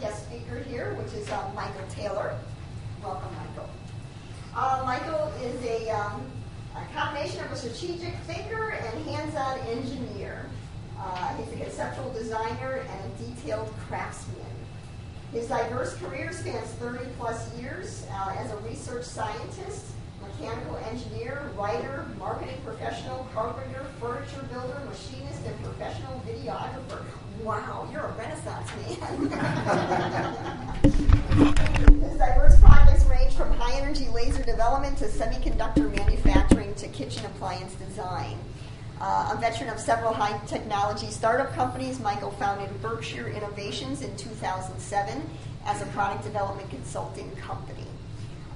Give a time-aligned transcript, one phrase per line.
[0.00, 2.38] guest speaker here, which is uh, Michael Taylor.
[3.02, 3.70] Welcome, Michael.
[4.56, 6.22] Uh, Michael is a, um,
[6.76, 10.48] a, combination of a strategic thinker and hands-on engineer.
[10.98, 14.44] Uh, he's a conceptual designer and a detailed craftsman.
[15.32, 19.86] His diverse career spans 30 plus years uh, as a research scientist,
[20.22, 27.02] mechanical engineer, writer, marketing professional, carpenter, furniture builder, machinist, and professional videographer.
[27.42, 29.30] Wow, you're a renaissance man.
[32.00, 37.74] His diverse projects range from high energy laser development to semiconductor manufacturing to kitchen appliance
[37.74, 38.38] design.
[39.00, 45.28] Uh, a veteran of several high technology startup companies, Michael founded Berkshire Innovations in 2007
[45.66, 47.86] as a product development consulting company.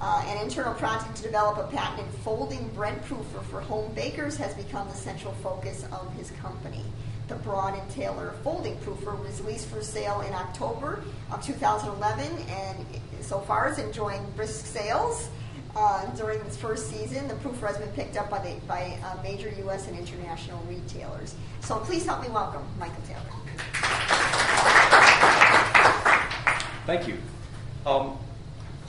[0.01, 4.53] Uh, an internal project to develop a patented folding bread proofer for home bakers has
[4.53, 6.85] become the central focus of his company.
[7.29, 12.85] The Brød and Taylor folding proofer was released for sale in October of 2011 and
[13.21, 15.29] so far is enjoying brisk sales.
[15.75, 19.21] Uh, during its first season, the proofer has been picked up by, the, by uh,
[19.21, 19.87] major U.S.
[19.87, 21.35] and international retailers.
[21.61, 23.21] So please help me welcome Michael Taylor.
[26.87, 27.19] Thank you.
[27.85, 28.17] Um,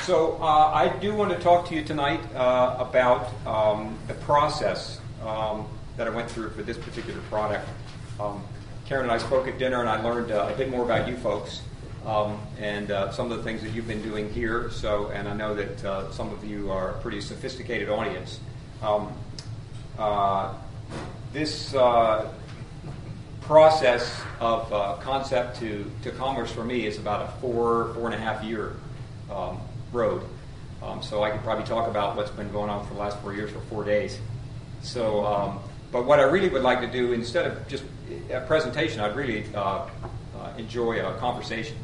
[0.01, 4.98] so uh, I do want to talk to you tonight uh, about um, the process
[5.27, 5.67] um,
[5.98, 7.69] that I went through for this particular product.
[8.21, 8.45] Um,
[8.85, 11.17] Karen and I spoke at dinner, and I learned uh, a bit more about you
[11.17, 11.63] folks
[12.05, 14.71] um, and uh, some of the things that you've been doing here.
[14.71, 18.39] So, and I know that uh, some of you are a pretty sophisticated audience.
[18.83, 19.13] Um,
[19.98, 20.55] uh,
[21.33, 21.75] this
[23.41, 24.69] process of
[25.01, 28.77] concept to, to commerce for me is about a four four and a half year
[29.31, 29.59] um,
[29.93, 30.23] road.
[30.83, 33.35] Um, so I could probably talk about what's been going on for the last four
[33.35, 34.19] years for four days.
[34.83, 35.61] So, um,
[35.92, 37.84] but what I really would like to do, instead of just
[38.30, 39.88] a presentation, I'd really uh,
[40.38, 41.77] uh, enjoy a conversation.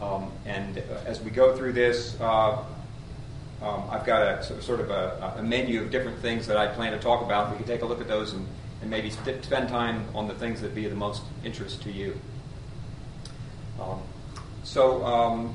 [0.00, 2.64] Um, and as we go through this, uh,
[3.62, 6.92] um, I've got a sort of a, a, menu of different things that I plan
[6.92, 7.50] to talk about.
[7.50, 8.46] We can take a look at those and,
[8.82, 12.18] and maybe spend time on the things that be of the most interest to you.
[13.80, 14.00] Um,
[14.64, 15.54] so um,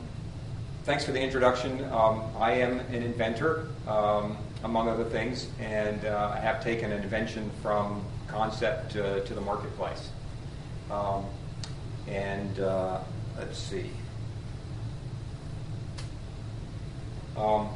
[0.85, 1.83] thanks for the introduction.
[1.91, 7.02] Um, I am an inventor, um, among other things, and uh, I have taken an
[7.02, 10.09] invention from concept to, to the marketplace.
[10.92, 11.25] Um,
[12.08, 13.00] and uh,
[13.38, 13.90] let's see.
[17.38, 17.70] Um,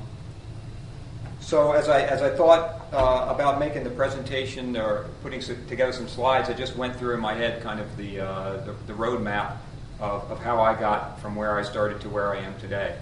[1.40, 6.08] so as I, as I thought uh, about making the presentation or putting together some
[6.08, 9.58] slides, I just went through in my head kind of the, uh, the, the roadmap
[10.00, 12.96] of, of how I got from where I started to where I am today.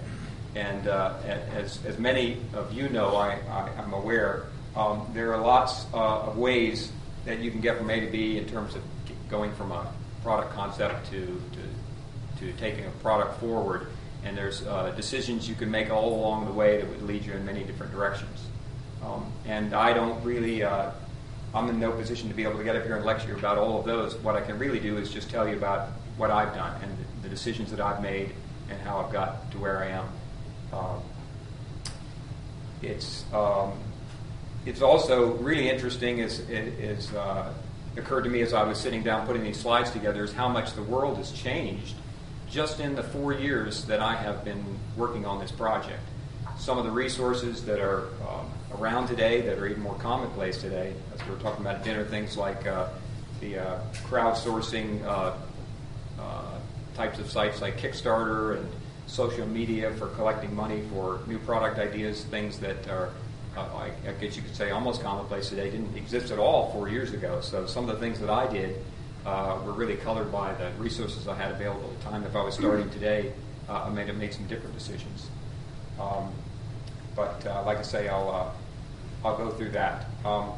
[0.56, 1.16] And uh,
[1.54, 6.22] as, as many of you know, I, I, am aware, um, there are lots uh,
[6.22, 6.92] of ways
[7.26, 8.82] that you can get from A to B in terms of
[9.30, 9.92] going from a
[10.24, 13.88] product concept to, to, to taking a product forward.
[14.24, 17.34] And there's uh, decisions you can make all along the way that would lead you
[17.34, 18.46] in many different directions.
[19.04, 20.92] Um, and I don't really, uh,
[21.56, 23.80] I'm in no position to be able to get up here and lecture about all
[23.80, 24.16] of those.
[24.18, 27.24] What I can really do is just tell you about what I've done and the,
[27.24, 28.34] the decisions that I've made
[28.70, 30.08] and how I've got to where I am.
[30.74, 31.02] Um,
[32.82, 33.74] it's um,
[34.66, 37.54] it's also really interesting is is uh,
[37.98, 40.74] occurred to me as I was sitting down putting these slides together is how much
[40.74, 41.96] the world has changed
[42.50, 44.64] just in the four years that I have been
[44.98, 46.02] working on this project.
[46.58, 50.94] Some of the resources that are um, around today that are even more commonplace today,
[51.14, 52.90] as we were talking about at dinner, things like uh,
[53.40, 55.34] the uh, crowdsourcing uh,
[56.20, 56.60] uh,
[56.94, 58.70] types of sites like Kickstarter and
[59.12, 63.10] social media for collecting money for new product ideas, things that are,
[63.58, 66.88] uh, I, I guess you could say, almost commonplace today, didn't exist at all four
[66.88, 67.42] years ago.
[67.42, 68.78] So some of the things that I did
[69.26, 72.24] uh, were really colored by the resources I had available at the time.
[72.24, 73.34] If I was starting today,
[73.68, 75.30] uh, I may have made some different decisions.
[76.00, 76.32] Um,
[77.14, 80.06] but uh, like I say, I'll uh, I'll go through that.
[80.24, 80.52] Um,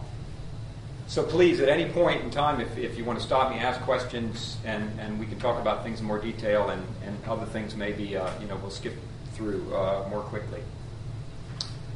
[1.13, 3.79] so please, at any point in time, if, if you want to stop me, ask
[3.81, 7.75] questions, and, and we can talk about things in more detail, and, and other things
[7.75, 8.95] maybe, uh, you know, we'll skip
[9.35, 10.59] through uh, more quickly.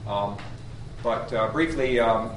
[0.06, 0.38] Um,
[1.02, 2.30] but uh, briefly, um,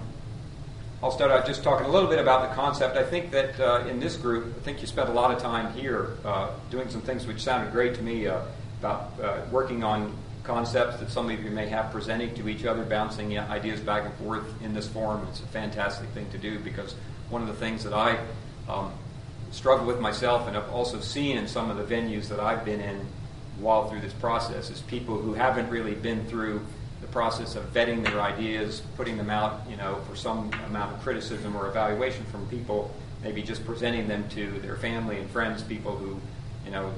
[1.03, 2.97] I'll start out just talking a little bit about the concept.
[2.97, 5.75] I think that uh, in this group, I think you spent a lot of time
[5.75, 8.41] here uh, doing some things which sounded great to me uh,
[8.79, 13.39] about working on concepts that some of you may have presenting to each other, bouncing
[13.39, 15.27] ideas back and forth in this forum.
[15.31, 16.95] It's a fantastic thing to do because
[17.29, 18.19] one of the things that I
[18.69, 18.93] um,
[19.51, 22.81] struggle with myself and I've also seen in some of the venues that I've been
[22.81, 23.07] in
[23.59, 26.65] while through this process is people who haven't really been through
[27.01, 31.01] the process of vetting their ideas, putting them out, you know, for some amount of
[31.03, 35.97] criticism or evaluation from people, maybe just presenting them to their family and friends, people
[35.97, 36.19] who,
[36.65, 36.93] you know,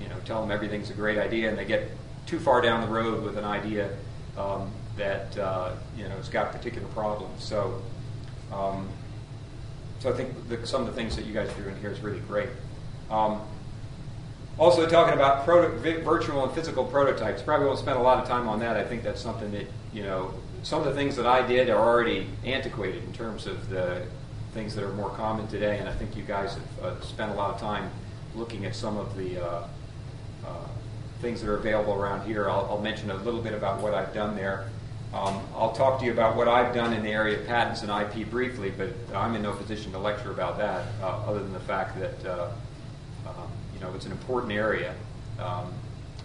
[0.00, 1.88] you know, tell them everything's a great idea, and they get
[2.26, 3.90] too far down the road with an idea
[4.36, 7.42] um, that uh, you know has got particular problems.
[7.42, 7.82] So,
[8.52, 8.88] um,
[9.98, 12.00] so I think the, some of the things that you guys are doing here is
[12.00, 12.48] really great.
[13.10, 13.40] Um,
[14.58, 17.40] also, talking about proto- virtual and physical prototypes.
[17.42, 18.76] Probably won't spend a lot of time on that.
[18.76, 20.34] I think that's something that you know.
[20.64, 24.02] Some of the things that I did are already antiquated in terms of the
[24.54, 27.34] things that are more common today, and I think you guys have uh, spent a
[27.34, 27.90] lot of time
[28.36, 29.66] looking at some of the uh,
[31.22, 32.50] things that are available around here.
[32.50, 34.68] I'll, I'll, mention a little bit about what I've done there.
[35.14, 37.90] Um, I'll talk to you about what I've done in the area of patents and
[37.90, 41.60] IP briefly, but I'm in no position to lecture about that, uh, other than the
[41.60, 42.50] fact that uh,
[43.26, 44.94] um, you know it's an important area,
[45.38, 45.72] um,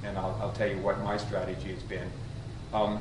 [0.03, 2.09] and I'll, I'll, tell you what my strategy has been.
[2.73, 2.99] Um,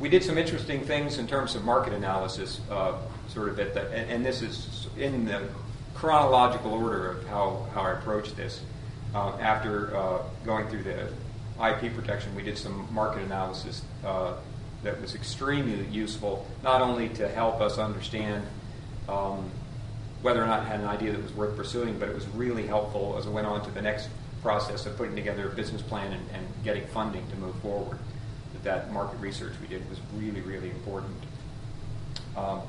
[0.00, 3.82] we did some interesting things in terms of market analysis, uh, sort of at the,
[3.92, 5.48] and, and, this is in the
[5.94, 8.60] chronological order of how, how I approached this.
[9.14, 11.06] Uh, after uh, going through the
[11.64, 14.34] IP protection, we did some market analysis uh,
[14.82, 18.44] that was extremely useful, not only to help us understand
[19.08, 19.48] um,
[20.22, 23.14] whether or not had an idea that was worth pursuing, but it was really helpful
[23.16, 24.08] as I went on to the next
[24.42, 27.98] process of putting together a business plan and, and getting funding to move forward.
[28.52, 31.16] That, that market research we did was really, really important.
[32.36, 32.62] Um,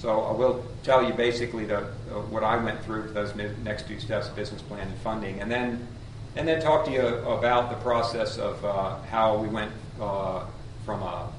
[0.00, 3.86] so I will tell you basically the, uh, what I went through for those next
[3.86, 5.86] two steps, business plan and funding, and then
[6.36, 10.46] and then talk to you about the process of uh, how we went uh,
[10.86, 11.30] from a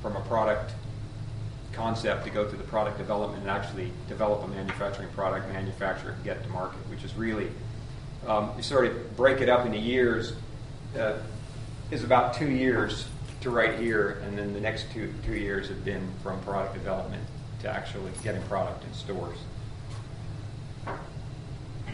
[0.00, 0.72] from a product
[1.72, 6.24] concept to go through the product development and actually develop a manufacturing product, manufacture it,
[6.24, 7.48] get to market, which is really
[8.26, 10.32] um, you sort of break it up into years.
[10.98, 11.18] Uh,
[11.92, 13.06] is about two years
[13.42, 17.22] to right here, and then the next two two years have been from product development
[17.62, 19.38] to actually getting product in stores.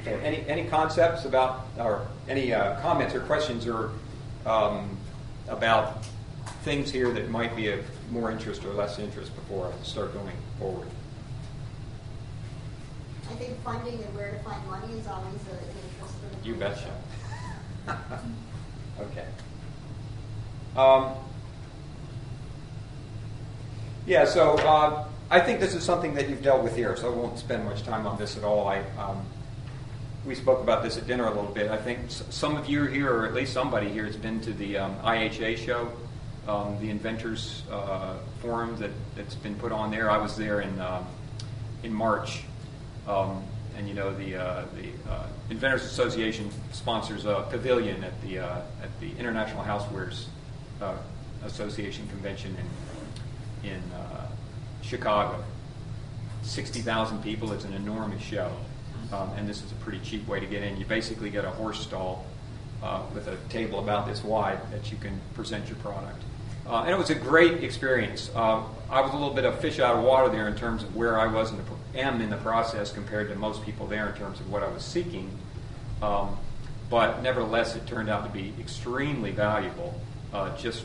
[0.06, 3.90] Any, any concepts about, or any uh, comments or questions or
[4.46, 4.96] um,
[5.48, 6.04] about
[6.62, 10.36] things here that might be of more interest or less interest before I start going
[10.58, 10.88] forward?
[13.30, 15.58] I think funding and where to find money is always an
[15.92, 16.90] interest the You betcha.
[19.00, 19.26] okay.
[20.74, 21.14] Um,
[24.06, 27.14] yeah, so uh, I think this is something that you've dealt with here, so I
[27.14, 28.66] won't spend much time on this at all.
[28.66, 29.24] I, um,
[30.24, 31.70] we spoke about this at dinner a little bit.
[31.70, 34.78] I think some of you here, or at least somebody here, has been to the
[34.78, 35.92] um, IHA show,
[36.46, 40.10] um, the Inventors uh, Forum that, that's been put on there.
[40.10, 41.06] I was there in, um,
[41.82, 42.42] in March.
[43.06, 43.42] Um,
[43.78, 48.60] and you know the uh, the uh, Inventors Association sponsors a pavilion at the uh,
[48.82, 50.24] at the International Housewares
[50.82, 50.96] uh,
[51.44, 52.56] Association convention
[53.62, 54.17] in in uh,
[54.88, 55.44] Chicago.
[56.42, 58.50] 60,000 people, it's an enormous show.
[59.12, 60.78] Um, and this is a pretty cheap way to get in.
[60.78, 62.26] You basically get a horse stall
[62.82, 66.22] uh, with a table about this wide that you can present your product.
[66.66, 68.30] Uh, and it was a great experience.
[68.34, 70.94] Uh, I was a little bit of fish out of water there in terms of
[70.94, 74.14] where I was in the, am in the process compared to most people there in
[74.14, 75.30] terms of what I was seeking.
[76.02, 76.36] Um,
[76.90, 79.98] but nevertheless, it turned out to be extremely valuable.
[80.32, 80.84] Uh, just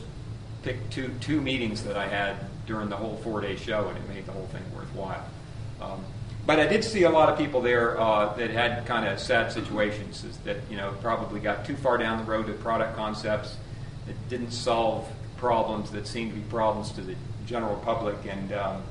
[0.90, 2.36] two, two meetings that I had
[2.66, 5.24] during the whole four day show, and it made the whole thing worthwhile.
[5.80, 6.04] Um,
[6.46, 9.50] but I did see a lot of people there uh, that had kind of sad
[9.50, 13.56] situations that you know probably got too far down the road with product concepts
[14.06, 17.14] that didn't solve problems that seemed to be problems to the
[17.46, 18.82] general public and um,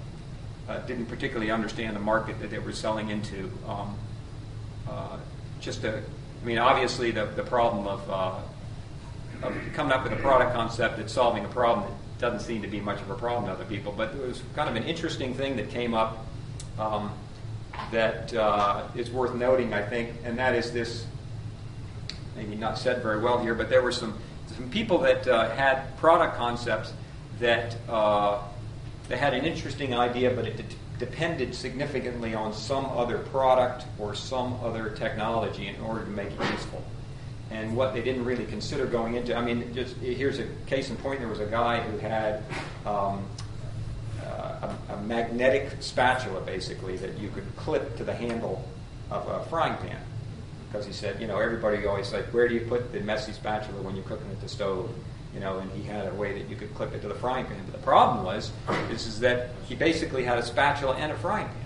[0.67, 3.51] uh, didn't particularly understand the market that they were selling into.
[3.67, 3.97] Um,
[4.89, 5.17] uh,
[5.59, 10.17] just a, I mean, obviously the, the problem of, uh, of coming up with a
[10.17, 13.45] product concept that's solving a problem that doesn't seem to be much of a problem
[13.45, 13.93] to other people.
[13.95, 16.25] But it was kind of an interesting thing that came up
[16.79, 17.11] um,
[17.91, 21.05] that uh, is worth noting, I think, and that is this.
[22.35, 24.17] Maybe not said very well here, but there were some
[24.55, 26.93] some people that uh, had product concepts
[27.39, 28.41] that uh,
[29.07, 34.15] they had an interesting idea, but it de- depended significantly on some other product or
[34.15, 36.83] some other technology in order to make it useful
[37.53, 39.35] and what they didn't really consider going into.
[39.35, 41.19] I mean, just here's a case in point.
[41.19, 42.43] There was a guy who had
[42.85, 43.25] um,
[44.25, 48.67] uh, a, a, magnetic spatula, basically, that you could clip to the handle
[49.11, 50.01] of a frying pan.
[50.67, 53.79] Because he said, you know, everybody always said, where do you put the messy spatula
[53.83, 54.89] when you're cooking at the stove?
[55.31, 57.45] You know, and he had a way that you could clip it to the frying
[57.45, 57.61] pan.
[57.65, 58.51] But the problem was,
[58.89, 61.63] is, is that he basically had a spatula and a frying pan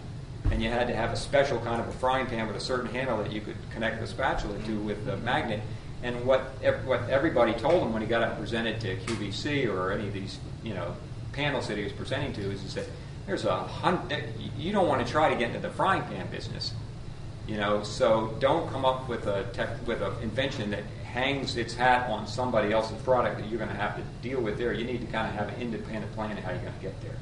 [0.51, 2.89] and you had to have a special kind of a frying pan with a certain
[2.91, 5.61] handle that you could connect the spatula to with the magnet.
[6.03, 6.41] And what
[6.85, 10.13] what everybody told him when he got up and presented to QVC or any of
[10.13, 10.95] these you know
[11.33, 12.87] panels that he was presenting to is, he said,
[13.27, 14.33] there's a hundred.
[14.57, 16.73] You don't want to try to get into the frying pan business,
[17.45, 17.83] you know.
[17.83, 22.25] So don't come up with a tech, with an invention that hangs its hat on
[22.25, 24.71] somebody else's product that you're going to have to deal with there.
[24.71, 26.99] You need to kind of have an independent plan of how you're going to get
[27.01, 27.17] there.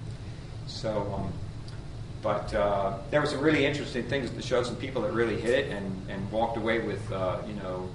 [0.68, 1.34] So, um,
[2.22, 5.54] but uh, there were some really interesting things to show some people that really hit
[5.54, 7.90] it and, and walked away with, uh, you know,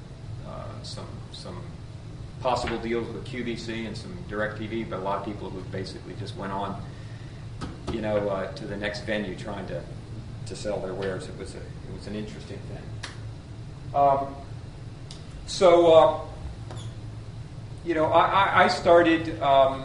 [0.83, 1.63] some some
[2.41, 6.37] possible deals with QVC and some DirecTV, but a lot of people who basically just
[6.37, 6.81] went on,
[7.93, 9.83] you know, uh, to the next venue trying to,
[10.47, 11.29] to sell their wares.
[11.29, 13.95] It was a, it was an interesting thing.
[13.95, 14.35] Um,
[15.47, 16.21] so, uh,
[17.85, 19.85] you know, I, I started um,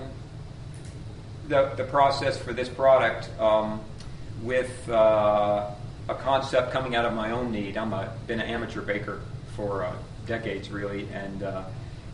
[1.48, 3.82] the, the process for this product um,
[4.44, 5.72] with uh,
[6.08, 7.78] a concept coming out of my own need.
[7.78, 9.22] I'm a, been an amateur baker
[9.56, 9.96] for uh,
[10.26, 11.64] decades, really, and uh,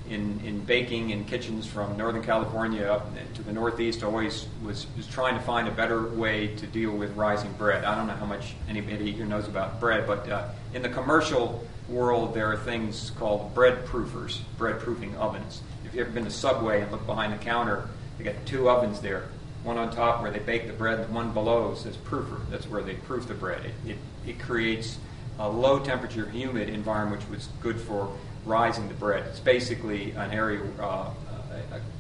[0.09, 5.07] in, in baking in kitchens from Northern California up to the Northeast, always was, was
[5.07, 7.85] trying to find a better way to deal with rising bread.
[7.85, 11.65] I don't know how much anybody here knows about bread, but uh, in the commercial
[11.87, 15.61] world, there are things called bread proofers, bread proofing ovens.
[15.85, 17.87] If you've ever been to Subway and look behind the counter,
[18.17, 19.25] they got two ovens there.
[19.63, 22.39] One on top where they bake the bread, and one below says proofer.
[22.49, 23.63] That's where they proof the bread.
[23.65, 24.97] It, it, it creates
[25.41, 29.25] a low temperature, humid environment, which was good for rising the bread.
[29.27, 31.09] It's basically an area, uh,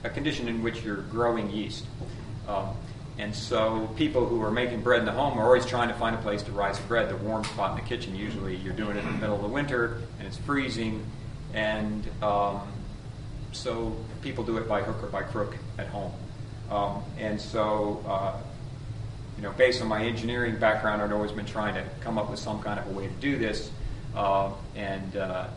[0.03, 1.85] a, a, condition in which you're growing yeast.
[2.47, 2.69] Um,
[3.17, 6.15] and so people who are making bread in the home are always trying to find
[6.15, 7.09] a place to rise bread.
[7.09, 9.47] The warm spot in the kitchen, usually you're doing it in the middle of the
[9.47, 11.03] winter and it's freezing.
[11.53, 12.61] And um,
[13.53, 16.13] so people do it by hook or by crook at home.
[16.69, 18.37] Um, and so, uh,
[19.41, 22.37] you know, based on my engineering background, I've always been trying to come up with
[22.37, 23.71] some kind of a way to do this.
[24.15, 25.47] Uh, and uh,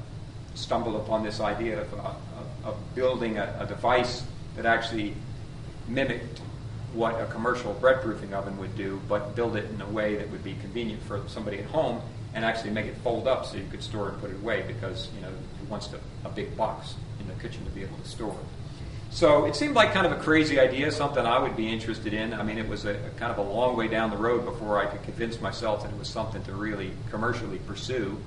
[0.54, 2.14] stumbled upon this idea of, uh,
[2.64, 4.22] of building a, a, device
[4.56, 5.12] that actually
[5.88, 6.40] mimicked
[6.92, 10.30] what a commercial bread proofing oven would do, but build it in a way that
[10.30, 12.00] would be convenient for somebody at home
[12.32, 14.62] and actually make it fold up so you could store it and put it away
[14.66, 17.96] because you know he wants to, a big box in the kitchen to be able
[17.98, 18.63] to store it.
[19.14, 22.34] So it seemed like kind of a crazy idea, something I would be interested in.
[22.34, 24.82] I mean, it was a, a kind of a long way down the road before
[24.82, 28.18] I could convince myself that it was something to really commercially pursue.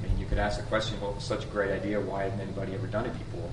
[0.00, 2.22] I mean, you could ask the question, well, it was such a great idea, why
[2.22, 3.50] hadn't anybody ever done it before?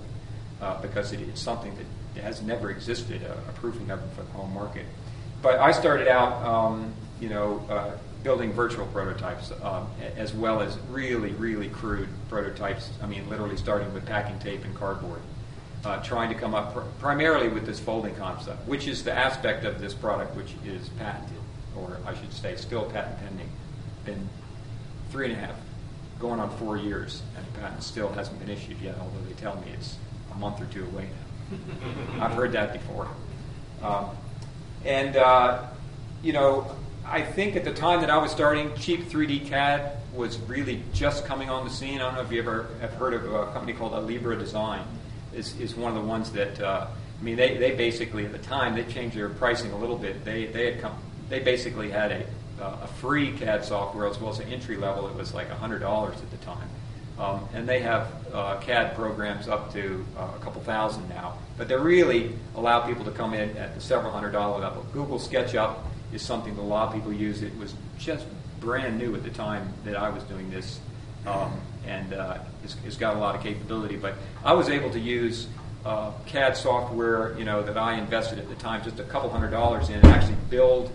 [0.62, 1.76] Uh, because it, it's something
[2.14, 4.86] that has never existed, a, a, proofing oven for the home market.
[5.42, 10.78] But I started out, um, you know, uh, building virtual prototypes um, as well as
[10.90, 12.92] really, really crude prototypes.
[13.04, 15.20] I mean, literally starting with packing tape and cardboard.
[15.86, 19.64] Uh, trying to come up pr- primarily with this folding concept, which is the aspect
[19.64, 21.38] of this product which is patented,
[21.78, 23.50] or I should say, still patent pending.
[24.04, 24.28] Been
[25.12, 25.56] three and a half
[26.20, 29.56] going on four years, and the patent still hasn't been issued yet, although they tell
[29.58, 29.98] me it's
[30.34, 31.10] a month or two away
[32.20, 32.26] now.
[32.26, 33.08] I've heard that before.
[33.82, 34.10] Um,
[34.84, 35.64] and, uh,
[36.24, 40.38] you know, I think at the time that I was starting, cheap 3D CAD was
[40.40, 42.02] really just coming on the scene.
[42.02, 44.82] I don't know if you ever have heard of a company called Alibre Design.
[45.34, 46.88] Is is one of the ones that uh,
[47.20, 50.24] I mean they, they basically at the time they changed their pricing a little bit.
[50.26, 50.96] They they had come
[51.30, 52.26] they basically had a
[52.62, 55.08] uh, a free CAD software as well as an entry level.
[55.08, 56.68] It was like $100 at the time.
[57.20, 61.38] Um, and they have uh, CAD programs up to uh, a couple thousand now.
[61.58, 64.86] But they really allow people to come in at the several hundred dollar level.
[64.94, 65.78] Google SketchUp
[66.14, 67.42] is something that a lot of people use.
[67.42, 68.26] It was just
[68.60, 70.80] brand new at the time that I was doing this,
[71.26, 73.96] um, and uh, it's, got a lot of capability.
[73.96, 75.48] But I was able to use
[75.86, 79.52] uh, CAD software, you know, that I invested at the time, just a couple hundred
[79.52, 80.92] dollars in, and actually build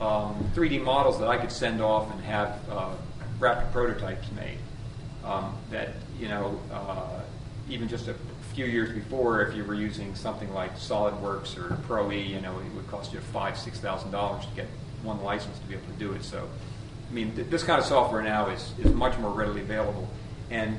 [0.00, 2.92] um, 3D models that I could send off and have uh,
[3.38, 4.58] rapid prototypes made.
[5.24, 7.20] Um, that you know, uh,
[7.68, 8.14] even just a
[8.54, 12.58] few years before, if you were using something like SolidWorks or Pro E, you know,
[12.58, 14.66] it would cost you five, six thousand dollars to get
[15.02, 16.24] one license to be able to do it.
[16.24, 16.48] So,
[17.08, 20.08] I mean, th- this kind of software now is, is much more readily available,
[20.50, 20.76] and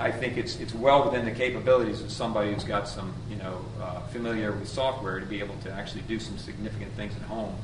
[0.00, 3.64] I think it's it's well within the capabilities of somebody who's got some, you know,
[3.80, 7.54] uh, familiar with software to be able to actually do some significant things at home.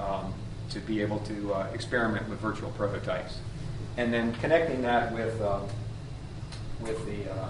[0.00, 0.34] Um,
[0.72, 3.38] to be able to uh, experiment with virtual prototypes.
[3.96, 5.60] And then connecting that with, uh,
[6.80, 7.48] with, the, uh,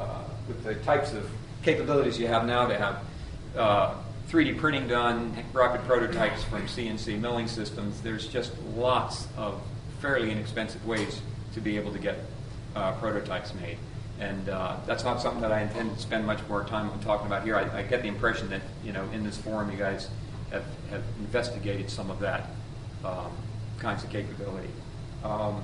[0.00, 1.28] uh with the types of
[1.62, 3.02] capabilities you have now to have
[4.30, 9.60] 3D uh, printing done, rapid prototypes from CNC milling systems, there's just lots of
[10.00, 11.20] fairly inexpensive ways
[11.56, 12.18] to be able to get
[12.76, 13.78] uh, prototypes made.
[14.20, 17.26] And uh, that's not something that I intend to spend much more time on talking
[17.26, 17.56] about here.
[17.56, 20.08] I, I, get the impression that, you know, in this forum, you guys
[20.50, 22.50] have, have investigated some of that
[23.04, 23.32] um,
[23.78, 24.68] kinds of capability.
[25.24, 25.62] Um,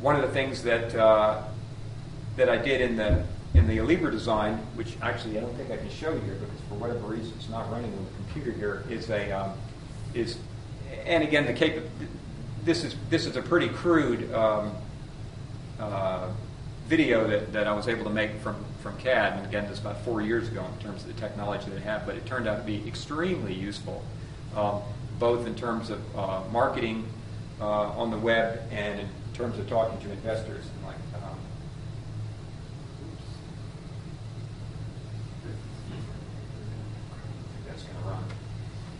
[0.00, 1.42] one of the things that uh,
[2.36, 5.76] that I did in the in the Alibre design, which actually I don't think I
[5.76, 8.84] can show you here because for whatever reason it's not running on the computer here,
[8.88, 9.52] is a um,
[10.14, 10.38] is
[11.04, 11.84] and again the cap-
[12.64, 14.74] this is this is a pretty crude um,
[15.82, 16.30] uh,
[16.86, 19.80] video that, that I was able to make from, from CAD, and again, this is
[19.80, 22.46] about four years ago in terms of the technology that I have, but it turned
[22.46, 24.04] out to be extremely useful,
[24.56, 24.82] um,
[25.18, 27.06] both in terms of uh, marketing
[27.60, 30.64] uh, on the web and in terms of talking to investors.
[30.64, 31.38] And like, um,
[37.68, 38.24] that's going to run.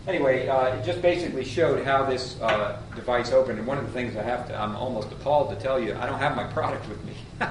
[0.05, 3.57] Anyway, uh, it just basically showed how this uh, device opened.
[3.57, 6.05] And one of the things I have to, I'm almost appalled to tell you, I
[6.05, 7.13] don't have my product with me.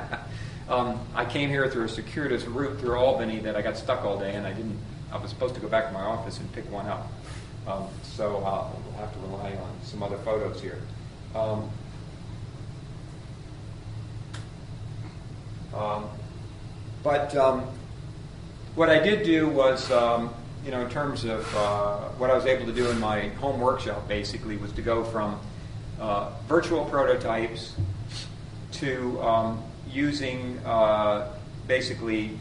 [0.68, 4.18] um, I came here through a circuitous route through Albany that I got stuck all
[4.18, 4.78] day, and I didn't.
[5.10, 7.10] I was supposed to go back to my office and pick one up.
[7.66, 10.78] Um, so uh, we'll have to rely on some other photos here.
[11.34, 11.70] Um,
[15.74, 16.08] um,
[17.02, 17.66] but um,
[18.74, 22.46] what I did do was, um, you know, in terms of uh, what I was
[22.46, 25.40] able to do in my home workshop, basically, was to go from
[26.00, 27.74] uh, virtual prototypes
[28.72, 31.32] to um, using uh,
[31.66, 32.38] basically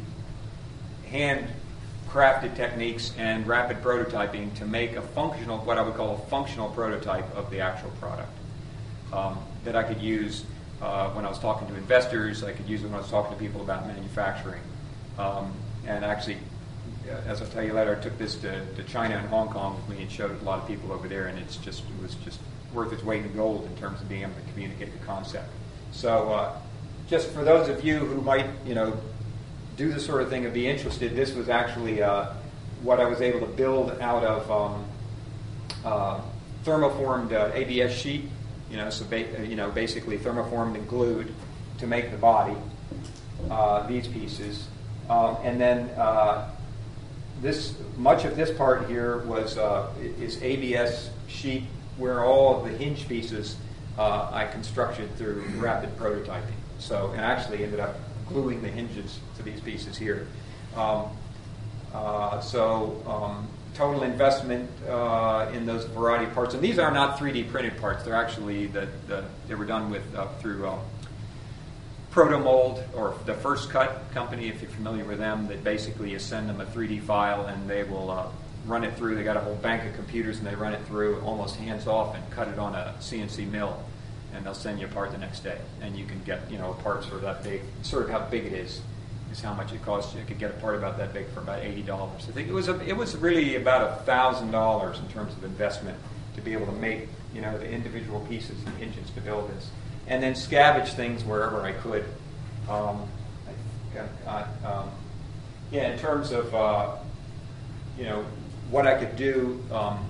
[1.07, 1.47] hand
[2.09, 6.69] crafted techniques and rapid prototyping to make a functional, what I would call a functional
[6.69, 8.31] prototype of the actual product
[9.13, 10.43] um, that I could use
[10.81, 12.43] uh, when I was talking to investors.
[12.43, 14.61] I could use it when I was talking to people about manufacturing.
[15.17, 15.53] Um,
[15.87, 16.37] and actually,
[17.27, 19.95] as I'll tell you later, I took this to, to China and Hong Kong with
[19.95, 22.15] me and showed it a lot of people over there, and it's just it was
[22.15, 22.39] just
[22.73, 25.49] worth its weight in gold in terms of being able to communicate the concept.
[25.91, 26.57] So, uh,
[27.09, 28.97] just for those of you who might, you know,
[29.75, 32.27] do this sort of thing and be interested, this was actually uh,
[32.83, 34.85] what I was able to build out of um,
[35.83, 36.21] uh,
[36.63, 38.29] thermoformed uh, ABS sheet.
[38.69, 41.33] You know, so ba- you know, basically thermoformed and glued
[41.79, 42.55] to make the body.
[43.49, 44.67] Uh, these pieces,
[45.09, 46.47] um, and then uh,
[47.41, 51.63] this much of this part here was uh, is ABS sheet
[51.97, 53.57] where all of the hinge pieces
[53.97, 56.55] I constructed through rapid prototyping.
[56.79, 60.27] So, and actually ended up gluing the hinges to these pieces here.
[60.75, 61.09] Um,
[61.93, 67.17] uh, so um, total investment uh, in those variety of parts, and these are not
[67.17, 68.03] 3D printed parts.
[68.03, 70.79] They're actually the, the they were done with uh, through um,
[72.11, 75.47] Protomold or the First Cut company, if you're familiar with them.
[75.47, 78.27] That basically you send them a 3D file and they will uh,
[78.65, 79.15] run it through.
[79.15, 82.15] They got a whole bank of computers and they run it through almost hands off
[82.15, 83.81] and cut it on a CNC mill
[84.33, 86.73] and they'll send you a part the next day, and you can get you know
[86.83, 88.81] parts sort of that big, sort of how big it is,
[89.31, 90.21] is how much it costs you.
[90.21, 92.25] You could get a part about that big for about eighty dollars.
[92.27, 95.43] I think it was a, it was really about a thousand dollars in terms of
[95.43, 95.97] investment
[96.35, 99.69] to be able to make you know the individual pieces and hinges to build this,
[100.07, 102.05] and then scavenge things wherever I could.
[102.69, 103.07] Um,
[104.27, 104.89] I um,
[105.71, 106.95] yeah, in terms of uh,
[107.97, 108.25] you know
[108.69, 110.05] what I could do um,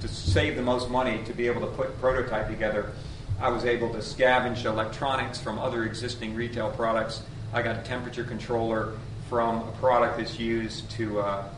[0.00, 2.92] to save the most money to be able to put prototype together.
[3.40, 7.22] I was able to scavenge electronics from other existing retail products.
[7.52, 8.94] I got a temperature controller
[9.28, 11.48] from a product that's used to uh,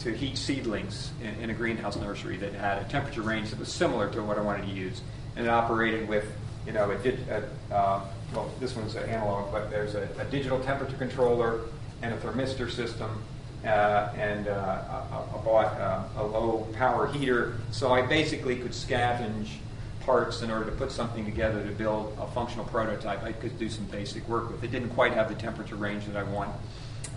[0.00, 3.72] to heat seedlings in, in, a greenhouse nursery that had a temperature range that was
[3.72, 5.00] similar to what I wanted to use,
[5.34, 6.30] and it operated with
[6.66, 8.00] you know did a, uh,
[8.34, 11.60] well this one's an analog, but there's a, a digital temperature controller
[12.02, 13.22] and a thermistor system.
[13.64, 14.52] Uh, and uh,
[15.10, 19.48] I, I bought uh, a low power heater, so I basically could scavenge
[20.06, 23.68] parts in order to put something together to build a functional prototype I could do
[23.68, 24.62] some basic work with.
[24.62, 26.54] It didn't quite have the temperature range that I want.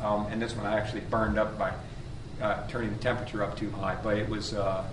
[0.02, 1.72] Um, and this one I actually burned up by
[2.42, 3.96] uh, turning the temperature up too high.
[4.02, 4.86] But it was, uh,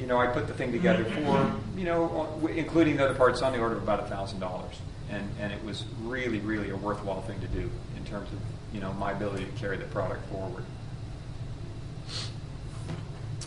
[0.00, 3.52] you know, I put the thing together for, you know, including the other parts on
[3.52, 4.62] the order of about $1,000.
[5.10, 8.38] And, and it was really, really a worthwhile thing to do in terms of,
[8.72, 10.64] you know, my ability to carry the product forward.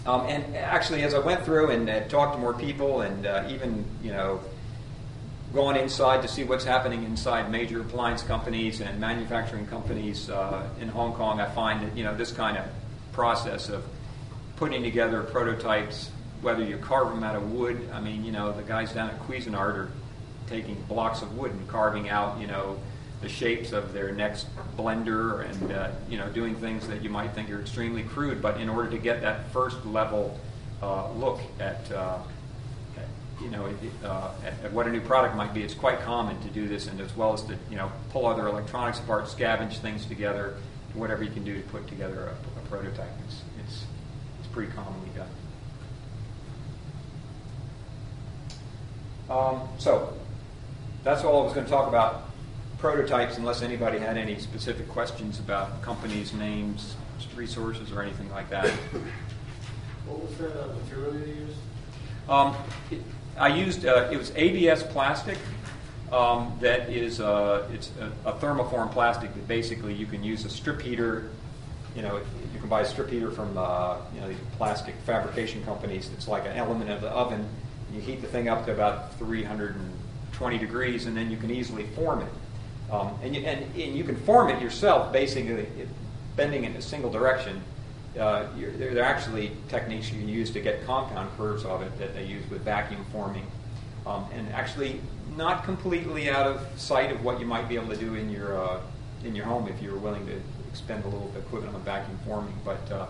[0.05, 3.45] Um, and actually, as I went through and uh, talked to more people, and uh,
[3.49, 4.41] even you know,
[5.53, 10.89] gone inside to see what's happening inside major appliance companies and manufacturing companies uh, in
[10.89, 12.65] Hong Kong, I find that you know this kind of
[13.13, 13.85] process of
[14.57, 16.11] putting together prototypes,
[16.43, 17.89] whether you carve them out of wood.
[17.93, 19.91] I mean, you know, the guys down at Cuisinart are
[20.47, 22.77] taking blocks of wood and carving out, you know,
[23.23, 27.31] the shapes of their next blender and uh, you know doing things that you might
[27.31, 30.37] think are extremely crude, but in order to get that first level
[30.81, 32.19] uh, look at, uh,
[33.41, 33.65] you know
[34.03, 36.87] uh, at, at, what a new product might be, it's quite common to do this,
[36.87, 40.55] and as well as to you know pull other electronics apart, scavenge things together,
[40.93, 43.07] whatever you can do to put together a, a prototype.
[43.25, 43.85] It's, it's
[44.39, 45.29] it's pretty commonly done.
[49.29, 50.13] Um, so
[51.03, 52.29] that's all I was going to talk about
[52.77, 56.95] prototypes unless anybody had any specific questions about companies, names,
[57.35, 58.69] resources, or anything like that.
[60.05, 61.57] What was that uh, material you used?
[62.27, 62.55] Um,
[62.91, 63.01] it,
[63.37, 65.37] I used uh, it was ABS plastic,
[66.13, 70.49] um, that is uh, it's a, a thermoform plastic that basically you can use a
[70.49, 71.31] strip heater.
[71.95, 75.63] You know, you can buy a strip heater from uh, you know these plastic fabrication
[75.65, 76.11] companies.
[76.13, 77.47] It's like an element of the oven.
[77.93, 82.21] You heat the thing up to about 320 degrees, and then you can easily form
[82.21, 82.91] it.
[82.91, 85.87] Um, and, you, and, and you can form it yourself, basically it,
[86.35, 87.61] bending in a single direction.
[88.19, 92.13] Uh, there are actually techniques you can use to get compound curves of it that
[92.15, 93.45] they use with vacuum forming.
[94.05, 94.99] Um, and actually,
[95.37, 98.59] not completely out of sight of what you might be able to do in your
[98.59, 98.81] uh,
[99.23, 102.53] in your home if you were willing to expend a little equipment on vacuum forming.
[102.65, 103.07] But uh,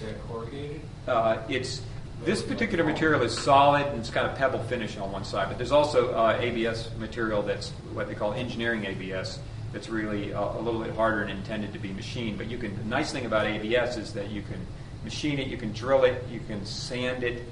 [0.00, 0.80] Is that corrugated?
[1.08, 1.82] uh, it's
[2.24, 5.56] this particular material is solid and it's got a pebble finish on one side, but
[5.56, 9.38] there's also uh, ABS material that's what they call engineering ABS.
[9.72, 12.38] That's really uh, a little bit harder and intended to be machined.
[12.38, 12.74] But you can.
[12.76, 14.66] The nice thing about ABS is that you can
[15.04, 17.44] machine it, you can drill it, you can sand it,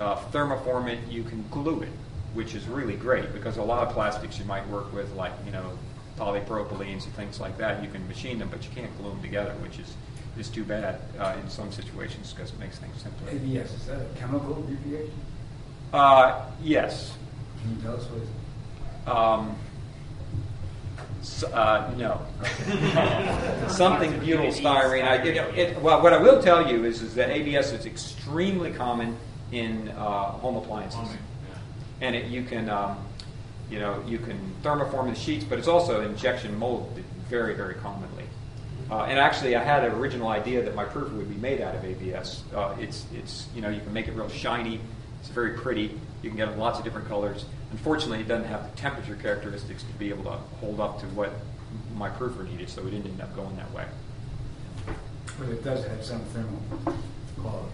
[0.00, 1.88] uh, thermoform it, you can glue it,
[2.34, 5.52] which is really great because a lot of plastics you might work with, like you
[5.52, 5.78] know
[6.18, 9.54] polypropylenes and things like that, you can machine them, but you can't glue them together,
[9.62, 9.94] which is
[10.38, 13.30] is too bad uh, in some situations because it makes things simpler.
[13.30, 15.12] ABS, is that a chemical abbreviation?
[15.92, 17.12] Uh, yes.
[17.60, 18.28] Can you tell us what it is?
[19.06, 19.56] Um,
[21.20, 22.20] s- uh, no.
[23.68, 25.04] Something butyl styrene.
[25.04, 27.84] I, you know, it, well, what I will tell you is, is that ABS is
[27.86, 29.16] extremely common
[29.52, 31.08] in uh, home appliances,
[32.00, 32.96] and it, you can, um,
[33.70, 38.21] you know, you can thermoform the sheets, but it's also injection molded very, very commonly.
[38.92, 41.74] Uh, and actually, I had an original idea that my proof would be made out
[41.74, 42.44] of ABS.
[42.54, 44.80] Uh, it's, it's, you know, you can make it real shiny.
[45.20, 45.98] It's very pretty.
[46.20, 47.46] You can get it in lots of different colors.
[47.70, 51.32] Unfortunately, it doesn't have the temperature characteristics to be able to hold up to what
[51.96, 53.86] my proofer needed, so it didn't end up going that way.
[55.38, 56.60] But it does have some thermal
[57.40, 57.72] quality,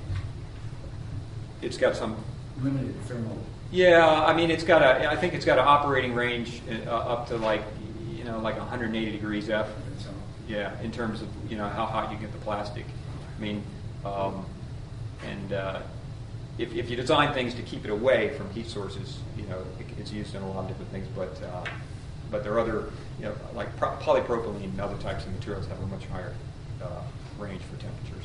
[1.62, 2.16] It's got some,
[2.62, 3.38] limited thermal.
[3.72, 4.06] yeah.
[4.08, 5.10] I mean, it's got a.
[5.10, 7.64] I think it's got an operating range uh, up to like,
[8.16, 9.68] you know, like 180 degrees F.
[10.48, 12.86] Yeah, in terms of you know how hot you get the plastic.
[13.36, 13.62] I mean,
[14.04, 14.46] um,
[15.28, 15.80] and uh,
[16.56, 19.86] if, if you design things to keep it away from heat sources, you know it,
[19.98, 21.06] it's used in a lot of different things.
[21.14, 21.64] But uh,
[22.30, 22.84] but there are other
[23.18, 26.32] you know like pro- polypropylene and other types of materials have a much higher
[26.82, 26.86] uh,
[27.38, 28.24] range for temperatures.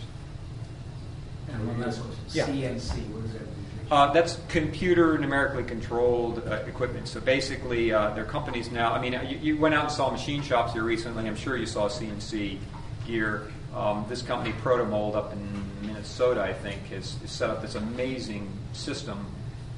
[1.52, 2.46] And one last question, Yeah.
[2.48, 3.42] CNC, what is that?
[3.42, 3.63] abbreviation?
[3.92, 7.08] Uh, that's computer numerically controlled uh, equipment.
[7.08, 8.94] So basically, uh, there are companies now.
[8.94, 11.28] I mean, you, you went out and saw machine shops here recently.
[11.28, 12.58] I'm sure you saw CNC
[13.06, 13.52] gear.
[13.76, 18.52] Um, this company, Protomold, up in Minnesota, I think, has, has set up this amazing
[18.72, 19.26] system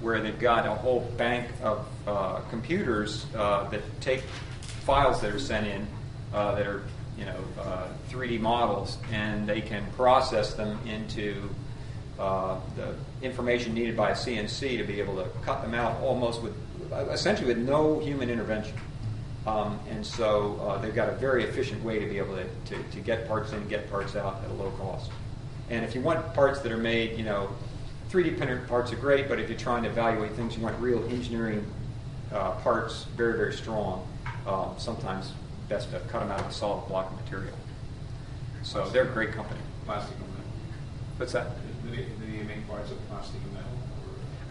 [0.01, 4.21] where they've got a whole bank of uh, computers uh, that take
[4.61, 5.87] files that are sent in
[6.33, 6.83] uh, that are,
[7.17, 11.49] you know, uh, 3D models, and they can process them into
[12.19, 12.93] uh, the
[13.25, 16.55] information needed by a CNC to be able to cut them out almost with,
[17.11, 18.75] essentially with no human intervention.
[19.47, 22.83] Um, and so uh, they've got a very efficient way to be able to, to,
[22.83, 25.11] to get parts in, get parts out at a low cost.
[25.69, 27.49] And if you want parts that are made, you know,
[28.09, 31.03] 3D printed parts are great, but if you're trying to evaluate things, you want real
[31.09, 31.65] engineering
[32.31, 34.07] uh, parts, very, very strong.
[34.47, 35.31] Um, sometimes
[35.69, 37.55] best to cut them out of a solid block of material.
[38.61, 39.59] So they're a great company.
[39.85, 40.15] Plastic.
[41.17, 41.47] What's that?
[42.35, 43.69] Do they, make parts of plastic and metal?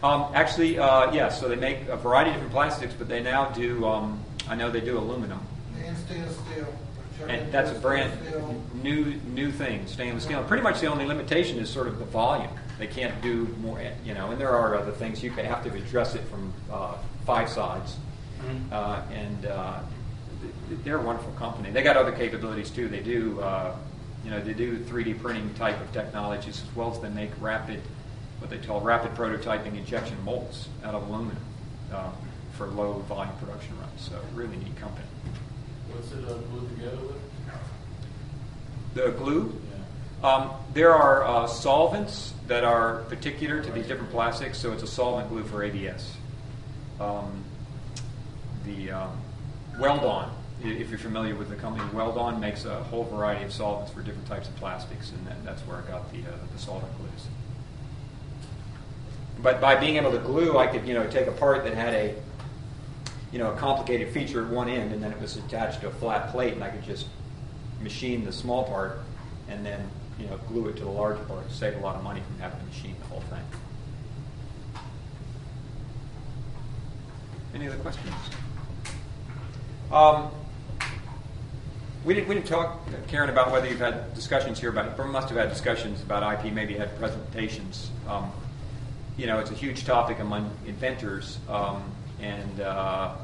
[0.03, 1.29] Um, actually, uh, yeah.
[1.29, 3.85] So they make a variety of different plastics, but they now do.
[3.87, 5.41] Um, I know they do aluminum,
[5.85, 6.67] And stainless steel.
[7.29, 8.13] and that's a brand
[8.83, 10.39] new new thing, stainless steel.
[10.41, 12.51] And pretty much the only limitation is sort of the volume.
[12.79, 14.31] They can't do more, you know.
[14.31, 16.95] And there are other things you have to address it from uh,
[17.25, 17.97] five sides,
[18.73, 19.81] uh, and uh,
[20.69, 21.71] th- they're a wonderful company.
[21.71, 22.89] They got other capabilities too.
[22.89, 23.41] They do.
[24.25, 27.81] You know, they do 3D printing type of technologies as well as they make rapid,
[28.39, 31.43] what they call rapid prototyping injection molds out of aluminum
[31.93, 32.11] uh,
[32.53, 34.01] for low volume production runs.
[34.01, 35.07] So really neat company.
[35.93, 37.17] What's it uh, glued together with?
[38.95, 39.61] The glue,
[40.23, 40.29] Yeah.
[40.29, 44.87] um, there are uh, solvents that are particular to these different plastics, so it's a
[44.87, 46.17] solvent glue for ABS.
[47.01, 47.45] Um,
[48.65, 49.11] the um,
[49.81, 50.31] Weld-On,
[50.65, 54.27] if you're familiar with the company, Weld-On makes a whole variety of solvents for different
[54.27, 57.27] types of plastics, and that, that's where I got the, uh, the solvent glues.
[59.43, 61.93] But by being able to glue, I could you know take a part that had
[61.93, 62.15] a
[63.31, 65.91] you know a complicated feature at one end, and then it was attached to a
[65.91, 67.07] flat plate, and I could just
[67.83, 69.01] machine the small part
[69.49, 71.51] and then you know glue it to the large part.
[71.51, 73.43] Save a lot of money from having to machine the whole thing.
[77.55, 78.15] Any other questions?
[79.93, 80.31] Um,
[82.05, 85.29] we didn't, we didn't talk, Karen, about whether you've had discussions here about, or must
[85.31, 87.91] have had discussions about IP, maybe had presentations.
[88.07, 88.31] Um,
[89.17, 91.83] you know, it's a huge topic among inventors, um,
[92.21, 93.15] and uh,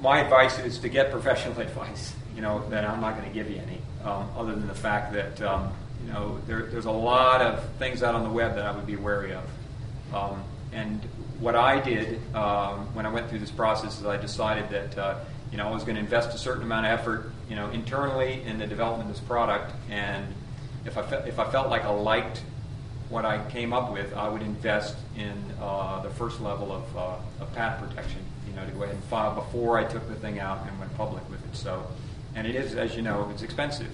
[0.00, 2.14] my advice is to get professional advice.
[2.34, 5.12] You know that I'm not going to give you any, um, other than the fact
[5.12, 5.72] that um,
[6.06, 8.86] you know there, there's a lot of things out on the web that I would
[8.86, 9.44] be wary of.
[10.14, 11.02] Um, and
[11.40, 15.18] what I did um, when I went through this process is I decided that uh,
[15.50, 18.42] you know I was going to invest a certain amount of effort, you know, internally
[18.42, 20.26] in the development of this product, and
[20.84, 22.42] if I fe- if I felt like I liked
[23.08, 27.16] what I came up with, I would invest in uh, the first level of, uh,
[27.40, 30.38] of patent protection, you know, to go ahead and file before I took the thing
[30.38, 31.56] out and went public with it.
[31.56, 31.86] So,
[32.34, 33.88] and it is, as you know, it's expensive.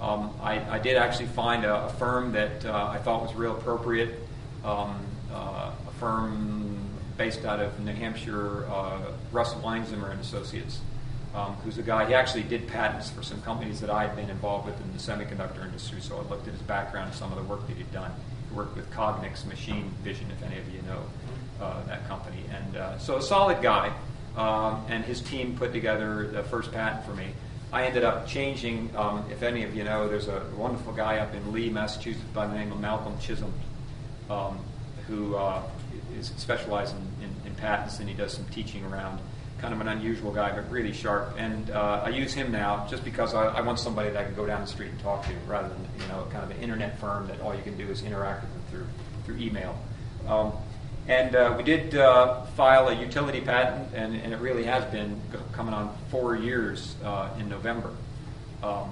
[0.00, 3.52] Um, I, I did actually find a, a firm that uh, I thought was real
[3.52, 4.18] appropriate,
[4.64, 4.98] um,
[5.32, 6.77] uh, a firm
[7.18, 9.00] based out of New Hampshire, uh,
[9.32, 10.80] Russ Weinzimmer and Associates,
[11.34, 12.06] um, who's a guy.
[12.06, 14.98] He actually did patents for some companies that I had been involved with in the
[14.98, 16.00] semiconductor industry.
[16.00, 18.12] So I looked at his background and some of the work that he'd done.
[18.48, 21.02] He worked with Cognex Machine Vision, if any of you know
[21.60, 23.92] uh, that company, and uh, so a solid guy.
[24.36, 27.26] Um, and his team put together the first patent for me.
[27.72, 28.96] I ended up changing.
[28.96, 32.46] Um, if any of you know, there's a wonderful guy up in Lee, Massachusetts, by
[32.46, 33.52] the name of Malcolm Chisholm,
[34.30, 34.60] um,
[35.08, 35.60] who uh,
[36.18, 39.20] is specialized in, in, in, patents, and he does some teaching around.
[39.58, 41.34] Kind of an unusual guy, but really sharp.
[41.36, 44.34] And uh, I use him now just because I, I, want somebody that I can
[44.34, 46.98] go down the street and talk to, rather than you know kind of an internet
[47.00, 48.86] firm that all you can do is interact with them through
[49.24, 49.76] through email.
[50.28, 50.52] Um,
[51.08, 55.18] and uh, we did uh, file a utility patent, and, and, it really has been
[55.52, 57.90] coming on four years uh, in November.
[58.62, 58.90] Um,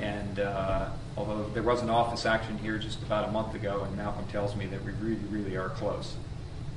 [0.00, 3.94] and uh, although there was an office action here just about a month ago, and
[3.94, 6.14] Malcolm tells me that we really, really are close.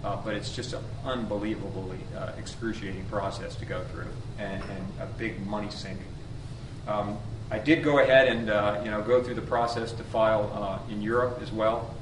[0.04, 5.06] Uh, but it's just an unbelievably uh, excruciating process to go through, and, and a
[5.18, 6.00] big money sink.
[6.88, 7.18] Um,
[7.50, 8.48] I did go ahead and
[8.86, 11.94] you know go through the process to file in Europe as well.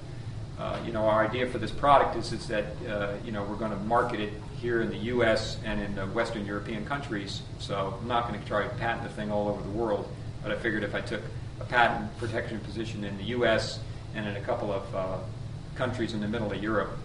[0.61, 3.55] Uh, you know, our idea for this product is, is that, uh, you know, we're
[3.55, 5.57] going to market it here in the U.S.
[5.65, 7.41] and in the Western European countries.
[7.57, 10.07] So I'm not going to try to patent the thing all over the world.
[10.43, 11.21] But I figured if I took
[11.59, 13.79] a patent protection position in the U.S.
[14.13, 15.17] and in a couple of uh,
[15.73, 16.95] countries in the middle of Europe,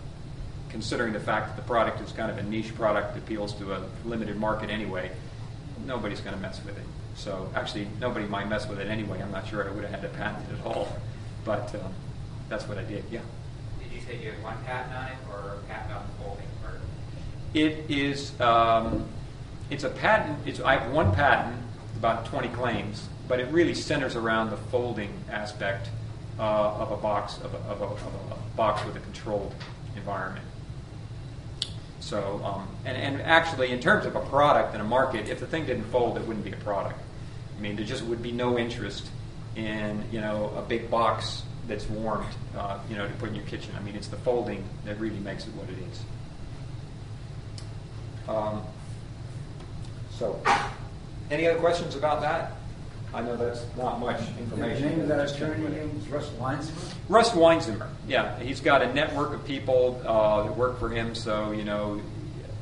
[0.69, 3.75] considering the fact that the product is kind of a niche product that appeals to
[3.75, 5.11] a limited market anyway,
[5.87, 6.85] nobody's going to mess with it.
[7.15, 9.21] So actually, nobody might mess with it anyway.
[9.23, 10.89] I'm not sure I would have had to patent it at all.
[11.45, 11.95] But um,
[12.49, 13.21] that's what I did, yeah
[13.79, 16.47] Did you say you have one patent on it or a patent on the folding
[16.63, 16.81] part?
[17.55, 19.07] It is, um,
[19.71, 21.57] it's a patent, it's, I have one patent,
[21.97, 25.89] about 20 claims, but it really centers around the folding aspect
[26.39, 29.55] uh, of a box, of a, of, a, of a, box with a controlled
[29.97, 30.45] environment.
[32.07, 35.47] So, um, and, and actually, in terms of a product and a market, if the
[35.49, 37.01] thing didn't fold, it wouldn't be a product.
[37.59, 39.09] I mean, there just would be no interest
[39.57, 43.45] in, you know, a big box that's warmed, uh, you know, to put in your
[43.47, 43.75] kitchen.
[43.77, 46.03] I mean, it's the folding that really makes it what it is.
[48.29, 48.63] Um,
[50.11, 50.41] so,
[51.29, 52.53] any other questions about that?
[53.17, 54.83] I know that's not much information.
[54.83, 56.95] The name of that attorney name is Russ Weinzimmer?
[57.09, 58.39] Russ Weinzimmer, yeah.
[58.41, 62.03] He's got a network of people uh, that work for him, so, you know,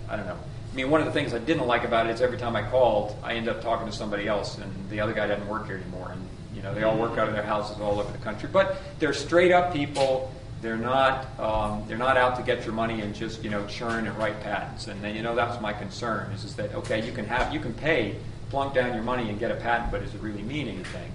[0.08, 0.38] I don't know.
[0.72, 2.62] I mean, one of the things I didn't like about it is every time I
[2.62, 5.76] called, I end up talking to somebody else, and the other guy doesn't work here
[5.76, 6.12] anymore.
[6.12, 8.48] And you know, they all work out of their houses all over the country.
[8.52, 10.32] But they're straight up people.
[10.62, 14.06] They're not um, they're not out to get your money and just you know churn
[14.06, 14.86] and write patents.
[14.86, 17.52] And then, you know that was my concern is, is that okay you can have
[17.52, 18.16] you can pay
[18.54, 21.10] plunk down your money and get a patent, but does it really mean anything?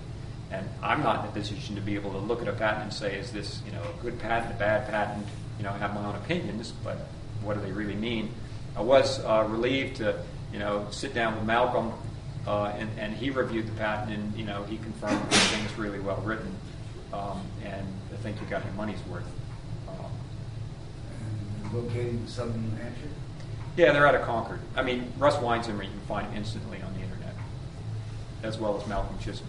[0.52, 2.94] And I'm not in a position to be able to look at a patent and
[2.94, 5.26] say is this you know a good patent, a bad patent?
[5.58, 6.98] You know I have my own opinions, but
[7.42, 8.34] what do they really mean?
[8.76, 10.22] I was uh, relieved to
[10.52, 11.94] you know sit down with Malcolm
[12.46, 15.78] uh, and, and he reviewed the patent, and you know he confirmed the thing is
[15.78, 16.54] really well written,
[17.14, 19.24] um, and I think you got your money's worth.
[19.88, 20.12] Um,
[21.74, 23.08] located in southern New Hampshire.
[23.78, 24.60] Yeah, they're out of Concord.
[24.76, 26.99] I mean, Russ Weinzimmer you can find instantly on
[28.44, 29.48] as well as Malcolm Chisholm.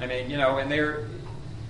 [0.00, 1.06] I mean, you know, and they're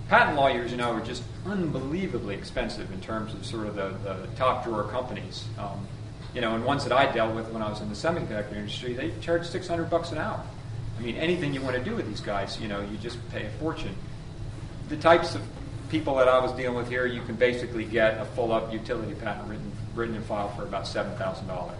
[0.09, 4.27] patent lawyers, you know, are just unbelievably expensive in terms of sort of the, the
[4.37, 5.45] top drawer companies.
[5.59, 5.87] Um,
[6.35, 8.93] you know, and ones that I dealt with when I was in the semiconductor industry,
[8.93, 10.45] they charge 600 bucks an hour.
[10.99, 13.47] I mean, anything you want to do with these guys, you know, you just pay
[13.47, 13.95] a fortune.
[14.89, 15.43] The types of
[15.89, 19.49] people that I was dealing with here, you can basically get a full-up utility patent
[19.49, 21.75] written, written and filed for about $7,000.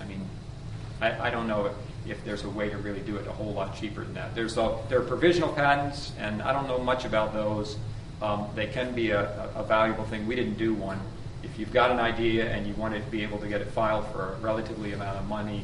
[0.00, 0.26] I mean,
[1.00, 1.72] I, I don't know if,
[2.06, 4.34] if there's a way to really do it a whole lot cheaper than that.
[4.34, 7.76] There's a, there are provisional patents, and I don't know much about those.
[8.20, 10.26] Um, they can be a, a, valuable thing.
[10.26, 11.00] We didn't do one
[11.42, 14.06] if you've got an idea and you want to be able to get it filed
[14.08, 15.62] for a relatively amount of money,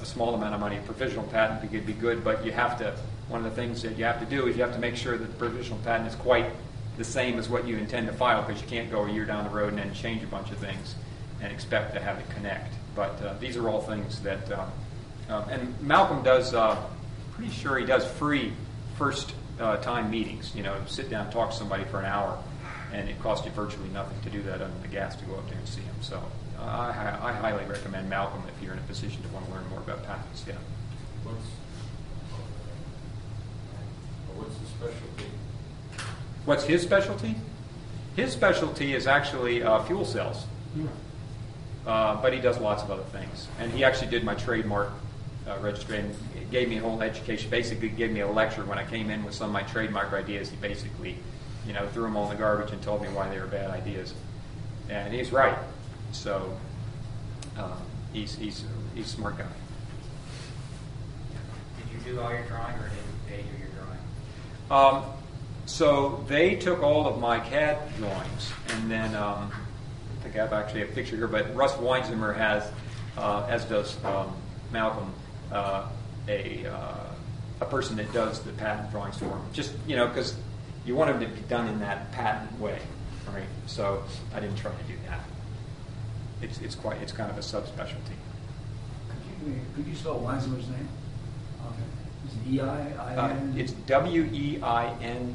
[0.00, 2.94] a small amount of money, a provisional patent could be good, but you have to,
[3.28, 5.16] one of the things that you have to do is you have to make sure
[5.16, 6.46] that the provisional patent is quite
[6.96, 9.44] the same as what you intend to file because you can't go a year down
[9.44, 10.94] the road and then change a bunch of things
[11.42, 12.72] and expect to have it connect.
[12.94, 14.50] But uh, these are all things that,
[15.28, 16.76] uh, and Malcolm does, uh,
[17.32, 18.52] pretty sure he does free
[18.96, 20.54] first uh, time meetings.
[20.54, 22.38] You know, sit down and talk to somebody for an hour,
[22.92, 25.34] and it costs you virtually nothing to do that other than the gas to go
[25.34, 25.94] up there and see him.
[26.00, 26.22] So
[26.58, 29.68] uh, I, I highly recommend Malcolm if you're in a position to want to learn
[29.68, 30.44] more about patents.
[30.46, 30.54] Yeah.
[31.24, 31.46] What's,
[34.36, 35.30] what's the specialty?
[36.44, 37.34] What's his specialty?
[38.14, 40.46] His specialty is actually uh, fuel cells.
[41.86, 43.48] Uh, but he does lots of other things.
[43.60, 44.90] And he actually did my trademark
[45.48, 46.14] uh, registry and
[46.50, 47.50] gave me a whole education.
[47.50, 50.50] Basically, gave me a lecture when I came in with some of my trademark ideas.
[50.50, 51.18] He basically,
[51.66, 53.70] you know, threw them all in the garbage and told me why they were bad
[53.70, 54.14] ideas.
[54.88, 55.58] And he's right.
[56.12, 56.56] So
[57.56, 57.76] uh,
[58.12, 59.46] he's he's he's a smart guy.
[61.78, 63.68] Did you do all your drawing or did they do your
[64.68, 65.04] drawing?
[65.04, 65.12] Um,
[65.66, 70.52] so they took all of my CAD drawings, and then um, I think I have
[70.52, 72.70] actually a picture here, but Russ Weinzimmer has,
[73.16, 74.32] uh, as does um,
[74.70, 75.12] Malcolm,
[75.52, 75.88] uh,
[76.28, 77.04] a, uh,
[77.60, 79.40] a person that does the patent drawings for him.
[79.52, 80.36] Just, you know, because
[80.84, 82.78] you want them to be done in that patent way,
[83.32, 83.44] right?
[83.66, 84.02] So
[84.34, 85.20] I didn't try to do that.
[86.42, 88.16] It's, it's quite, it's kind of a subspecialty.
[89.08, 90.88] Could you, could you spell Weinzimmer's name?
[91.66, 92.28] Okay.
[92.28, 95.34] Is it E I I Uh, It's W E I N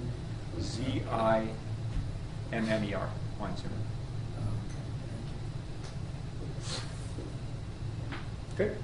[0.60, 1.48] Z I
[2.54, 3.70] M M E R, Weinzimmer.
[8.58, 8.78] Good.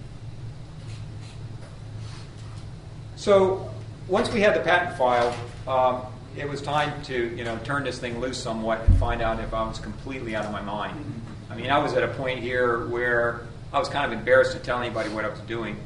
[3.17, 3.67] So,
[4.08, 5.34] once we had the patent filed,
[5.67, 6.03] um,
[6.38, 9.56] it was time to, you know, turn this thing loose somewhat and find out if
[9.56, 11.03] I was completely out of my mind.
[11.49, 14.60] I mean, I was at a point here where I was kind of embarrassed to
[14.60, 15.77] tell anybody what I was doing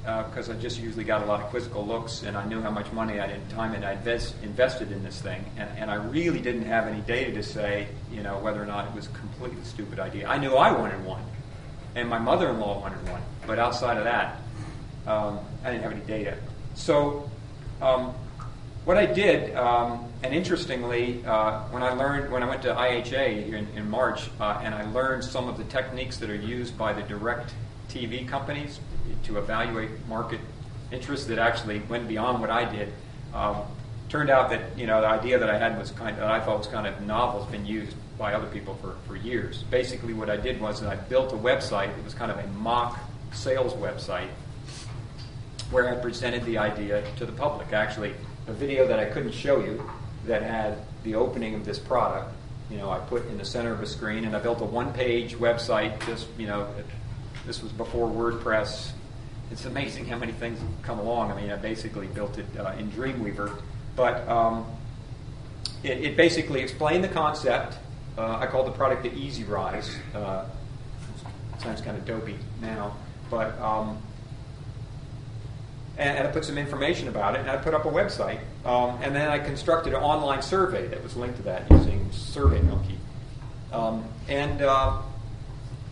[0.00, 2.90] because I just usually got a lot of quizzical looks, and I knew how much
[2.92, 6.40] money I had time and I invest, invested in this thing, and, and I really
[6.40, 9.62] didn't have any data to say, you know, whether or not it was a completely
[9.64, 10.26] stupid idea.
[10.26, 11.22] I knew I wanted one,
[11.94, 14.40] and my mother-in-law wanted one, but outside of that,
[15.06, 16.38] um, I didn't have any data.
[16.80, 17.30] So,
[17.82, 18.14] um,
[18.86, 23.52] what I did, um, and interestingly, uh, when I learned when I went to IHA
[23.52, 26.94] in, in March, uh, and I learned some of the techniques that are used by
[26.94, 27.52] the direct
[27.90, 28.80] TV companies
[29.24, 30.40] to evaluate market
[30.90, 32.90] interest that actually went beyond what I did.
[33.34, 33.56] Um,
[34.08, 36.60] turned out that you know the idea that I had was kind that I thought
[36.60, 39.64] was kind of novel has been used by other people for, for years.
[39.64, 41.90] Basically, what I did was that I built a website.
[41.90, 42.98] It was kind of a mock
[43.32, 44.28] sales website
[45.70, 47.72] where I presented the idea to the public.
[47.72, 48.14] Actually,
[48.46, 49.82] a video that I couldn't show you
[50.26, 52.32] that had the opening of this product.
[52.70, 55.36] You know, I put in the center of a screen, and I built a one-page
[55.36, 56.04] website.
[56.06, 56.68] Just you know,
[57.46, 58.92] this was before WordPress.
[59.50, 61.32] It's amazing how many things have come along.
[61.32, 63.60] I mean, I basically built it uh, in Dreamweaver,
[63.96, 64.66] but um,
[65.82, 67.78] it, it basically explained the concept.
[68.16, 69.96] Uh, I called the product the Easy Rise.
[70.14, 70.44] Uh,
[71.58, 72.96] sounds kind of dopey now,
[73.30, 74.00] but um,
[76.00, 78.98] and, and I put some information about it, and I put up a website, um,
[79.02, 82.96] and then I constructed an online survey that was linked to that using SurveyMonkey,
[83.72, 85.02] um, and uh,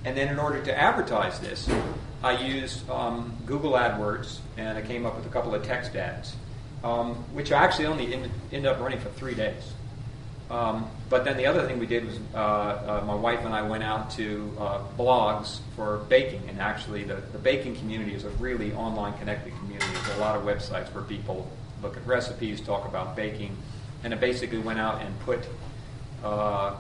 [0.05, 1.69] and then in order to advertise this,
[2.23, 6.35] I used um, Google AdWords, and I came up with a couple of text ads,
[6.83, 9.73] um, which I actually only ended, up running for three days.
[10.51, 13.63] Um, but then the other thing we did was uh, uh, my wife and I
[13.63, 18.31] went out to uh, blogs for baking, and actually the, the baking community is a
[18.31, 19.91] really online connected community.
[19.93, 21.51] There's a lot of websites where people
[21.83, 23.57] look at recipes, talk about baking,
[24.05, 25.41] and I basically went out and put
[26.23, 26.77] uh,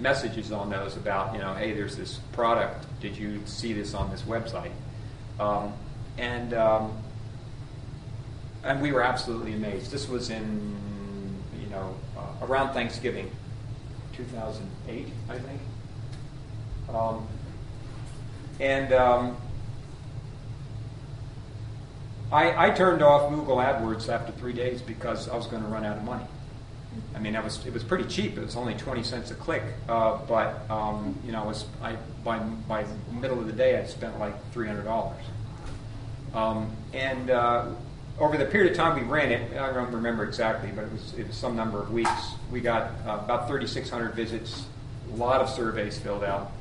[0.00, 2.86] messages on those about, you know, hey, there's this product.
[3.00, 4.72] Did you see this on this website?
[5.38, 5.72] Um,
[6.18, 6.96] and um,
[8.64, 9.90] and we were absolutely amazed.
[9.90, 10.74] This was in,
[11.62, 13.30] you know, uh, around Thanksgiving,
[14.16, 15.60] 2008, I think.
[16.88, 17.26] Um,
[18.60, 19.36] and um,
[22.32, 25.84] I, I turned off Google AdWords after three days because I was going to run
[25.84, 26.24] out of money.
[27.14, 28.38] I mean, was it was pretty cheap.
[28.38, 29.62] It was only twenty cents a click.
[29.86, 33.84] Uh, but um, you know, it was I by by middle of the day I
[33.84, 35.22] spent like three hundred dollars.
[36.34, 37.66] Um, and uh,
[38.18, 41.14] over the period of time we ran it, I don't remember exactly, but it was
[41.18, 42.34] it was some number of weeks.
[42.50, 44.66] We got uh, about thirty six hundred visits,
[45.12, 46.52] a lot of surveys filled out.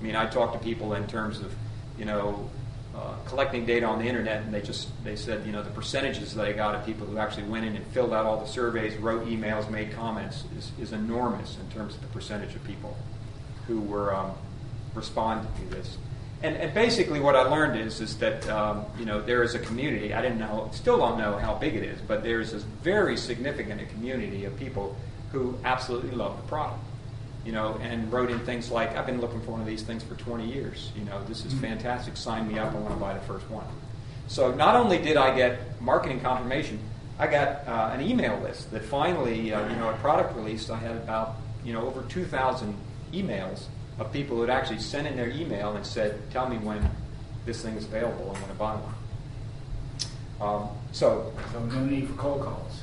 [0.00, 1.54] I mean, I talked to people in terms of
[1.98, 2.50] you know
[2.96, 6.34] uh, collecting data on the internet, and they just they said you know the percentages
[6.34, 8.96] that I got of people who actually went in and filled out all the surveys,
[8.96, 12.96] wrote emails, made comments is, is enormous in terms of the percentage of people
[13.68, 14.32] who were um,
[14.94, 15.96] responding to this.
[16.44, 19.58] And, and basically, what I learned is is that um, you know there is a
[19.58, 20.12] community.
[20.12, 23.16] I didn't know, still don't know how big it is, but there is a very
[23.16, 24.94] significant community of people
[25.32, 26.78] who absolutely love the product
[27.44, 30.02] you know, and wrote in things like, I've been looking for one of these things
[30.02, 30.90] for 20 years.
[30.96, 32.16] You know, this is fantastic.
[32.16, 32.72] Sign me up.
[32.72, 33.66] I want to buy the first one.
[34.28, 36.78] So not only did I get marketing confirmation,
[37.18, 40.78] I got uh, an email list that finally, uh, you know, at product release, I
[40.78, 42.74] had about, you know, over 2,000
[43.12, 43.64] emails
[43.98, 46.88] of people who had actually sent in their email and said, tell me when
[47.46, 48.94] this thing is available, I'm going to buy one.
[50.40, 52.82] Um, so So no need for cold calls.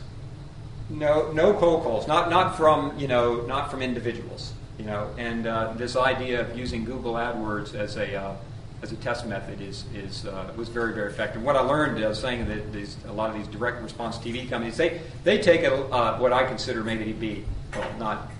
[0.89, 5.09] no, no cold calls, not not from you know not from individuals, you know.
[5.17, 8.35] And uh, this idea of using Google AdWords as a uh,
[8.81, 11.43] as a test method is is uh, was very very effective.
[11.43, 14.77] What I learned uh, saying that these a lot of these direct response TV companies
[14.77, 17.43] they they take it uh, what I consider maybe to be
[17.75, 18.31] well not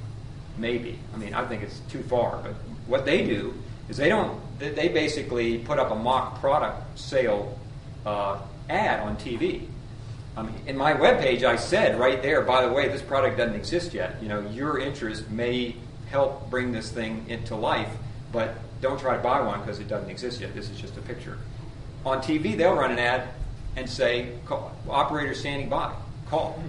[0.62, 2.53] maybe I mean I think it's too far, but
[2.88, 3.53] what they do
[3.89, 7.57] is they don't they, basically put up a mock product sale
[8.05, 8.39] uh,
[8.70, 9.66] ad on TV.
[10.38, 13.93] Um, in my webpage, I said right there, by the way, this product doesn't exist
[13.93, 14.22] yet.
[14.22, 15.76] You know, your interest may
[16.09, 17.89] help bring this thing into life,
[18.32, 20.53] but don't try to buy one because it doesn't exist yet.
[20.53, 21.38] This is just a picture.
[22.05, 23.30] On TV, they'll run an ad
[23.76, 25.93] and say, call, operator standing by,
[26.30, 26.62] call.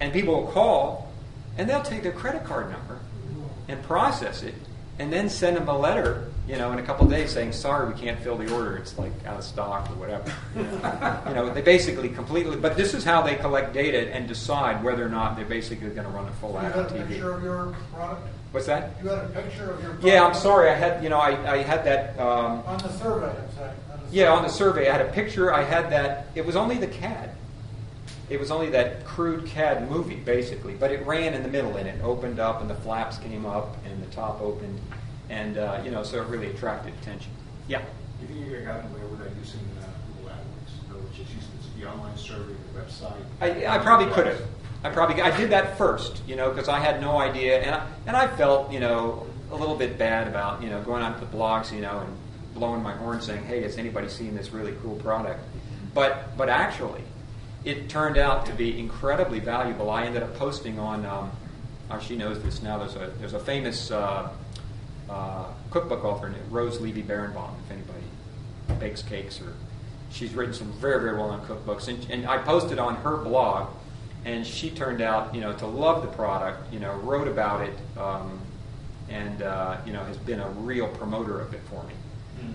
[0.00, 1.10] And people will call,
[1.58, 3.00] and they'll take their credit card number
[3.68, 4.54] and process it,
[4.98, 7.92] and then send them a letter, you know, in a couple of days saying, sorry,
[7.92, 8.76] we can't fill the order.
[8.76, 10.32] It's like out of stock or whatever.
[11.28, 15.04] you know, they basically completely, but this is how they collect data and decide whether
[15.04, 17.36] or not they're basically going to run a full You ad on a picture TV.
[17.36, 18.22] of your product?
[18.52, 18.92] What's that?
[19.02, 20.04] You had a picture of your product?
[20.04, 20.70] Yeah, I'm sorry.
[20.70, 22.18] I had, you know, I, I had that.
[22.18, 23.70] Um, On the survey, I'm saying.
[24.12, 25.52] yeah, on the survey, I had a picture.
[25.52, 26.28] I had that.
[26.34, 27.30] It was only the CAD.
[28.28, 31.88] It was only that crude CAD movie, basically, but it ran in the middle and
[31.88, 34.80] it opened up and the flaps came up and the top opened,
[35.30, 37.30] and uh, you know, so it really attracted attention.
[37.68, 37.78] Yeah.
[37.80, 39.86] Do you think you could have gotten away without using uh,
[40.18, 40.84] Google AdWords?
[40.84, 43.12] In other words, just use the- the online survey, the website?
[43.40, 44.40] I, I probably could have.
[44.82, 47.86] I probably I did that first, you know, because I had no idea, and I,
[48.06, 51.24] and I felt, you know, a little bit bad about, you know, going out to
[51.26, 52.16] the blogs, you know, and
[52.54, 55.40] blowing my horn saying, "Hey, has anybody seen this really cool product?"
[55.94, 57.02] But but actually,
[57.66, 59.90] it turned out to be incredibly valuable.
[59.90, 61.04] I ended up posting on.
[61.04, 61.30] Um,
[61.90, 62.78] oh, she knows this now.
[62.78, 64.30] There's a there's a famous uh,
[65.10, 67.50] uh, cookbook author, named Rose Levy Beranbaum.
[67.64, 69.52] If anybody bakes cakes or
[70.10, 73.68] she's written some very very well known cookbooks, and, and I posted on her blog,
[74.24, 76.72] and she turned out you know to love the product.
[76.72, 78.38] You know, wrote about it, um,
[79.08, 81.94] and uh, you know has been a real promoter of it for me.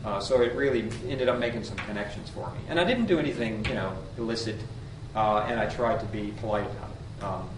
[0.06, 3.20] Uh, so it really ended up making some connections for me, and I didn't do
[3.20, 4.56] anything you know illicit,
[5.16, 7.24] uh, and I tried to be polite about it.
[7.24, 7.50] Um,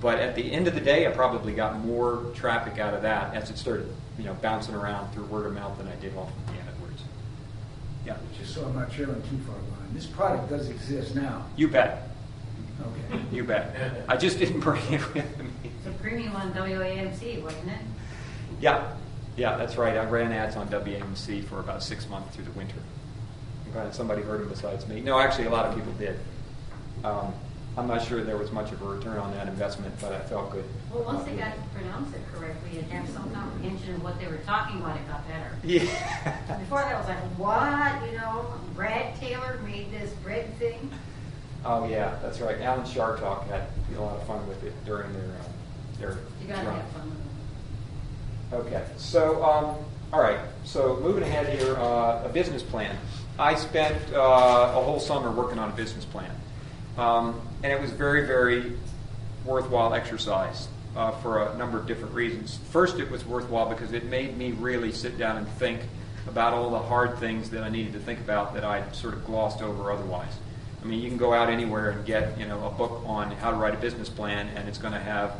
[0.00, 3.34] but at the end of the day, I probably got more traffic out of that
[3.34, 6.28] as it started, you know, bouncing around through word of mouth than I did off
[6.28, 7.00] of the AdWords.
[8.04, 9.94] Yeah, Just so I'm not trailing too far behind.
[9.94, 11.44] This product does exist now.
[11.56, 12.08] you bet,
[12.80, 13.20] Okay.
[13.32, 13.74] you bet.
[14.08, 15.46] I just didn't bring it with me.
[15.64, 17.78] It's a premium on WAMC, wasn't it?
[18.60, 18.92] Yeah,
[19.36, 19.96] yeah, that's right.
[19.96, 22.76] I ran ads on WAMC for about six months through the winter.
[23.64, 25.00] I'm glad somebody heard them besides me.
[25.00, 26.18] No, actually, a lot of people did.
[27.06, 27.32] Um,
[27.78, 30.50] I'm not sure there was much of a return on that investment, but I felt
[30.50, 30.64] good.
[30.92, 34.26] Well, once they got to pronounce it correctly and have some comprehension of what they
[34.26, 35.52] were talking about, it got better.
[35.62, 36.58] Yeah.
[36.58, 40.90] Before that I was like, what, you know, Brad Taylor made this bread thing.
[41.64, 42.60] Oh yeah, that's right.
[42.60, 43.64] Alan Chartock had
[43.96, 48.62] a lot of fun with it during their uh, their You gotta have fun with
[48.62, 48.66] it.
[48.66, 49.76] Okay, so um,
[50.12, 50.38] all right.
[50.64, 52.96] So moving ahead here, uh, a business plan.
[53.38, 56.30] I spent uh, a whole summer working on a business plan,
[56.96, 58.72] um, and it was very, very
[59.44, 62.58] worthwhile exercise uh, for a number of different reasons.
[62.70, 65.80] First, it was worthwhile because it made me really sit down and think
[66.26, 69.24] about all the hard things that I needed to think about that I'd sort of
[69.24, 70.32] glossed over otherwise.
[70.82, 73.50] I mean, you can go out anywhere and get you know a book on how
[73.50, 75.36] to write a business plan, and it's going to have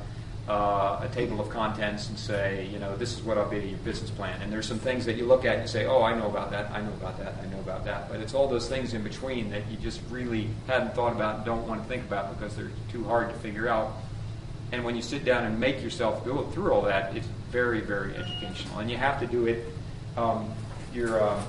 [0.49, 3.79] uh, a table of contents and say, you know, this is what I'll be your
[3.79, 4.41] business plan.
[4.43, 6.53] And there's some things that you look at and you say, oh, I know about
[6.53, 8.09] that, I know about that, I know about that.
[8.09, 11.45] But it's all those things in between that you just really hadn't thought about and
[11.45, 13.93] don't want to think about because they're too hard to figure out.
[14.71, 18.15] And when you sit down and make yourself go through all that, it's very, very
[18.17, 18.79] educational.
[18.79, 19.65] And you have to do it
[20.17, 20.53] um,
[20.93, 21.43] your, uh,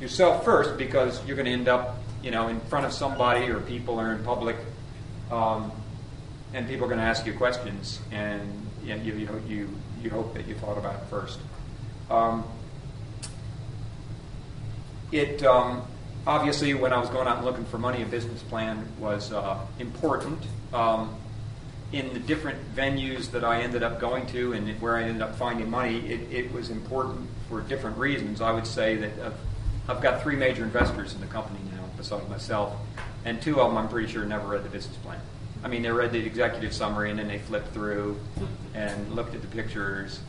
[0.00, 3.60] yourself first because you're going to end up, you know, in front of somebody or
[3.60, 4.56] people or in public.
[5.30, 5.72] Um,
[6.56, 9.68] and people are going to ask you questions, and you, you, you, you,
[10.02, 11.38] you hope that you thought about it first.
[12.10, 12.44] Um,
[15.12, 15.82] it um,
[16.26, 19.58] obviously, when I was going out and looking for money, a business plan was uh,
[19.78, 20.38] important.
[20.72, 21.14] Um,
[21.92, 25.36] in the different venues that I ended up going to and where I ended up
[25.36, 28.40] finding money, it, it was important for different reasons.
[28.40, 29.38] I would say that I've,
[29.88, 32.74] I've got three major investors in the company now, besides myself,
[33.26, 35.20] and two of them I'm pretty sure never read the business plan.
[35.66, 38.20] I mean, they read the executive summary and then they flipped through
[38.72, 40.20] and looked at the pictures.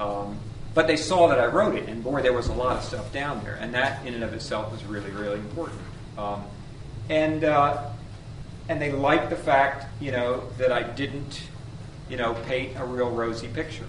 [0.00, 0.38] Um,
[0.72, 3.12] but they saw that I wrote it, and boy, there was a lot of stuff
[3.12, 5.78] down there, and that in and of itself was really, really important.
[6.16, 6.44] Um,
[7.10, 7.90] and uh,
[8.70, 11.42] and they liked the fact, you know, that I didn't,
[12.08, 13.88] you know, paint a real rosy picture.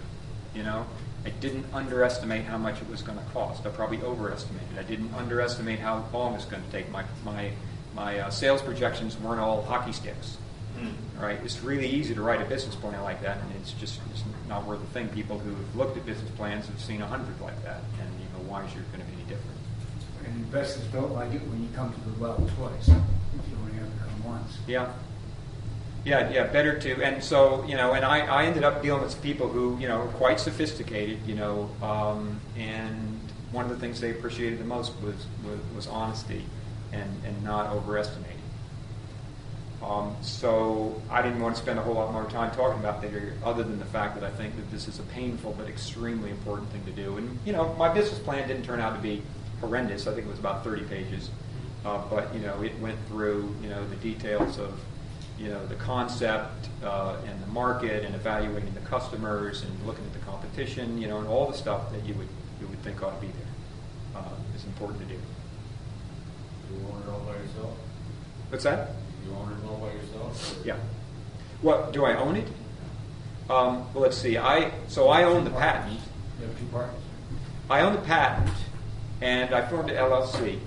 [0.54, 0.86] You know,
[1.26, 3.66] I didn't underestimate how much it was going to cost.
[3.66, 4.78] I probably overestimated.
[4.78, 6.92] I didn't underestimate how long it's going to take.
[6.92, 7.52] My my
[7.96, 10.38] my uh, sales projections weren't all hockey sticks.
[11.20, 11.40] Right?
[11.44, 14.66] It's really easy to write a business plan like that, and it's just it's not
[14.66, 15.08] worth a thing.
[15.10, 18.26] People who have looked at business plans have seen a hundred like that, and you
[18.34, 19.58] know why is it going to be any different?
[20.26, 23.74] And investors don't like it when you come to the well twice, if you only
[23.80, 24.58] have to come once.
[24.68, 24.94] Yeah.
[26.06, 29.22] Yeah, yeah, better to, and so, you know, and I, I ended up dealing with
[29.22, 33.20] people who, you know, were quite sophisticated, you know, um, and
[33.52, 36.46] one of the things they appreciated the most was, was, was honesty
[36.94, 38.37] and, and not overestimating.
[39.88, 43.12] Um, so I didn't want to spend a whole lot more time talking about that
[43.44, 46.70] other than the fact that I think that this is a painful but extremely important
[46.72, 47.18] thing to do.
[47.18, 49.22] And, you know, my business plan didn't turn out to be
[49.62, 50.06] horrendous.
[50.06, 51.30] I think it was about 30 pages.
[51.86, 54.78] Uh, but, you know, it went through, you know, the details of,
[55.40, 60.12] you know, the concept uh, and the market and evaluating the customers and looking at
[60.12, 62.28] the competition, you know, and all the stuff that you would,
[62.60, 65.20] you would think ought to be there uh, is important to do.
[66.74, 67.78] You own it all by yourself?
[68.50, 68.90] What's that?
[69.28, 70.58] You own it all by yourself?
[70.66, 70.78] Yeah.
[71.62, 72.48] What, do I own it?
[73.50, 74.38] Um, well, let's see.
[74.38, 76.00] I, so I own the patent.
[76.40, 77.02] You have two partners.
[77.70, 78.54] I own the patent,
[79.22, 80.60] and I formed an LLC.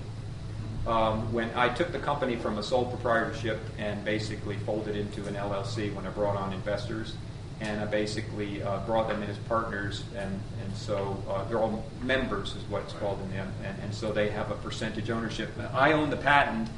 [0.87, 5.35] Um, when I took the company from a sole proprietorship and basically folded into an
[5.35, 7.13] LLC when I brought on investors,
[7.59, 11.85] and I basically uh, brought them in as partners, and, and so uh, they're all
[12.01, 15.51] members, is what it's called in them, and, and so they have a percentage ownership.
[15.71, 16.69] I own the patent,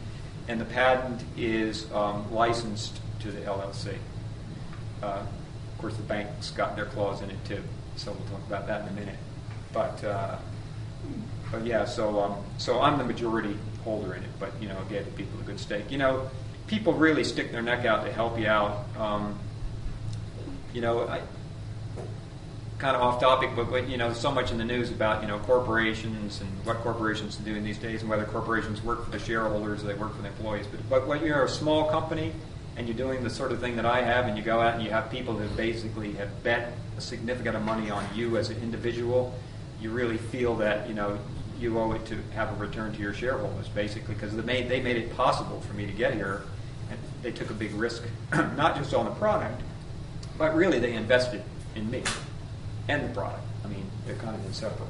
[0.48, 3.96] and the patent is um, licensed to the LLC.
[5.02, 7.62] Uh, of course, the bank's got their clause in it too,
[7.96, 9.18] so we'll talk about that in a minute.
[9.72, 10.38] But, uh,
[11.52, 15.06] but yeah, so um, so I'm the majority holder in it, but you know, gave
[15.06, 15.92] the people a good stake.
[15.92, 16.30] You know,
[16.68, 18.86] people really stick their neck out to help you out.
[18.98, 19.38] Um,
[20.74, 21.22] you know, I,
[22.84, 25.28] kind of off topic, but, but you know, so much in the news about you
[25.30, 29.20] know corporations and what corporations are doing these days, and whether corporations work for the
[29.20, 30.68] shareholders or they work for the employees.
[30.68, 32.34] But but when you're a small company
[32.76, 34.84] and you're doing the sort of thing that I have, and you go out and
[34.84, 38.50] you have people who basically have bet a significant amount of money on you as
[38.50, 39.34] an individual,
[39.80, 41.18] you really feel that you know
[41.58, 44.82] you owe it to have a return to your shareholders, basically, because they made they
[44.82, 46.42] made it possible for me to get here,
[46.90, 48.04] and they took a big risk,
[48.58, 49.62] not just on the product,
[50.38, 51.42] but really they invested
[51.78, 52.04] in me
[52.88, 53.44] and the product.
[53.64, 54.88] I mean, they're kind of inseparable.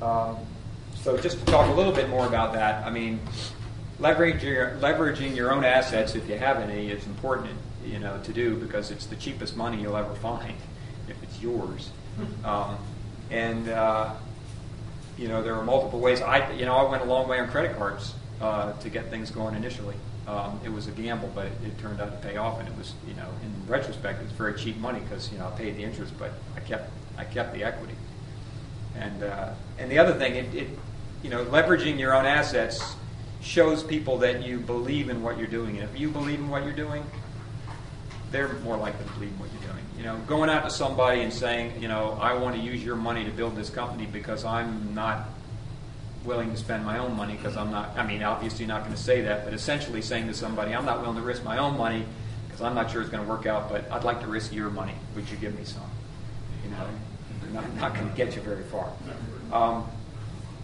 [0.00, 0.36] Um,
[0.96, 3.20] so just to talk a little bit more about that, I mean,
[4.00, 8.32] leveraging your, leveraging your own assets, if you have any, is important, you know, to
[8.32, 10.54] do because it's the cheapest money you'll ever find
[11.08, 11.90] if it's yours.
[12.44, 12.76] Um,
[13.30, 14.14] and uh,
[15.16, 16.20] you know, there are multiple ways.
[16.20, 19.30] I, you know, I went a long way on credit cards uh, to get things
[19.30, 19.94] going initially.
[20.26, 22.76] Um, it was a gamble, but it, it turned out to pay off, and it
[22.76, 25.76] was, you know, in retrospect, it was very cheap money because you know I paid
[25.76, 27.96] the interest, but I kept I kept the equity.
[28.96, 30.68] And uh, and the other thing, it, it
[31.22, 32.96] you know, leveraging your own assets
[33.40, 35.78] shows people that you believe in what you're doing.
[35.78, 37.04] And if you believe in what you're doing,
[38.30, 39.84] they're more likely to believe in what you're doing.
[39.96, 42.96] You know, going out to somebody and saying, you know, I want to use your
[42.96, 45.28] money to build this company because I'm not
[46.24, 49.00] willing to spend my own money because I'm not, I mean, obviously not going to
[49.00, 52.04] say that, but essentially saying to somebody, I'm not willing to risk my own money
[52.46, 54.70] because I'm not sure it's going to work out, but I'd like to risk your
[54.70, 54.94] money.
[55.14, 55.90] Would you give me some?
[56.64, 56.86] You know,
[57.52, 58.92] not, not going to get you very far.
[59.52, 59.86] Um,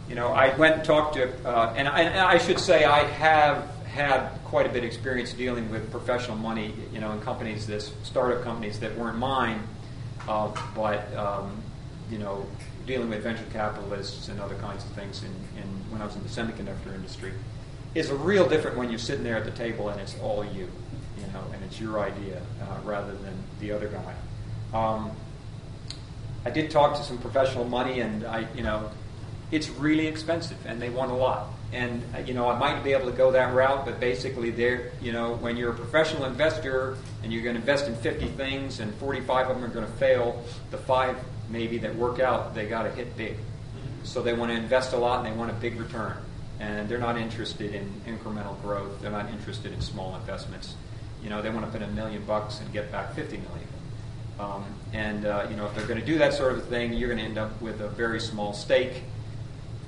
[0.09, 3.05] you know, I went and talked to, uh, and, I, and I should say I
[3.05, 7.67] have had quite a bit of experience dealing with professional money, you know, in companies,
[7.67, 9.63] this startup companies that weren't mine,
[10.29, 11.63] uh, but um,
[12.11, 12.47] you know,
[12.89, 15.22] dealing with venture capitalists and other kinds of things.
[15.22, 15.30] In,
[15.62, 17.32] in when I was in the semiconductor industry,
[17.95, 20.68] is a real different when you're sitting there at the table and it's all you,
[21.16, 24.14] you know, and it's your idea uh, rather than the other guy.
[24.76, 25.12] Um,
[26.45, 28.91] I did talk to some professional money, and I, you know,
[29.51, 31.49] it's really expensive, and they want a lot.
[31.72, 34.93] And uh, you know, I might be able to go that route, but basically, they're,
[35.03, 38.80] you know, when you're a professional investor and you're going to invest in 50 things,
[38.80, 41.16] and 45 of them are going to fail, the five
[41.49, 43.37] maybe that work out, they got to hit big.
[44.05, 46.17] So they want to invest a lot, and they want a big return.
[46.61, 49.01] And they're not interested in incremental growth.
[49.01, 50.75] They're not interested in small investments.
[51.23, 53.69] You know, they want to put a million bucks and get back 50 million.
[54.39, 57.09] Um, and uh, you know, if they're going to do that sort of thing, you're
[57.09, 59.03] going to end up with a very small stake.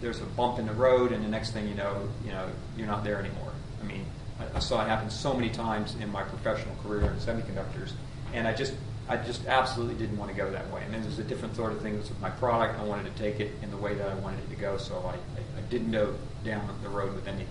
[0.00, 2.86] There's a bump in the road, and the next thing you know, you know, you're
[2.86, 3.52] not there anymore.
[3.80, 4.04] I mean,
[4.40, 7.92] I, I saw it happen so many times in my professional career in semiconductors,
[8.32, 8.74] and I just,
[9.10, 10.82] I just absolutely didn't want to go that way.
[10.84, 12.78] And then there's a different sort of things with my product.
[12.78, 14.96] I wanted to take it in the way that I wanted it to go, so
[15.04, 17.44] I, I, I didn't know, down the road with any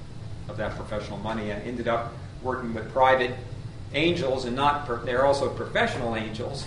[0.47, 1.51] of that professional money.
[1.51, 3.35] I ended up working with private
[3.93, 6.65] angels, and not they're also professional angels.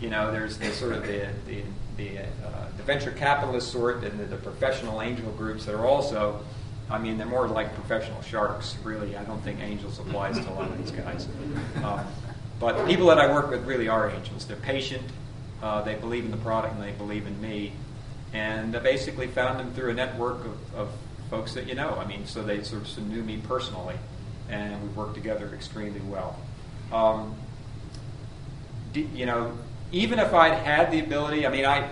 [0.00, 1.64] You know, there's the sort of the the
[1.96, 6.40] the, uh, the venture capitalist sort, and the, the professional angel groups that are also.
[6.88, 9.16] I mean, they're more like professional sharks, really.
[9.16, 11.28] I don't think angels applies to a lot of these guys.
[11.84, 12.00] Um,
[12.60, 14.44] but people that I work with really are angels.
[14.44, 15.02] They're patient,
[15.62, 17.72] uh, they believe in the product, and they believe in me.
[18.32, 20.92] And I basically found them through a network of, of
[21.30, 21.96] folks that you know.
[21.98, 23.96] I mean, so they sort of knew me personally,
[24.48, 26.38] and we worked together extremely well.
[26.92, 27.34] Um,
[28.94, 29.56] you know,
[29.90, 31.88] even if I'd had the ability, I mean, I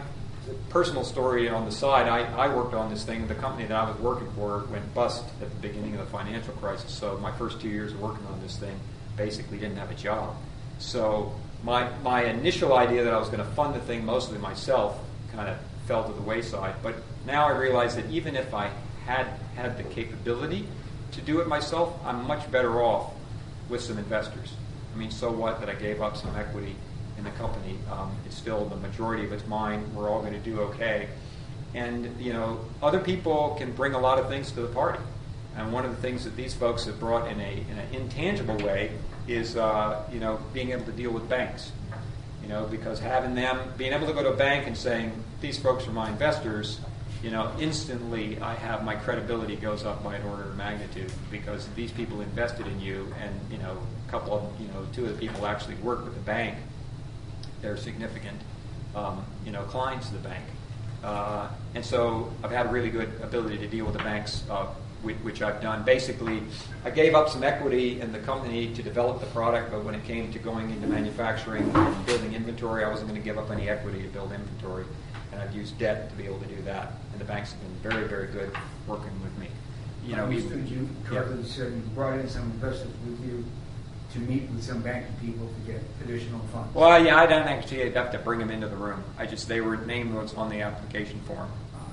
[0.70, 3.26] personal story on the side, I, I worked on this thing.
[3.26, 6.54] The company that I was working for went bust at the beginning of the financial
[6.54, 6.92] crisis.
[6.92, 8.78] So my first two years of working on this thing
[9.16, 10.36] basically didn't have a job.
[10.78, 14.98] So my, my initial idea that I was going to fund the thing mostly myself
[15.32, 16.74] kind of fell to the wayside.
[16.82, 18.70] But now I realize that even if I
[19.04, 19.26] had
[19.56, 20.66] had the capability
[21.12, 23.12] to do it myself, I'm much better off
[23.68, 24.54] with some investors.
[24.94, 26.76] I mean, so what that I gave up some equity
[27.16, 27.76] in the company.
[27.90, 29.84] Um, it's still the majority of it's mine.
[29.94, 31.08] We're all going to do okay.
[31.74, 35.00] And, you know, other people can bring a lot of things to the party.
[35.56, 38.56] And one of the things that these folks have brought in, a, in an intangible
[38.58, 38.92] way
[39.28, 41.72] is, uh, you know, being able to deal with banks.
[42.42, 45.58] You know, because having them, being able to go to a bank and saying, these
[45.58, 46.80] folks are my investors,
[47.22, 51.66] you know, instantly I have my credibility goes up by an order of magnitude because
[51.74, 53.76] these people invested in you, and you know,
[54.06, 56.56] a couple of you know, two of the people actually work with the bank,
[57.60, 58.40] they're significant,
[58.94, 60.44] um, you know, clients of the bank.
[61.02, 64.66] Uh, and so I've had a really good ability to deal with the banks, uh,
[65.03, 65.84] which, which, I've done.
[65.84, 66.42] Basically,
[66.84, 70.05] I gave up some equity in the company to develop the product, but when it
[70.05, 73.68] came to going into manufacturing and building inventory, I wasn't going to give up any
[73.68, 74.84] equity to build inventory.
[75.32, 76.94] And I've used debt to be able to do that.
[77.12, 78.51] And the banks have been very, very good
[78.86, 79.49] working with me.
[80.05, 81.49] You know, even, you correctly yeah.
[81.49, 83.44] said you brought in some investors with you
[84.12, 86.74] to meet with some banking people to get additional funds?
[86.74, 89.03] Well, yeah, I don't actually have to bring them into the room.
[89.18, 91.51] I just they were named what's on the application form.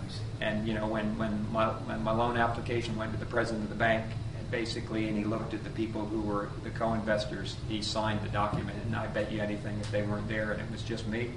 [0.09, 0.21] See.
[0.41, 3.69] And you know, when when my when my loan application went to the president of
[3.69, 4.05] the bank,
[4.37, 8.29] and basically, and he looked at the people who were the co-investors, he signed the
[8.29, 8.77] document.
[8.85, 11.31] And I bet you anything, if they weren't there and it was just me,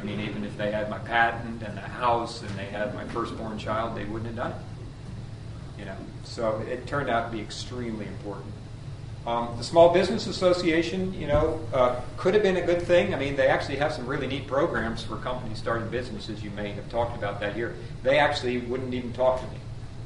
[0.00, 3.04] I mean, even if they had my patent and the house and they had my
[3.08, 5.78] firstborn child, they wouldn't have done it.
[5.78, 8.52] You know, so it turned out to be extremely important.
[9.26, 13.14] Um, the Small Business Association, you know, uh, could have been a good thing.
[13.14, 16.42] I mean, they actually have some really neat programs for companies starting businesses.
[16.42, 17.74] You may have talked about that here.
[18.02, 19.58] They actually wouldn't even talk to me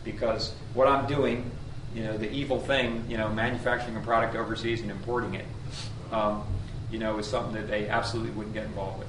[0.05, 1.51] because what I'm doing,
[1.95, 5.47] you know, the evil thing, you know, manufacturing a product overseas and importing it,
[6.12, 6.45] um,
[6.89, 9.09] you know, is something that they absolutely wouldn't get involved with.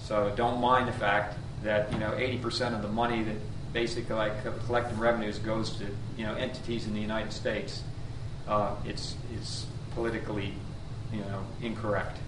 [0.00, 3.36] So don't mind the fact that you know 80% of the money that
[3.72, 4.32] basically like
[4.66, 5.84] collecting revenues goes to
[6.16, 7.82] you know entities in the United States
[8.48, 10.54] uh, it's it's politically,
[11.12, 12.18] you know, incorrect.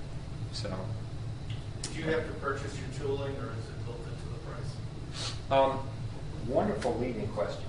[0.52, 0.72] So.
[1.82, 5.32] Did you have to purchase your tooling, or is it built into the price?
[5.50, 5.80] Um,
[6.46, 7.64] wonderful leading question.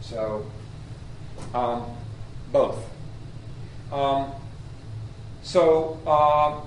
[0.00, 0.44] So,
[1.54, 1.84] um,
[2.50, 2.84] both.
[3.92, 4.32] Um,
[5.42, 6.60] so, uh,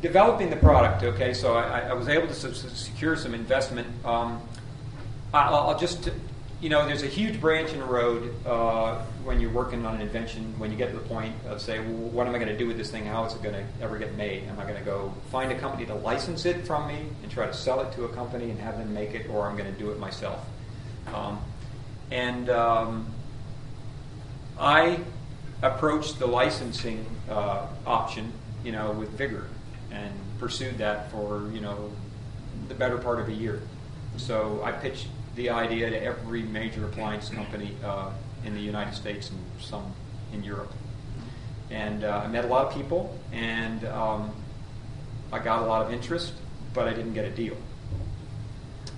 [0.00, 3.86] developing the product, okay, so I, I was able to secure some investment.
[4.04, 4.40] Um,
[5.32, 6.10] I'll, I'll, just
[6.60, 10.02] you know, there's a huge branch in the road uh, when you're working on an
[10.02, 10.54] invention.
[10.58, 12.66] When you get to the point of say, well, what am I going to do
[12.66, 13.06] with this thing?
[13.06, 14.44] How is it going to ever get made?
[14.44, 17.46] Am I going to go find a company to license it from me and try
[17.46, 19.78] to sell it to a company and have them make it, or I'm going to
[19.78, 20.44] do it myself?
[21.14, 21.40] Um,
[22.10, 23.06] and um,
[24.58, 25.00] I
[25.62, 28.32] approached the licensing uh, option,
[28.64, 29.46] you know, with vigor
[29.90, 31.90] and pursued that for you know
[32.68, 33.62] the better part of a year.
[34.16, 35.06] So I pitched
[35.40, 38.10] the idea to every major appliance company uh,
[38.44, 39.94] in the United States and some
[40.34, 40.70] in Europe.
[41.70, 44.34] And uh, I met a lot of people, and um,
[45.32, 46.34] I got a lot of interest,
[46.74, 47.56] but I didn't get a deal.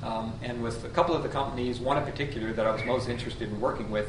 [0.02, 3.08] Um, and with a couple of the companies, one in particular that I was most
[3.08, 4.08] interested in working with,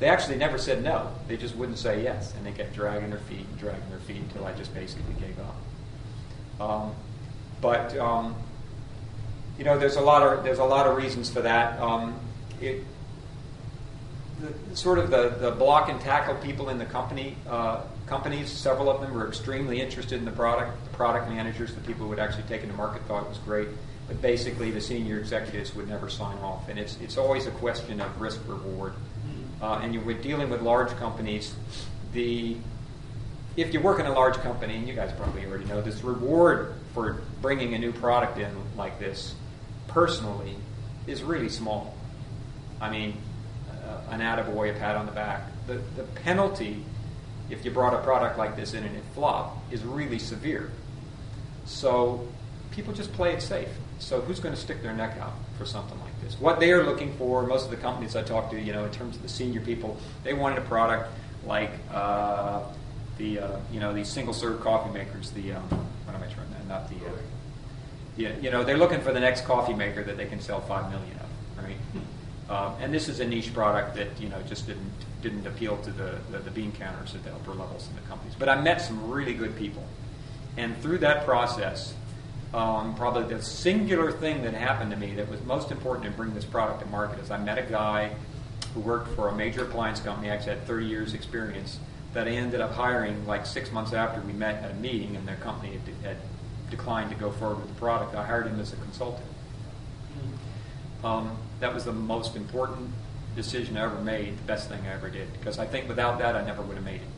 [0.00, 1.12] they actually never said no.
[1.28, 4.22] They just wouldn't say yes, and they kept dragging their feet and dragging their feet
[4.22, 6.68] until I just basically gave up.
[6.68, 6.94] Um,
[7.60, 8.34] but um,
[9.60, 11.78] you know, there's a lot of there's a lot of reasons for that.
[11.80, 12.18] Um,
[12.62, 12.82] it,
[14.40, 18.88] the, sort of the, the block and tackle people in the company uh, companies, several
[18.88, 20.82] of them were extremely interested in the product.
[20.90, 23.36] The product managers, the people who would actually take it to market, thought it was
[23.36, 23.68] great.
[24.08, 28.00] But basically, the senior executives would never sign off, and it's it's always a question
[28.00, 28.94] of risk reward.
[29.60, 31.54] Uh, and you're dealing with large companies.
[32.14, 32.56] The
[33.58, 36.76] if you work in a large company, and you guys probably already know this, reward
[36.94, 39.34] for bringing a new product in like this
[39.90, 40.56] personally
[41.06, 41.94] is really small.
[42.80, 43.16] I mean,
[44.10, 45.42] an attaboy, a pat on the back.
[45.66, 46.84] The, the penalty,
[47.48, 50.70] if you brought a product like this in and it flopped, is really severe.
[51.64, 52.26] So
[52.72, 53.68] people just play it safe.
[53.98, 56.40] So who's going to stick their neck out for something like this?
[56.40, 58.90] What they are looking for, most of the companies I talk to, you know, in
[58.90, 61.10] terms of the senior people, they wanted a product
[61.46, 62.62] like uh,
[63.18, 65.30] the, uh, you know, these single serve coffee makers.
[65.30, 65.62] The um,
[66.04, 66.68] what am I trying to?
[66.68, 66.96] Not the.
[68.20, 70.90] Yeah, you know, they're looking for the next coffee maker that they can sell five
[70.90, 71.76] million of, right?
[72.50, 74.92] Um, and this is a niche product that you know just didn't
[75.22, 78.34] didn't appeal to the, the, the bean counters at the upper levels in the companies.
[78.38, 79.84] But I met some really good people,
[80.58, 81.94] and through that process,
[82.52, 86.34] um, probably the singular thing that happened to me that was most important in bringing
[86.34, 88.10] this product to market is I met a guy
[88.74, 91.78] who worked for a major appliance company, actually had 30 years experience,
[92.12, 95.26] that I ended up hiring like six months after we met at a meeting and
[95.26, 96.16] their company had, had
[96.70, 98.14] declined to go forward with the product.
[98.14, 99.26] I hired him as a consultant.
[101.02, 102.90] Um, that was the most important
[103.36, 106.36] decision I ever made, the best thing I ever did, because I think without that
[106.36, 107.08] I never would have made it.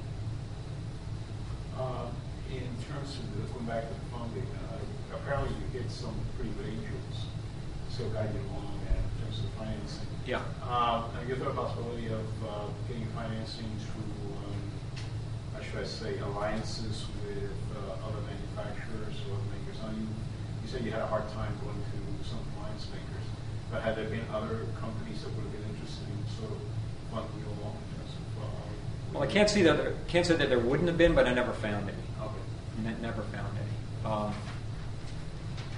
[1.78, 2.06] Uh,
[2.50, 6.50] In terms of, the- going back to the funding, uh, apparently you hit some pretty
[6.50, 7.26] good angels,
[7.88, 10.06] so guide you along in terms of financing.
[10.26, 10.42] Yeah.
[10.62, 14.54] Uh, Have you thought possibility of uh, getting financing through, um,
[15.54, 19.78] how should I say, alliances with uh, other manufacturers or other makers?
[19.82, 20.08] I mean,
[20.62, 23.26] you said you had a hard time going to some appliance makers,
[23.70, 26.60] but had there been other companies that would have been interested in sort of
[27.10, 28.42] funding you along in terms of?
[28.42, 28.46] uh,
[29.14, 31.34] Well, I can't see that there, can't say that there wouldn't have been, but I
[31.34, 31.98] never found any.
[32.22, 32.42] Okay.
[32.84, 34.12] Ne- never found any.
[34.12, 34.34] Um,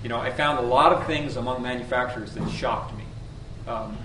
[0.02, 3.04] you know, I found a lot of things among manufacturers that shocked me,
[3.66, 3.96] um,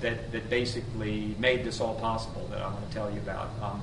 [0.00, 3.50] that, that basically made this all possible that I want to tell you about.
[3.62, 3.82] Um,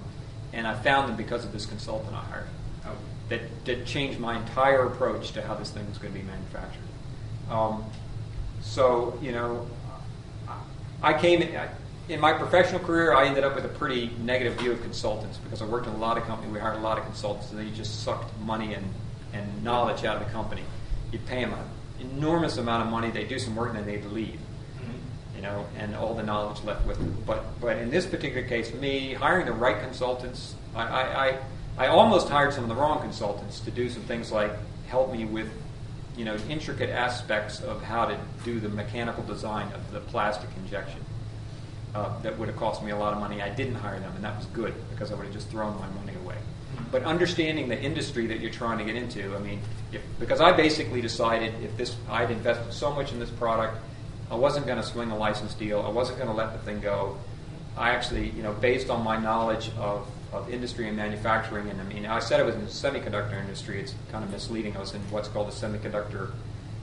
[0.52, 2.48] and I found them because of this consultant I hired.
[3.30, 6.82] That, that changed my entire approach to how this thing was going to be manufactured.
[7.50, 7.84] Um,
[8.62, 9.66] so, you know,
[11.02, 11.70] I came in, I-
[12.10, 15.62] in my professional career, I ended up with a pretty negative view of consultants because
[15.62, 16.52] I worked in a lot of companies.
[16.54, 18.86] We hired a lot of consultants, and they just sucked money and,
[19.32, 20.64] and knowledge out of the company.
[21.14, 21.66] You pay them an
[22.18, 24.40] enormous amount of money, they do some work, and then they leave.
[25.36, 27.18] You know, and all the knowledge left with them.
[27.26, 31.38] But but in this particular case, me hiring the right consultants, I, I, I,
[31.78, 34.52] I almost hired some of the wrong consultants to do some things like
[34.88, 35.50] help me with
[36.16, 41.00] you know, intricate aspects of how to do the mechanical design of the plastic injection.
[41.96, 43.42] Uh, that would have cost me a lot of money.
[43.42, 45.88] I didn't hire them, and that was good because I would have just thrown my
[45.90, 46.38] money away.
[46.92, 49.62] But understanding the industry that you're trying to get into, I mean,
[49.92, 53.78] if, because I basically decided if this, I'd invested so much in this product,
[54.32, 55.82] I wasn't going to swing a license deal.
[55.82, 57.18] I wasn't going to let the thing go.
[57.78, 61.84] I actually, you know, based on my knowledge of, of industry and manufacturing, and I
[61.84, 63.80] mean, I said it was in the semiconductor industry.
[63.80, 64.76] It's kind of misleading.
[64.76, 66.32] I was in what's called the semiconductor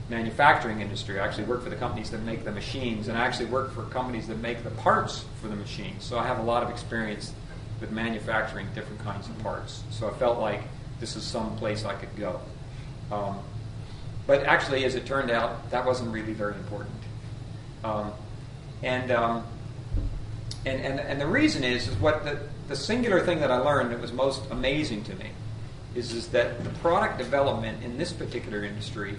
[0.09, 1.19] manufacturing industry.
[1.19, 3.83] I actually work for the companies that make the machines, and I actually work for
[3.83, 6.03] companies that make the parts for the machines.
[6.03, 7.33] So I have a lot of experience
[7.79, 9.83] with manufacturing different kinds of parts.
[9.89, 10.61] So I felt like
[10.99, 12.39] this is some place I could go.
[13.11, 13.39] Um,
[14.27, 16.95] but actually, as it turned out, that wasn't really very important.
[17.83, 18.11] Um,
[18.83, 19.43] and, um,
[20.65, 22.39] and, and, and the reason is, is what the,
[22.71, 25.31] the singular thing that I learned that was most amazing to me
[25.93, 29.15] is, is that the product development in this particular industry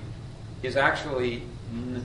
[0.63, 2.05] is actually n-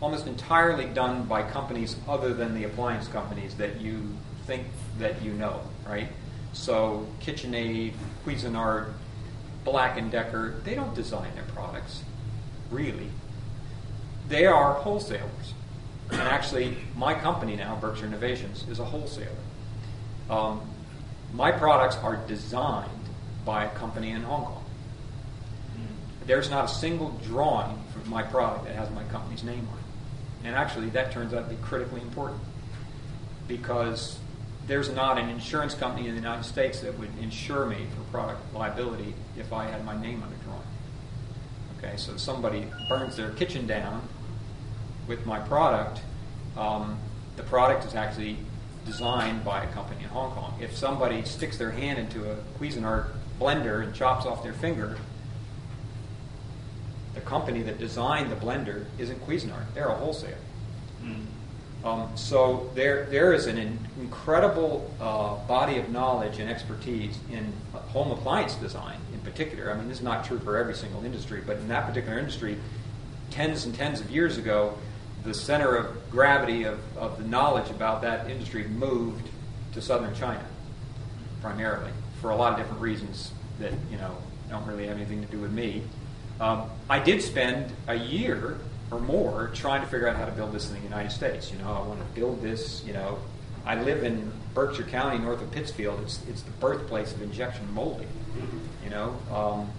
[0.00, 4.12] almost entirely done by companies other than the appliance companies that you
[4.44, 4.66] think
[4.98, 6.08] that you know, right?
[6.52, 7.92] So KitchenAid,
[8.26, 8.92] Cuisinart,
[9.64, 12.02] Black & Decker, they don't design their products,
[12.72, 13.08] really.
[14.28, 15.54] They are wholesalers.
[16.10, 19.28] And actually, my company now, Berkshire Innovations, is a wholesaler.
[20.28, 20.60] Um,
[21.32, 22.90] my products are designed
[23.44, 24.64] by a company in Hong Kong.
[26.26, 30.46] There's not a single drawing for my product that has my company's name on it.
[30.46, 32.40] And actually, that turns out to be critically important
[33.48, 34.18] because
[34.66, 38.54] there's not an insurance company in the United States that would insure me for product
[38.54, 40.62] liability if I had my name on a drawing.
[41.78, 44.08] Okay, so somebody burns their kitchen down
[45.08, 46.00] with my product,
[46.56, 46.98] um,
[47.36, 48.36] the product is actually
[48.84, 50.58] designed by a company in Hong Kong.
[50.60, 53.06] If somebody sticks their hand into a Cuisinart
[53.40, 54.98] blender and chops off their finger,
[57.14, 59.64] the company that designed the blender isn't Cuisinart.
[59.74, 60.34] They're a wholesaler.
[61.84, 67.52] Um, so there, there is an in- incredible uh, body of knowledge and expertise in
[67.72, 69.70] home appliance design in particular.
[69.70, 72.56] I mean, this is not true for every single industry, but in that particular industry,
[73.30, 74.78] tens and tens of years ago,
[75.24, 79.28] the center of gravity of, of the knowledge about that industry moved
[79.72, 80.44] to southern China,
[81.40, 84.16] primarily, for a lot of different reasons that, you know,
[84.50, 85.82] don't really have anything to do with me.
[86.40, 88.58] Um, I did spend a year
[88.90, 91.50] or more trying to figure out how to build this in the United States.
[91.50, 93.18] You know, I want to build this, you know,
[93.64, 96.00] I live in Berkshire County, north of Pittsfield.
[96.02, 98.08] It's, it's the birthplace of injection molding.
[98.84, 99.70] You know, um,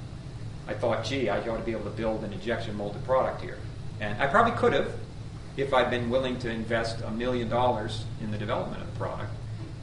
[0.67, 3.57] I thought, gee, I ought to be able to build an injection molded product here.
[3.99, 4.91] And I probably could have
[5.57, 9.31] if I'd been willing to invest a million dollars in the development of the product.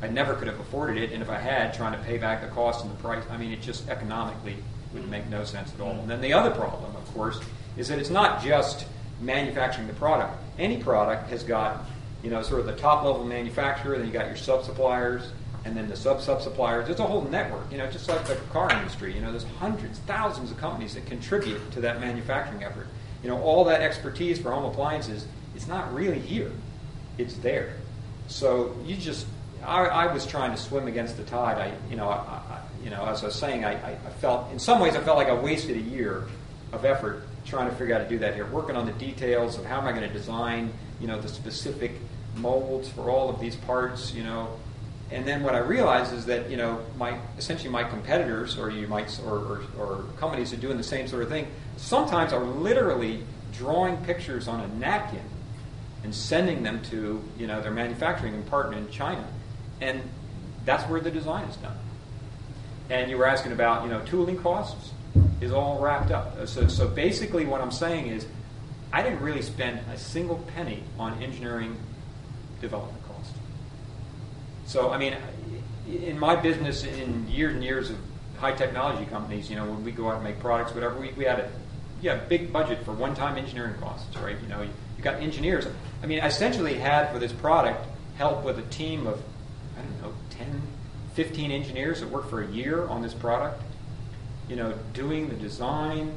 [0.02, 2.48] I never could have afforded it, and if I had, trying to pay back the
[2.48, 4.56] cost and the price, I mean, it just economically
[4.94, 5.92] would make no sense at all.
[5.92, 7.38] And then the other problem, of course,
[7.76, 8.86] is that it's not just
[9.20, 10.42] manufacturing the product.
[10.58, 11.84] Any product has got,
[12.22, 15.30] you know, sort of the top level manufacturer, then you got your sub suppliers,
[15.64, 16.86] and then the sub sub suppliers.
[16.86, 19.14] There's a whole network, you know, just like the car industry.
[19.14, 22.86] You know, there's hundreds, thousands of companies that contribute to that manufacturing effort.
[23.22, 25.26] You know, all that expertise for home appliances,
[25.60, 26.50] it's not really here.
[27.18, 27.74] It's there.
[28.28, 29.26] So you just
[29.62, 31.58] I, I, was trying to swim against the tide.
[31.58, 34.58] I, you know, I, I, you know, as I was saying, I, I, felt in
[34.58, 36.26] some ways I felt like I wasted a year
[36.72, 39.58] of effort trying to figure out how to do that here, working on the details
[39.58, 41.92] of how am I going to design, you know, the specific
[42.36, 44.48] molds for all of these parts, you know.
[45.10, 48.88] And then what I realized is that you know my essentially my competitors or you
[48.88, 51.48] might or, or, or companies are doing the same sort of thing.
[51.76, 55.20] Sometimes are literally drawing pictures on a napkin
[56.02, 59.26] and sending them to you know their manufacturing partner in China
[59.80, 60.02] and
[60.64, 61.76] that's where the design is done.
[62.90, 64.90] And you were asking about, you know, tooling costs
[65.40, 66.46] is all wrapped up.
[66.46, 68.26] So, so basically, what I'm saying is,
[68.92, 71.76] I didn't really spend a single penny on engineering
[72.60, 73.32] development cost.
[74.66, 75.16] So, I mean,
[75.88, 77.96] in my business, in years and years of
[78.38, 81.24] high technology companies, you know, when we go out and make products, whatever, we, we
[81.24, 81.50] had a
[82.02, 84.36] yeah, big budget for one-time engineering costs, right?
[84.42, 85.66] You know, you, you got engineers.
[86.02, 87.86] I mean, I essentially had for this product
[88.16, 89.22] help with a team of
[89.76, 90.62] I don't know, 10,
[91.14, 93.62] 15 engineers that worked for a year on this product,
[94.48, 96.14] you know, doing the design,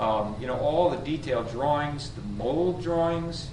[0.00, 3.48] um, you know, all the detailed drawings, the mold drawings,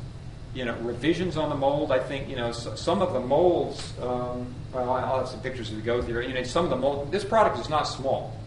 [0.53, 1.91] you know, revisions on the mold.
[1.91, 5.69] I think, you know, so, some of the molds, um, well, I'll have some pictures
[5.69, 6.23] as we go through.
[6.23, 8.37] You know, some of the mold, this product is not small,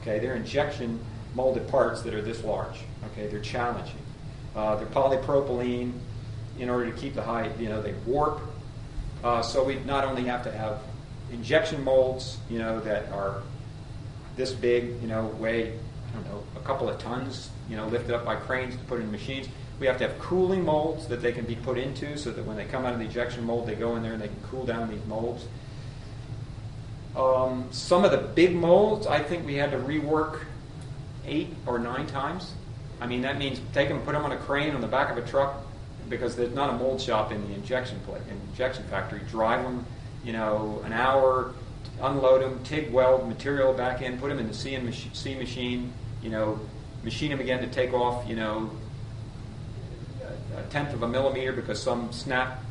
[0.00, 0.18] okay?
[0.18, 1.00] They're injection
[1.34, 2.80] molded parts that are this large,
[3.12, 3.26] okay?
[3.26, 3.96] They're challenging.
[4.54, 5.92] Uh, they're polypropylene
[6.58, 8.40] in order to keep the height, you know, they warp
[9.24, 10.80] uh, so we not only have to have
[11.30, 13.42] injection molds, you know, that are
[14.36, 18.14] this big, you know, weigh, I don't know, a couple of tons, you know, lifted
[18.14, 19.48] up by cranes to put in machines.
[19.78, 22.56] We have to have cooling molds that they can be put into so that when
[22.56, 24.64] they come out of the injection mold, they go in there and they can cool
[24.64, 25.46] down these molds.
[27.16, 30.44] Um, some of the big molds, I think we had to rework
[31.26, 32.54] eight or nine times.
[33.00, 35.18] I mean, that means take them, put them on a crane on the back of
[35.18, 35.62] a truck,
[36.12, 39.20] because there's not a mold shop in the injection plate, injection factory.
[39.30, 39.84] Drive them,
[40.22, 41.54] you know, an hour,
[42.02, 45.90] unload them, TIG weld material back in, put them in the C, mach- C machine,
[46.22, 46.60] you know,
[47.02, 48.70] machine them again to take off, you know,
[50.56, 52.62] a tenth of a millimeter because some snap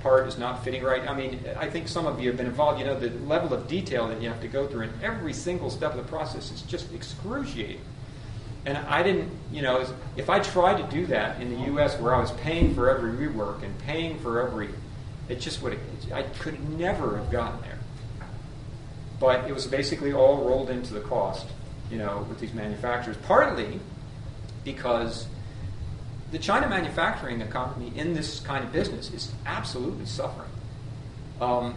[0.00, 1.02] part is not fitting right.
[1.08, 2.78] I mean, I think some of you have been involved.
[2.78, 5.68] You know, the level of detail that you have to go through in every single
[5.68, 7.80] step of the process is just excruciating.
[8.66, 9.86] And I didn't, you know,
[10.16, 11.98] if I tried to do that in the U.S.
[12.00, 14.70] where I was paying for every rework and paying for every,
[15.28, 15.78] it just would,
[16.12, 17.78] I could never have gotten there.
[19.20, 21.46] But it was basically all rolled into the cost,
[21.90, 23.16] you know, with these manufacturers.
[23.18, 23.80] Partly
[24.64, 25.26] because
[26.30, 30.50] the China manufacturing economy in this kind of business is absolutely suffering.
[31.40, 31.74] Um,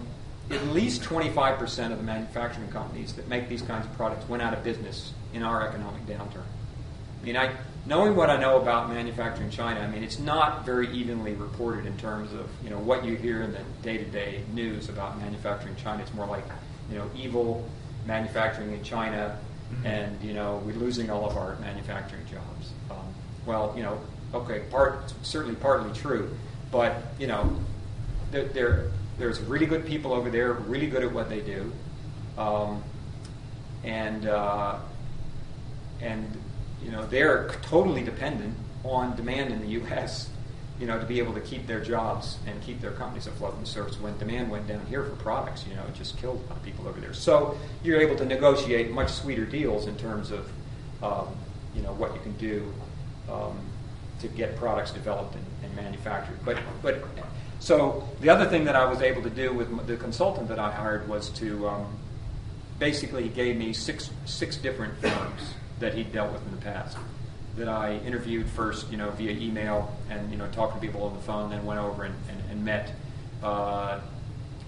[0.50, 4.54] at least 25% of the manufacturing companies that make these kinds of products went out
[4.54, 6.46] of business in our economic downturn.
[7.22, 7.52] I mean, I,
[7.86, 11.98] knowing what I know about manufacturing China, I mean, it's not very evenly reported in
[11.98, 16.04] terms of you know what you hear in the day-to-day news about manufacturing China.
[16.04, 16.44] It's more like
[16.92, 17.68] you know evil
[18.06, 19.38] manufacturing in China,
[19.72, 19.86] mm-hmm.
[19.86, 22.74] and you know we're losing all of our manufacturing jobs.
[22.92, 23.14] Um,
[23.46, 24.00] well, you know,
[24.34, 26.36] okay, part certainly partly true,
[26.72, 27.58] but you know,
[28.32, 31.72] there, there there's really good people over there, really good at what they do,
[32.38, 32.84] um,
[33.84, 34.78] and uh,
[36.02, 36.38] and
[36.84, 40.30] you know, they're totally dependent on demand in the U.S.
[40.80, 43.68] You know, to be able to keep their jobs and keep their companies afloat and
[43.68, 44.00] serve.
[44.02, 46.64] When demand went down here for products, you know, it just killed a lot of
[46.64, 47.14] people over there.
[47.14, 50.50] So you're able to negotiate much sweeter deals in terms of,
[51.02, 51.36] um,
[51.76, 52.72] you know, what you can do
[53.32, 53.60] um,
[54.20, 56.38] to get products developed and, and manufactured.
[56.46, 57.04] But, but
[57.60, 60.72] so the other thing that I was able to do with the consultant that I
[60.72, 61.98] hired was to um,
[62.78, 66.98] basically gave me six six different firms that he'd dealt with in the past.
[67.56, 71.14] That I interviewed first, you know, via email and you know talking to people on
[71.14, 72.94] the phone, then went over and, and, and met
[73.44, 74.00] uh,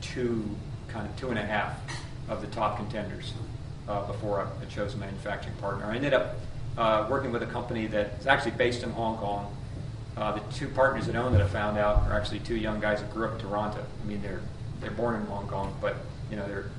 [0.02, 0.44] two
[0.88, 1.80] kind of two and a half
[2.28, 3.34] of the top contenders
[3.88, 5.86] uh, before I chose a manufacturing partner.
[5.86, 6.36] I ended up
[6.78, 9.56] uh, working with a company that's actually based in Hong Kong.
[10.18, 13.02] Uh, the two partners that own it, I found out, are actually two young guys
[13.02, 13.84] that grew up in Toronto.
[14.04, 14.42] I mean, they're
[14.82, 15.98] they're born in Hong Kong, but
[16.30, 16.72] you know they're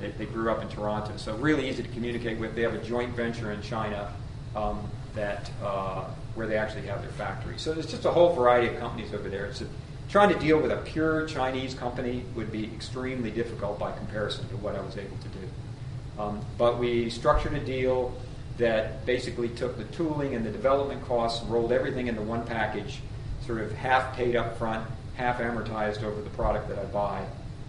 [0.00, 2.54] they, they grew up in Toronto, so really easy to communicate with.
[2.54, 4.12] They have a joint venture in China
[4.54, 6.04] um, that uh,
[6.34, 7.58] where they actually have their factory.
[7.58, 9.46] So there's just a whole variety of companies over there.
[9.46, 9.66] It's a,
[10.08, 14.56] trying to deal with a pure Chinese company would be extremely difficult by comparison to
[14.58, 16.22] what I was able to do.
[16.22, 18.14] Um, but we structured a deal
[18.58, 23.00] that basically took the tooling and the development costs, rolled everything into one package,
[23.46, 27.24] sort of half paid up front, half amortized over the product that I buy,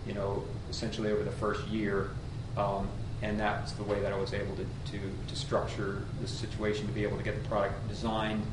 [0.05, 0.43] you know,
[0.73, 2.09] essentially over the first year.
[2.57, 2.89] Um,
[3.21, 6.91] and that's the way that I was able to, to, to structure the situation to
[6.91, 8.43] be able to get the product designed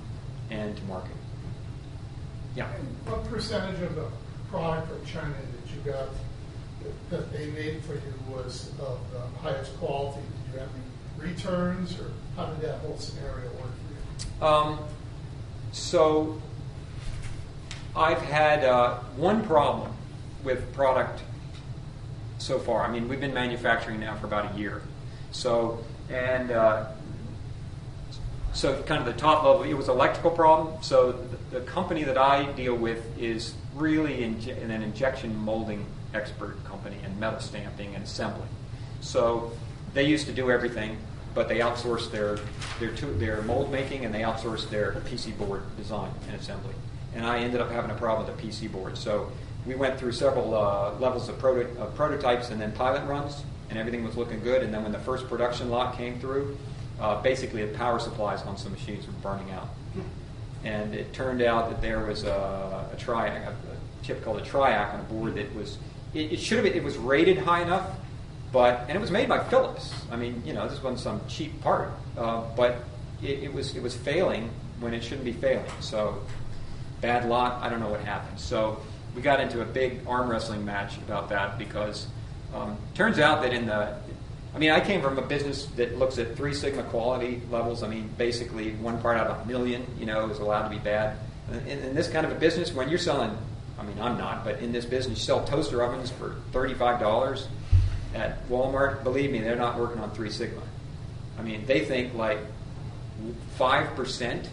[0.51, 1.17] and to market.
[2.55, 2.69] Yeah.
[2.75, 4.07] And What percentage of the
[4.51, 6.09] product from China that you got
[6.83, 10.21] that- that they made for you was of the highest quality?
[10.21, 13.73] Did you have any returns, or how did that whole scenario work
[14.39, 14.47] for you?
[14.47, 14.79] Um,
[15.73, 16.41] so
[17.95, 19.93] I've had uh, one problem
[20.43, 21.23] with product
[22.41, 22.83] so far.
[22.85, 24.83] I mean, we've been manufacturing now for about a year.
[25.33, 26.87] So, and uh,
[28.53, 30.83] so kind of the top level, it was electrical problem.
[30.83, 36.63] So the, the company that I deal with is really in an injection molding expert
[36.65, 38.49] company and metal stamping and assembly.
[39.01, 39.53] So
[39.95, 40.99] they used to do everything,
[41.35, 42.39] but they outsourced their
[42.81, 46.75] their, to, their mold making and they outsourced their PC board design and assembly.
[47.15, 48.97] And I ended up having a problem with the PC board.
[48.99, 49.31] So
[49.67, 53.79] we went through several uh, levels of, proto- of prototypes and then pilot runs, and
[53.79, 54.63] everything was looking good.
[54.63, 56.57] And then when the first production lot came through,
[57.01, 59.69] uh, basically the power supplies on some machines were burning out.
[60.65, 63.55] And it turned out that there was a, a, a, a
[64.03, 65.79] chip called a triac on a board that was,
[66.13, 67.89] it, it should have been, it was rated high enough,
[68.53, 69.95] but, and it was made by Philips.
[70.11, 72.85] I mean, you know, this wasn't some cheap part, uh, but
[73.23, 74.51] it, it, was, it was failing
[74.81, 75.65] when it shouldn't be failing.
[75.81, 76.23] So,
[77.01, 78.39] bad lot, I don't know what happened.
[78.39, 78.83] So,
[79.15, 82.07] we got into a big arm wrestling match about that because
[82.55, 83.97] um, turns out that in the
[84.55, 87.83] I mean, I came from a business that looks at three sigma quality levels.
[87.83, 90.79] I mean, basically one part out of a million, you know, is allowed to be
[90.79, 91.19] bad.
[91.67, 93.37] In, in this kind of a business, when you're selling,
[93.79, 97.47] I mean, I'm not, but in this business, you sell toaster ovens for $35
[98.15, 99.05] at Walmart.
[99.05, 100.63] Believe me, they're not working on three sigma.
[101.39, 102.39] I mean, they think like
[103.59, 104.49] 5%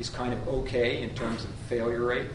[0.00, 2.26] is kind of okay in terms of failure rate.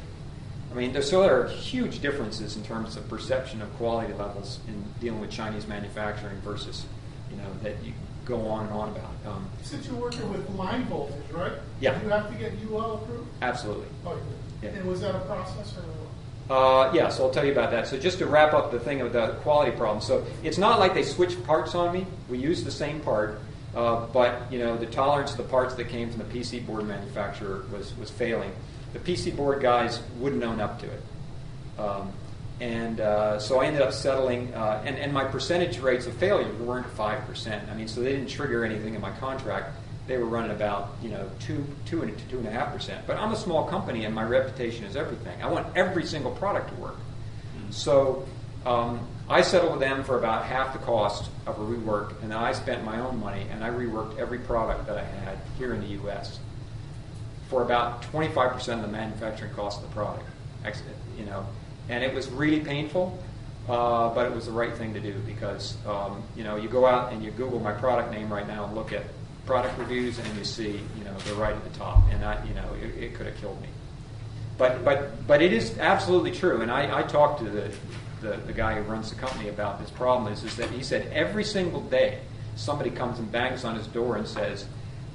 [0.72, 4.60] I mean, there, so there are huge differences in terms of perception of quality levels
[4.68, 6.86] in dealing with Chinese manufacturing versus,
[7.30, 7.92] you know, that you
[8.26, 9.12] go on and on about.
[9.26, 11.52] Um, Since you're working with line voltage, right?
[11.82, 11.98] Yeah.
[11.98, 13.28] Do you have to get UL approved?
[13.42, 13.88] absolutely.
[14.06, 14.22] Oh, you
[14.62, 14.74] did.
[14.74, 14.80] Yeah.
[14.80, 15.84] And was that a process or?
[16.50, 17.88] Uh, yeah, so I'll tell you about that.
[17.88, 20.02] So just to wrap up the thing of the quality problem.
[20.02, 22.06] So it's not like they switched parts on me.
[22.30, 23.40] We used the same part,
[23.74, 26.86] uh, but you know the tolerance of the parts that came from the PC board
[26.86, 28.52] manufacturer was was failing.
[28.94, 31.02] The PC board guys wouldn't own up to it.
[31.80, 32.12] Um,
[32.60, 36.54] and uh, so I ended up settling, uh, and, and my percentage rates of failure
[36.56, 37.72] weren't 5%.
[37.72, 39.76] I mean, so they didn't trigger anything in my contract.
[40.08, 43.00] They were running about, you know, 2, 2 and 2.5%.
[43.08, 45.42] But I'm a small company and my reputation is everything.
[45.42, 46.98] I want every single product to work.
[47.72, 48.28] So
[48.66, 52.38] um, I settled with them for about half the cost of a rework, and then
[52.38, 55.82] I spent my own money and I reworked every product that I had here in
[55.82, 56.40] the U.S.
[57.52, 60.26] for about 25% of the manufacturing cost of the product.
[61.18, 61.46] You know,
[61.90, 63.22] and it was really painful,
[63.68, 66.86] uh, but it was the right thing to do because um, you know you go
[66.86, 69.04] out and you Google my product name right now and look at
[69.46, 72.54] product reviews, and you see you know they're right at the top, and I, you
[72.54, 73.68] know it, it could have killed me.
[74.58, 77.72] But but but it is absolutely true, and I, I talked to the,
[78.22, 80.32] the the guy who runs the company about this problem.
[80.32, 82.20] Is is that he said every single day
[82.56, 84.66] somebody comes and bangs on his door and says,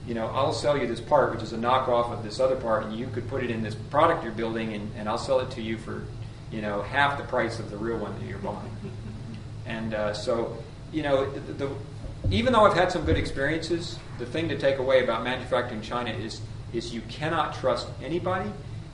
[0.06, 2.84] you know, I'll sell you this part, which is a knockoff of this other part,
[2.84, 5.50] and you could put it in this product you're building, and, and I'll sell it
[5.52, 6.04] to you for,
[6.52, 8.70] you know, half the price of the real one that you're buying.
[9.68, 10.56] And uh, so,
[10.92, 11.70] you know, the, the,
[12.30, 16.10] even though I've had some good experiences, the thing to take away about manufacturing China
[16.10, 16.40] is
[16.72, 18.48] is you cannot trust anybody,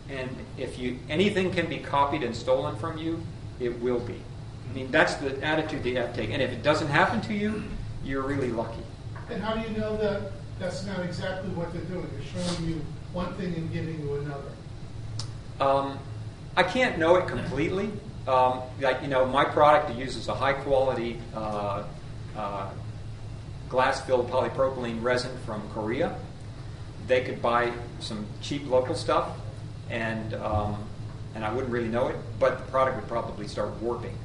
[0.09, 3.23] and if you anything can be copied and stolen from you,
[3.61, 4.21] it will be.
[4.71, 6.31] I mean, that's the attitude that you have to take.
[6.31, 7.63] And if it doesn't happen to you,
[8.05, 8.83] you're really lucky.
[9.31, 10.33] And how do you know that
[10.63, 12.07] that's not exactly what they're doing?
[12.13, 12.81] They're showing you
[13.13, 14.53] one thing and giving you another.
[15.61, 15.99] Um,
[16.57, 17.91] I can't know it completely.
[18.29, 21.83] Um, like you know, my product uses a high quality uh,
[22.37, 22.71] uh,
[23.69, 26.17] glass filled polypropylene resin from Korea.
[27.09, 29.37] They could buy some cheap local stuff,
[29.91, 30.85] and um,
[31.35, 34.17] and I wouldn't really know it, but the product would probably start warping.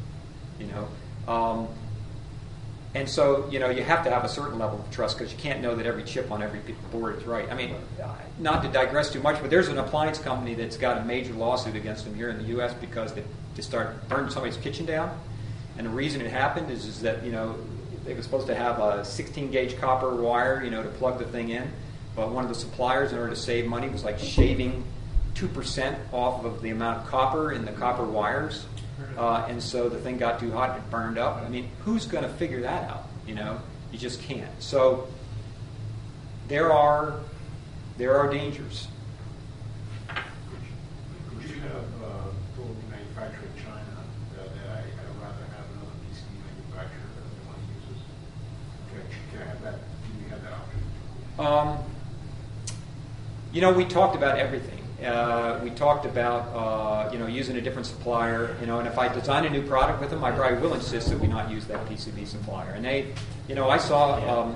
[0.60, 0.88] You know.
[2.98, 5.38] And so, you know, you have to have a certain level of trust because you
[5.38, 7.48] can't know that every chip on every board is right.
[7.52, 7.76] I mean,
[8.40, 11.76] not to digress too much, but there's an appliance company that's got a major lawsuit
[11.76, 12.74] against them here in the U.S.
[12.74, 13.22] because the
[13.54, 15.16] to start burning somebody's kitchen down.
[15.78, 17.56] And the reason it happened is, is that you know
[18.04, 21.26] they were supposed to have a 16 gauge copper wire, you know, to plug the
[21.26, 21.70] thing in.
[22.16, 24.84] But one of the suppliers, in order to save money, was like shaving
[25.36, 28.66] two percent off of the amount of copper in the copper wires,
[29.18, 31.38] uh, and so the thing got too hot and it burned up.
[31.38, 33.08] I mean, who's going to figure that out?
[33.26, 33.60] You know,
[33.92, 34.52] you just can't.
[34.62, 35.08] So
[36.48, 37.20] there are
[37.98, 38.88] there are dangers.
[41.34, 43.98] Would you have uh, tool manufactured in China
[44.38, 45.98] that that I, I'd rather have another
[46.46, 48.00] manufacturer that the one uses?
[48.92, 49.80] Can I, can I have that,
[50.22, 51.80] you have that option?
[51.80, 51.84] Um,
[53.52, 54.77] you know, we talked about everything.
[55.04, 58.56] Uh, we talked about uh, you know using a different supplier.
[58.60, 61.10] You know, and if I design a new product with them, I probably will insist
[61.10, 62.72] that we not use that PCB supplier.
[62.72, 63.14] And they,
[63.48, 64.16] you know, I saw.
[64.42, 64.56] Um,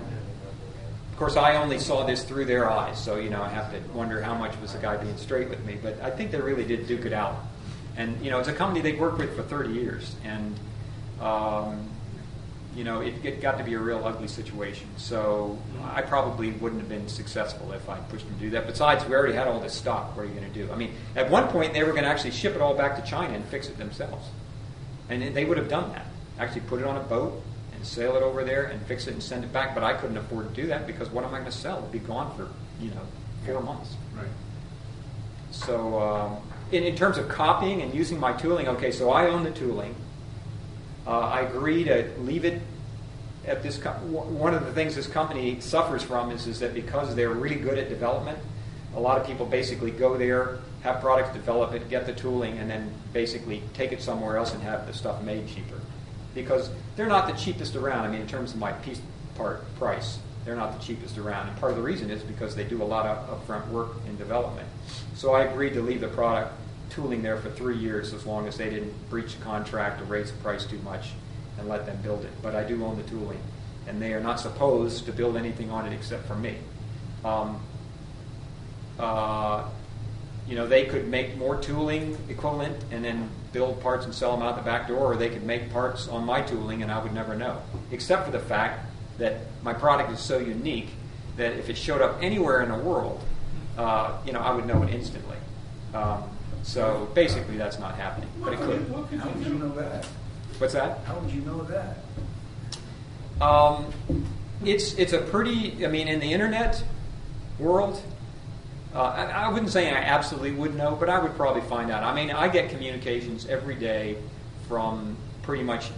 [1.12, 3.80] of course, I only saw this through their eyes, so you know I have to
[3.94, 5.78] wonder how much was the guy being straight with me.
[5.80, 7.36] But I think they really did duke it out.
[7.96, 10.60] And you know, it's a company they've worked with for 30 years, and
[11.22, 11.91] um,
[12.76, 14.88] you know, it, got to be a real ugly situation.
[14.98, 18.66] So I probably wouldn't have been successful if I pushed them to do that.
[18.66, 20.16] Besides, we already had all this stock.
[20.16, 20.72] What are you going to do?
[20.72, 23.10] I mean, at one point they were going to actually ship it all back to
[23.10, 24.28] China and fix it themselves,
[25.10, 26.06] and they would have done that.
[26.40, 27.42] Actually, put it on a boat
[27.76, 29.76] and sail it over there and fix it and send it back.
[29.76, 31.80] But I couldn't afford to do that because what am I going to sell?
[31.80, 32.48] It'd be gone for
[32.84, 33.02] you know
[33.46, 33.96] four months.
[34.16, 34.28] Right.
[35.52, 36.38] So, um,
[36.72, 39.94] in, in terms of copying and using my tooling, okay, so I own the tooling.
[41.12, 42.62] Uh, I agree to leave it
[43.46, 43.78] at this.
[43.78, 47.58] Co- one of the things this company suffers from is, is that because they're really
[47.58, 48.40] good at development,
[48.96, 52.70] a lot of people basically go there, have products, develop it, get the tooling, and
[52.70, 55.82] then basically take it somewhere else and have the stuff made cheaper.
[56.34, 58.06] Because they're not the cheapest around.
[58.06, 59.02] I mean, in terms of my piece
[59.36, 61.50] part price, they're not the cheapest around.
[61.50, 64.16] And part of the reason is because they do a lot of upfront work in
[64.16, 64.70] development.
[65.16, 66.54] So I agreed to leave the product
[66.92, 70.32] tooling there for three years as long as they didn't breach the contract or raise
[70.32, 71.10] the price too much
[71.58, 72.32] and let them build it.
[72.42, 73.40] But I do own the tooling,
[73.88, 76.58] and they are not supposed to build anything on it except for me.
[77.24, 77.62] Um,
[79.00, 79.66] uh,
[80.48, 84.46] you know, they could make more tooling equivalent and then build parts and sell them
[84.46, 87.14] out the back door, or they could make parts on my tooling and I would
[87.14, 87.62] never know.
[87.92, 88.86] Except for the fact
[89.18, 90.90] that my product is so unique
[91.38, 93.22] that if it showed up anywhere in the world,
[93.78, 95.38] uh, you know, I would know it instantly.
[95.94, 96.24] Um,
[96.64, 98.88] so basically, that's not happening, but it could.
[99.20, 100.06] How would you know that?
[100.58, 101.00] What's that?
[101.06, 101.98] How would you know that?
[103.42, 103.94] Um,
[104.64, 105.86] it's it's a pretty.
[105.86, 106.84] I mean, in the internet
[107.58, 108.02] world,
[108.94, 112.04] uh, I, I wouldn't say I absolutely would know, but I would probably find out.
[112.04, 114.18] I mean, I get communications every day
[114.68, 115.90] from pretty much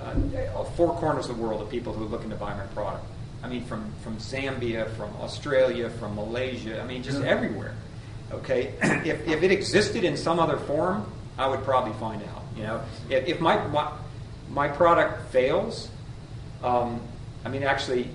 [0.00, 3.04] uh, four corners of the world of people who are looking to buy my product.
[3.42, 6.80] I mean, from from Zambia, from Australia, from Malaysia.
[6.80, 7.74] I mean, just everywhere.
[8.32, 12.42] Okay, if if it existed in some other form, I would probably find out.
[12.56, 13.92] You know, if, if my, my
[14.50, 15.88] my product fails,
[16.62, 17.00] um,
[17.44, 18.08] I mean, actually,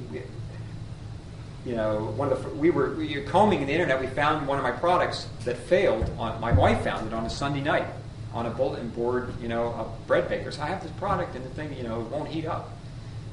[1.65, 3.99] you know, one of the we were, we were combing the internet.
[3.99, 6.09] We found one of my products that failed.
[6.17, 7.87] On my wife found it on a Sunday night
[8.33, 10.59] on a bulletin board, you know, of bread bakers.
[10.59, 12.69] I have this product and the thing, you know, won't heat up.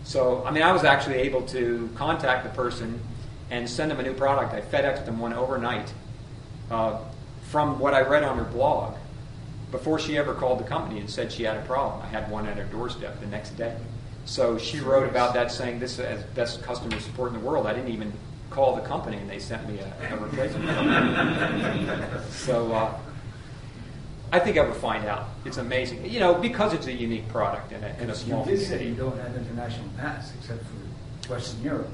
[0.04, 3.00] So, I mean, I was actually able to contact the person
[3.50, 4.54] and send them a new product.
[4.54, 5.92] I FedExed them one overnight
[6.70, 6.98] uh,
[7.50, 8.96] from what I read on her blog
[9.70, 12.00] before she ever called the company and said she had a problem.
[12.02, 13.76] I had one at her doorstep the next day.
[14.24, 17.66] So she wrote about that saying this is best customer support in the world.
[17.66, 18.12] I didn't even
[18.50, 20.64] call the company and they sent me a, a replacement.
[22.30, 22.98] so uh,
[24.32, 25.28] I think I would find out.
[25.44, 26.08] It's amazing.
[26.08, 28.66] You know, because it's a unique product in a, in a small You did say
[28.66, 28.86] city.
[28.86, 31.90] you don't have international patents except for Western Europe.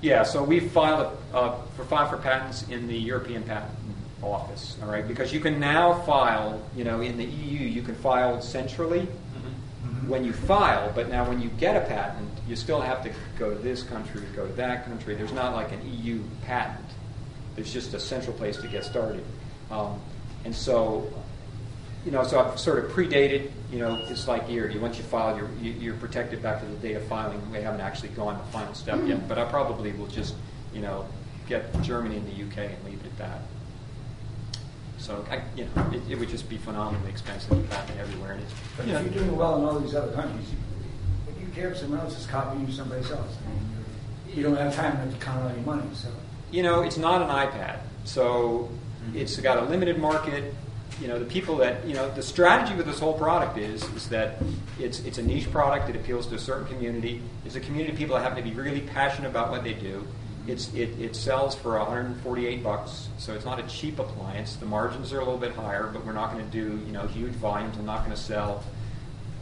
[0.00, 3.72] Yeah, so we filed uh, for file for patents in the European Patent
[4.22, 5.06] Office, all right?
[5.06, 9.08] Because you can now file, you know, in the EU, you can file centrally
[10.08, 13.50] when you file, but now when you get a patent, you still have to go
[13.50, 15.14] to this country, go to that country.
[15.14, 16.86] There's not like an EU patent.
[17.54, 19.24] There's just a central place to get started.
[19.70, 20.00] Um,
[20.44, 21.12] and so,
[22.06, 25.36] you know, so I've sort of predated, you know, it's like you're, once you file,
[25.36, 27.40] you're, you- you're protected back to the date of filing.
[27.50, 30.34] We haven't actually gone the final step yet, but I probably will just,
[30.72, 31.06] you know,
[31.48, 33.40] get Germany and the UK and leave it at that.
[34.98, 38.32] So, I, you know, it, it would just be phenomenally expensive to patent everywhere.
[38.32, 40.56] And it's, But you know, if you're doing well in all these other countries, you,
[41.24, 43.36] what do you care if someone else is copying you someplace else?
[43.46, 46.08] I mean, you don't have time to count all your money, so.
[46.50, 48.68] you know, it's not an iPad, so
[49.04, 49.16] mm-hmm.
[49.16, 50.52] it's got a limited market.
[51.00, 54.08] You know, the people that you know, the strategy with this whole product is is
[54.08, 54.42] that
[54.78, 55.88] it's it's a niche product.
[55.88, 57.22] It appeals to a certain community.
[57.44, 60.06] It's a community of people that happen to be really passionate about what they do,
[60.48, 64.56] It's, it, it sells for 148 bucks, so it's not a cheap appliance.
[64.56, 67.06] The margins are a little bit higher, but we're not going to do you know
[67.06, 67.76] huge volumes.
[67.78, 68.64] I'm not going to sell.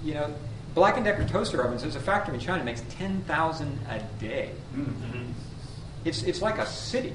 [0.04, 0.34] You know,
[0.74, 1.82] Black and Decker toaster ovens.
[1.82, 4.50] There's a factory in China that makes 10,000 a day.
[4.74, 5.32] Mm-hmm.
[6.04, 7.12] It's it's like a city.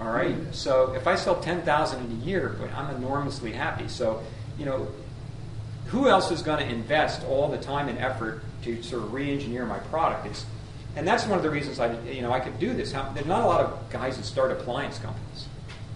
[0.00, 0.36] All right.
[0.52, 3.88] So if I sell 10,000 in a year, I'm enormously happy.
[3.88, 4.22] So
[4.60, 4.88] you know,
[5.86, 9.64] who else is going to invest all the time and effort to sort of re-engineer
[9.64, 10.26] my product?
[10.26, 10.44] It's,
[10.96, 12.92] and that's one of the reasons I, you know, I could do this.
[12.92, 15.48] How, there's not a lot of guys that start appliance companies.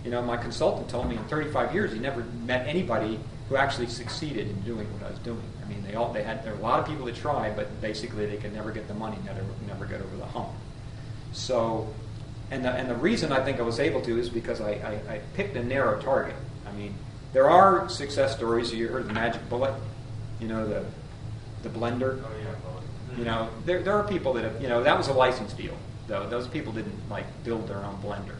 [0.03, 3.89] You know, my consultant told me in 35 years he never met anybody who actually
[3.89, 5.43] succeeded in doing what I was doing.
[5.63, 7.81] I mean, they all they had there were a lot of people that tried, but
[7.81, 10.51] basically they could never get the money, never never get over the hump.
[11.33, 11.93] So,
[12.51, 15.15] and the and the reason I think I was able to is because I, I,
[15.15, 16.37] I picked a narrow target.
[16.67, 16.95] I mean,
[17.33, 18.73] there are success stories.
[18.73, 19.75] You heard the magic bullet,
[20.41, 20.85] you know the
[21.65, 22.23] the blender.
[22.23, 25.13] Oh, yeah, You know, there, there are people that have, you know, that was a
[25.13, 25.77] license deal,
[26.07, 26.29] though.
[26.29, 28.37] Those people didn't, like, build their own blender.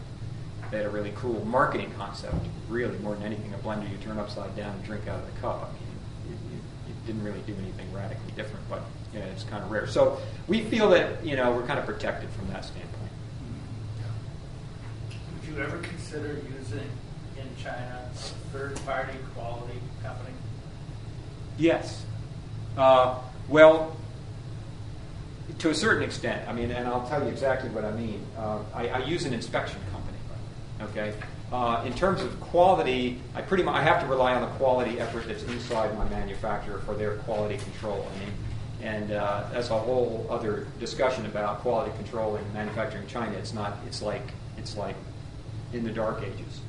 [0.71, 2.35] They had a really cool marketing concept,
[2.69, 3.53] really, more than anything.
[3.55, 5.71] A blender you turn upside down and drink out of the cup.
[5.71, 5.89] I mean,
[6.29, 8.83] it, it, it didn't really do anything radically different, but,
[9.15, 9.87] yeah, it's kind of rare.
[9.87, 13.04] So we feel that, you know, we're kind of protected from that standpoint.
[15.55, 16.91] You ever consider using
[17.37, 18.19] in China a
[18.53, 20.35] third-party quality company?
[21.59, 22.05] Yes.
[22.77, 23.97] Uh, well,
[25.61, 26.49] to a certain extent.
[26.49, 28.27] I mean, and I'll tell you exactly what I mean.
[28.37, 30.19] Uh, I, I use an inspection company.
[30.91, 31.15] Okay.
[31.53, 34.99] Uh, in terms of quality, I pretty much I have to rely on the quality
[34.99, 38.09] effort that's inside my manufacturer for their quality control.
[38.13, 38.35] I mean,
[38.83, 43.37] and uh, that's a whole other discussion about quality control in manufacturing in China.
[43.39, 43.79] It's not.
[43.87, 44.97] It's like it's like
[45.75, 46.61] in the dark ages.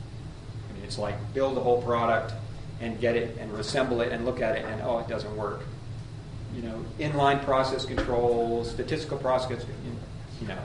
[0.70, 2.34] I mean, it's like build a whole product
[2.82, 5.62] and get it and assemble it and look at it and oh, it doesn't work.
[6.56, 9.66] You know, inline process control, statistical process,
[10.42, 10.58] you know.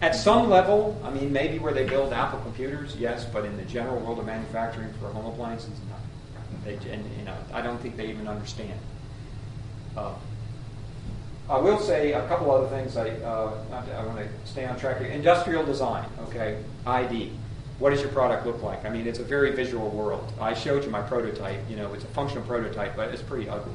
[0.00, 3.62] At some level, I mean, maybe where they build Apple computers, yes, but in the
[3.64, 5.94] general world of manufacturing for home appliances, no.
[6.64, 8.78] They, and you know, I don't think they even understand.
[9.96, 10.14] Uh,
[11.48, 12.96] I will say a couple other things.
[12.96, 15.08] I, uh, I want to stay on track here.
[15.08, 17.32] Industrial design, okay, ID.
[17.78, 18.84] What does your product look like?
[18.84, 20.32] I mean, it's a very visual world.
[20.40, 21.58] I showed you my prototype.
[21.68, 23.74] You know, it's a functional prototype, but it's pretty ugly.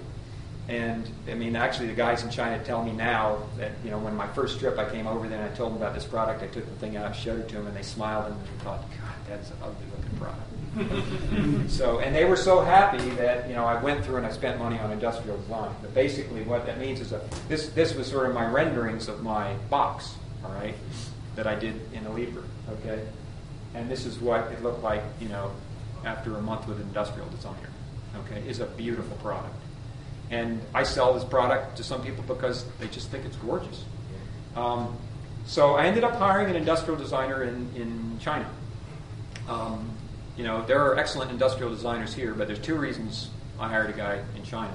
[0.69, 4.15] And I mean, actually, the guys in China tell me now that you know, when
[4.15, 6.43] my first trip, I came over there and I told them about this product.
[6.43, 8.81] I took the thing out, showed it to them, and they smiled and they thought,
[8.91, 13.65] "God, that's an ugly looking product." so, and they were so happy that you know
[13.65, 15.73] I went through and I spent money on industrial design.
[15.81, 19.23] But basically, what that means is that this this was sort of my renderings of
[19.23, 20.15] my box,
[20.45, 20.75] all right,
[21.35, 23.01] that I did in Alibre, okay,
[23.73, 25.51] and this is what it looked like, you know,
[26.05, 27.69] after a month with an industrial designer,
[28.17, 29.55] okay, is a beautiful product.
[30.31, 33.83] And I sell this product to some people because they just think it's gorgeous.
[34.55, 34.97] Um,
[35.45, 38.49] so I ended up hiring an industrial designer in, in China.
[39.47, 39.89] Um,
[40.37, 43.29] you know, there are excellent industrial designers here, but there's two reasons
[43.59, 44.73] I hired a guy in China.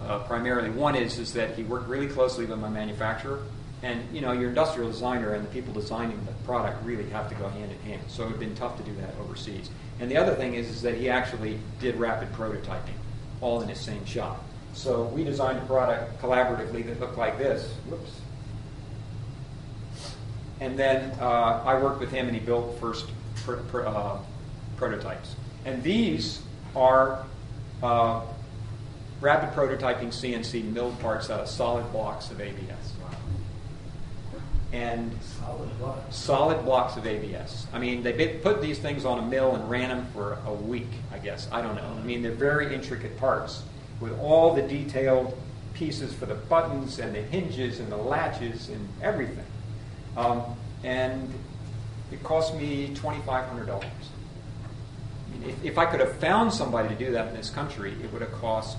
[0.00, 3.42] Uh, primarily, one is is that he worked really closely with my manufacturer,
[3.84, 7.34] and you know, your industrial designer and the people designing the product really have to
[7.34, 8.02] go hand in hand.
[8.08, 9.68] So it'd been tough to do that overseas.
[10.00, 12.96] And the other thing is, is that he actually did rapid prototyping,
[13.42, 14.42] all in his same shop.
[14.72, 17.74] So we designed a product collaboratively that looked like this.
[17.88, 18.20] Whoops.
[20.60, 23.06] And then uh, I worked with him, and he built first
[23.36, 24.18] pr- pr- uh,
[24.78, 25.36] prototypes.
[25.66, 26.40] And these
[26.74, 27.24] are
[27.82, 28.22] uh,
[29.20, 32.83] rapid prototyping CNC milled parts out of solid blocks of ABS.
[34.74, 35.98] And Solid block.
[36.10, 37.68] solid blocks of ABS.
[37.72, 40.88] I mean, they put these things on a mill and ran them for a week,
[41.12, 41.46] I guess.
[41.52, 41.96] I don't know.
[41.96, 43.62] I mean, they're very intricate parts
[44.00, 45.38] with all the detailed
[45.74, 49.46] pieces for the buttons and the hinges and the latches and everything.
[50.16, 50.42] Um,
[50.82, 51.32] and
[52.10, 53.68] it cost me $2,500.
[53.68, 57.92] I mean, if, if I could have found somebody to do that in this country,
[58.02, 58.76] it would have cost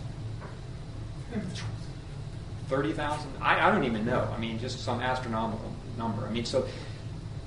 [2.69, 3.31] thirty thousand.
[3.41, 4.27] I, I don't even know.
[4.35, 6.25] I mean, just some astronomical number.
[6.25, 6.67] I mean, so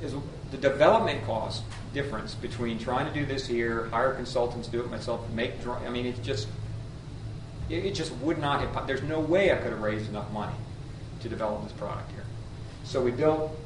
[0.03, 0.15] is
[0.51, 1.63] the development cost
[1.93, 5.55] difference between trying to do this here, hire consultants, do it myself, make.
[5.67, 6.49] I mean, it's just
[7.69, 8.87] it, it just would not have.
[8.87, 10.57] There's no way I could have raised enough money
[11.21, 12.25] to develop this product here.
[12.85, 13.59] So we built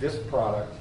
[0.00, 0.74] this product,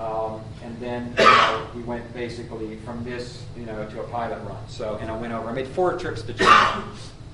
[0.00, 4.42] um, and then you know, we went basically from this, you know, to a pilot
[4.44, 4.56] run.
[4.68, 5.48] So, and I went over.
[5.48, 6.84] I made four trips to China,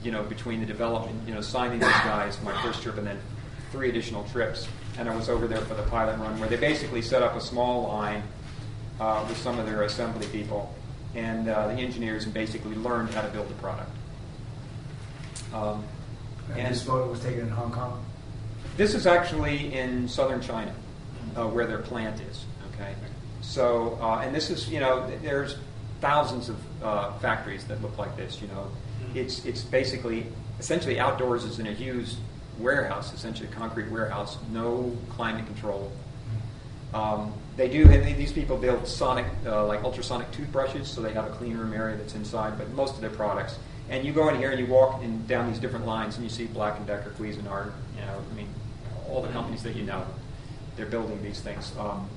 [0.03, 3.19] you know, between the development, you know, signing these guys, my first trip, and then
[3.73, 4.69] three additional trips.
[4.99, 7.41] And I was over there for the pilot run, where they basically set up a
[7.41, 8.23] small line
[9.01, 10.73] uh, with some of their assembly people
[11.15, 13.91] and uh, the engineers, and basically learned how to build the product.
[15.53, 15.85] Um,
[16.57, 18.05] And this photo was taken in Hong Kong?
[18.77, 20.75] This is actually in southern China,
[21.37, 22.45] uh, where their plant is.
[22.75, 22.93] Okay,
[23.41, 25.57] so uh, and this is you know there's
[26.01, 28.43] thousands of uh, factories that look like this.
[28.43, 28.69] You know,
[29.15, 30.27] it's it's basically
[30.59, 32.15] essentially outdoors is in a huge
[32.59, 35.91] warehouse, essentially a concrete warehouse, no climate control.
[36.93, 37.89] Um, they do.
[37.89, 41.73] And these people build sonic, uh, like ultrasonic toothbrushes, so they have a clean room
[41.73, 42.57] area that's inside.
[42.59, 43.59] But most of their products,
[43.91, 46.31] and you go in here and you walk in, down these different lines, and you
[46.31, 48.49] see Black and Decker, Cuisinart, you know, I mean,
[49.09, 50.05] all the companies that you know,
[50.77, 51.73] they're building these things.
[51.79, 52.09] Um,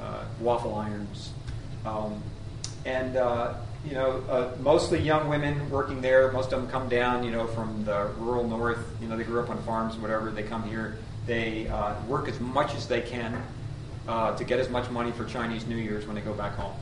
[0.00, 1.32] uh, waffle irons,
[1.86, 2.22] um,
[2.84, 3.54] and uh,
[3.84, 6.32] you know, uh, mostly young women working there.
[6.32, 8.78] Most of them come down, you know, from the rural north.
[9.00, 10.30] You know, they grew up on farms, and whatever.
[10.30, 10.96] They come here.
[11.26, 13.42] They uh, work as much as they can
[14.08, 16.74] uh, to get as much money for Chinese New Year's when they go back home.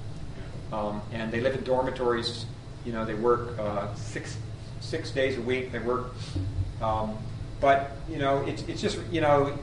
[0.73, 2.47] Um, and they live in dormitories.
[2.85, 4.37] You know, they work uh, six
[4.81, 5.73] six days a week.
[5.73, 6.15] They work,
[6.81, 7.17] um,
[7.61, 9.57] but you know, it's it's just you know.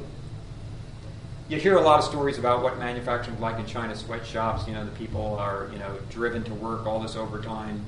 [1.50, 4.68] You hear a lot of stories about what manufacturing is like in China sweatshops.
[4.68, 7.84] You know, the people are you know driven to work all this overtime.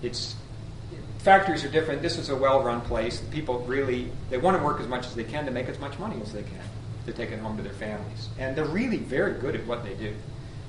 [0.00, 0.34] It's
[1.18, 2.00] factories are different.
[2.00, 3.20] This is a well-run place.
[3.30, 5.98] People really they want to work as much as they can to make as much
[5.98, 6.64] money as they can
[7.04, 9.92] to take it home to their families, and they're really very good at what they
[9.92, 10.14] do.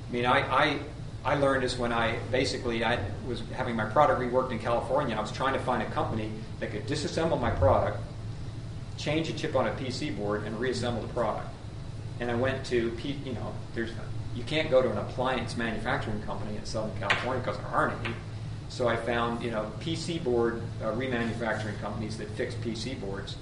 [0.06, 0.78] I mean, I, I
[1.24, 5.16] I learned this when I basically I was having my product reworked in California.
[5.16, 6.30] I was trying to find a company
[6.60, 8.00] that could disassemble my product,
[8.98, 11.53] change a chip on a PC board, and reassemble the product.
[12.20, 13.90] And I went to you know, there's
[14.34, 18.14] you can't go to an appliance manufacturing company in Southern California because there aren't any.
[18.68, 23.36] So I found you know PC board uh, remanufacturing companies that fix PC boards.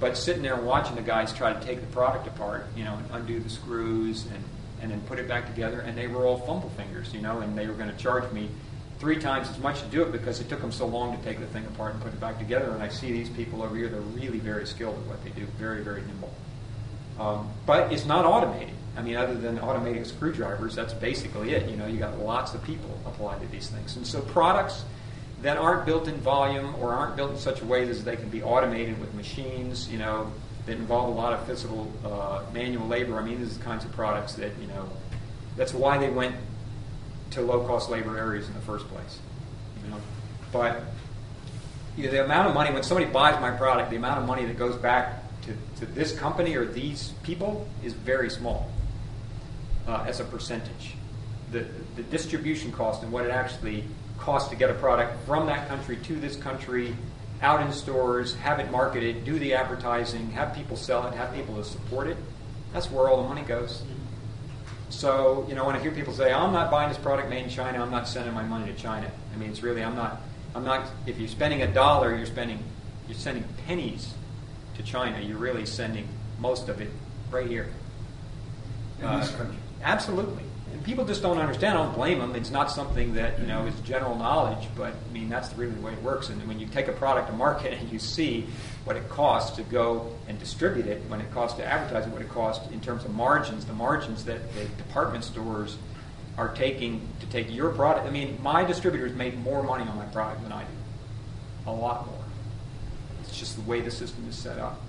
[0.00, 3.06] But sitting there watching the guys try to take the product apart, you know, and
[3.10, 4.44] undo the screws and
[4.80, 7.58] and then put it back together, and they were all fumble fingers, you know, and
[7.58, 8.48] they were going to charge me
[9.00, 11.40] three times as much to do it because it took them so long to take
[11.40, 12.70] the thing apart and put it back together.
[12.70, 15.46] And I see these people over here; they're really very skilled at what they do,
[15.58, 16.32] very, very nimble.
[17.18, 18.74] Um, but it's not automated.
[18.96, 21.68] I mean, other than automating screwdrivers, that's basically it.
[21.68, 24.84] You know, you got lots of people applied to these things, and so products
[25.42, 28.28] that aren't built in volume or aren't built in such a way that they can
[28.28, 30.32] be automated with machines, you know,
[30.66, 33.18] that involve a lot of physical uh, manual labor.
[33.18, 34.88] I mean, these are the kinds of products that you know.
[35.56, 36.36] That's why they went
[37.32, 39.18] to low-cost labor areas in the first place.
[39.84, 40.00] You know,
[40.52, 40.82] but
[41.96, 44.44] you know, the amount of money when somebody buys my product, the amount of money
[44.44, 45.22] that goes back
[45.78, 48.70] to, this company or these people is very small
[49.86, 50.94] uh, as a percentage.
[51.50, 53.84] The, the distribution cost and what it actually
[54.18, 56.94] costs to get a product from that country to this country,
[57.40, 61.54] out in stores, have it marketed, do the advertising, have people sell it, have people
[61.56, 62.16] to support it,
[62.72, 63.82] that's where all the money goes.
[64.90, 67.50] So, you know, when I hear people say, I'm not buying this product made in
[67.50, 69.10] China, I'm not sending my money to China.
[69.32, 70.20] I mean, it's really, I'm not,
[70.54, 72.62] I'm not, if you're spending a dollar, you're spending,
[73.06, 74.14] you're sending pennies
[74.78, 75.20] to China.
[75.20, 76.90] You're really sending most of it
[77.30, 77.68] right here.
[79.02, 79.56] Uh, country.
[79.82, 80.42] Absolutely.
[80.72, 81.78] And people just don't understand.
[81.78, 82.34] I don't blame them.
[82.34, 85.80] It's not something that, you know, is general knowledge, but I mean, that's really the
[85.80, 86.28] way it works.
[86.28, 88.46] And when you take a product to market and you see
[88.84, 92.22] what it costs to go and distribute it, when it costs to advertise it, what
[92.22, 95.76] it costs in terms of margins, the margins that the department stores
[96.36, 98.06] are taking to take your product.
[98.06, 100.68] I mean, my distributors make more money on my product than I do.
[101.66, 102.27] A lot more.
[103.28, 104.80] It's just the way the system is set up.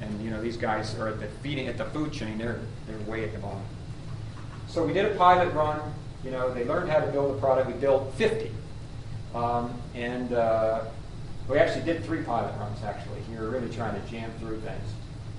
[0.00, 2.98] And you know, these guys are at the feeding at the food chain, they're they're
[3.00, 3.62] way at the bottom.
[4.68, 5.80] So we did a pilot run.
[6.24, 7.66] You know, they learned how to build a product.
[7.68, 8.50] We built 50,
[9.34, 10.84] um, and uh,
[11.48, 12.82] we actually did three pilot runs.
[12.82, 14.88] Actually, we were really trying to jam through things.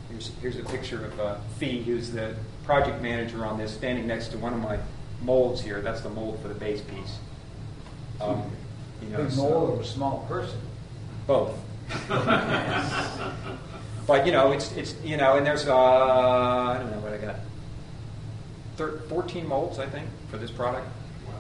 [0.09, 4.27] Here's here's a picture of uh, Fee, who's the project manager on this, standing next
[4.29, 4.77] to one of my
[5.23, 5.81] molds here.
[5.81, 7.17] That's the mold for the base piece.
[8.19, 8.43] Um,
[9.01, 10.59] you know, Big so- mold or a small person?
[11.27, 11.55] both.
[14.07, 17.18] but you know, it's it's you know, and there's uh, I don't know what I
[17.18, 17.35] got,
[18.77, 20.88] Thir 14 molds I think for this product.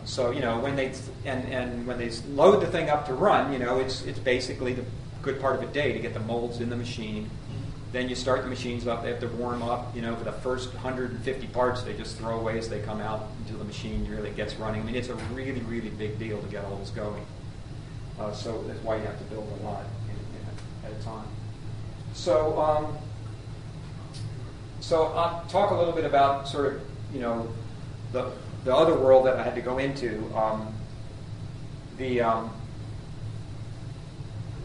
[0.05, 0.93] So you know, when they
[1.25, 4.73] and and when they load the thing up to run, you know, it's it's basically
[4.73, 4.83] the
[5.21, 7.29] good part of a day to get the molds in the machine.
[7.91, 9.03] Then you start the machines up.
[9.03, 9.93] They have to warm up.
[9.95, 13.27] You know, for the first 150 parts, they just throw away as they come out
[13.39, 14.81] until the machine really gets running.
[14.81, 17.25] I mean, it's a really, really big deal to get all this going.
[18.17, 19.83] Uh, so that's why you have to build a lot
[21.03, 21.27] time.
[22.13, 22.97] So, um,
[24.79, 26.81] so I'll talk a little bit about sort of,
[27.13, 27.47] you know,
[28.11, 28.31] the,
[28.63, 30.25] the other world that I had to go into.
[30.35, 30.73] Um,
[31.97, 32.51] the um,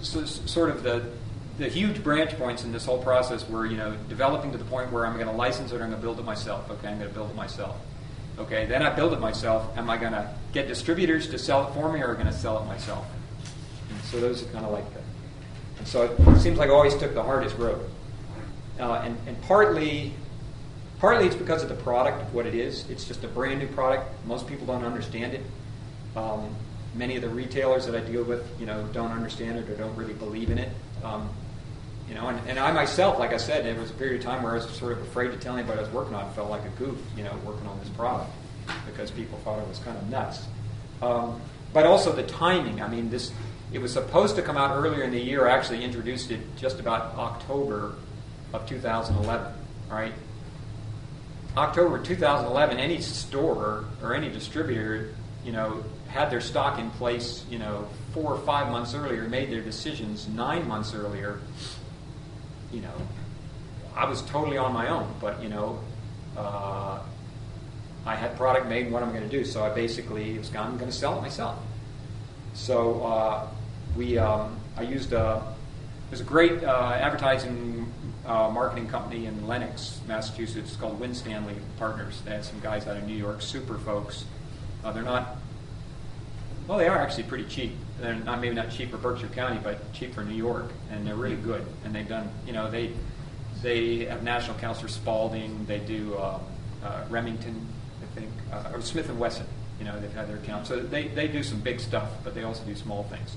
[0.01, 1.11] so, sort of the
[1.59, 4.93] the huge branch points in this whole process were, you know, developing to the point
[4.93, 6.71] where I'm going to license it or I'm going to build it myself.
[6.71, 7.77] Okay, I'm going to build it myself.
[8.39, 9.77] Okay, then I build it myself.
[9.79, 12.27] Am I going to get distributors to sell it for me or am I going
[12.27, 13.07] to sell it myself?
[13.89, 15.01] And so those are kind of like the.
[15.87, 17.89] So it seems like I always took the hardest road.
[18.79, 20.13] Uh, and, and partly
[20.99, 22.89] partly it's because of the product, what it is.
[22.91, 24.11] It's just a brand new product.
[24.27, 25.43] Most people don't understand it.
[26.17, 26.55] Um,
[26.95, 29.95] many of the retailers that I deal with, you know, don't understand it or don't
[29.97, 30.71] really believe in it.
[31.05, 31.29] Um,
[32.09, 34.43] you know, and, and I myself, like I said, there was a period of time
[34.43, 36.25] where I was sort of afraid to tell anybody I was working on.
[36.25, 38.31] I felt like a goof, you know, working on this product
[38.87, 40.47] because people thought it was kind of nuts.
[41.03, 41.41] Um,
[41.73, 42.81] but also the timing.
[42.81, 43.33] I mean, this
[43.73, 45.49] it was supposed to come out earlier in the year.
[45.49, 47.95] I actually introduced it just about October
[48.53, 49.53] of 2011.
[49.91, 50.13] Right,
[51.57, 52.79] October 2011.
[52.79, 55.15] Any store or any distributor,
[55.45, 59.51] you know, had their stock in place, you know, four or five months earlier, made
[59.51, 61.41] their decisions nine months earlier.
[62.73, 62.95] You know,
[63.95, 65.81] I was totally on my own, but you know.
[66.37, 67.01] Uh,
[68.07, 69.45] I had product made, what I'm going to do.
[69.45, 71.59] So I basically was I'm going to sell it myself.
[72.55, 73.49] So uh,
[73.97, 75.43] we, um, I used a,
[76.11, 77.93] there's a great uh, advertising
[78.25, 82.21] uh, marketing company in Lenox, Massachusetts called Winstanley Partners.
[82.25, 84.25] They had some guys out of New York, super folks.
[84.85, 85.37] Uh, they're not,
[86.67, 87.73] well, they are actually pretty cheap.
[88.01, 91.15] They're not maybe not cheap for Berkshire County, but cheap for New York, and they're
[91.15, 91.65] really good.
[91.85, 92.93] And they've done, you know, they
[93.63, 95.65] they have national accounts for Spalding.
[95.67, 96.41] They do um,
[96.85, 97.67] uh, Remington
[98.03, 99.47] I think, uh, or Smith and Wesson.
[99.79, 100.67] You know, they've had their account.
[100.67, 103.37] So they, they do some big stuff, but they also do small things.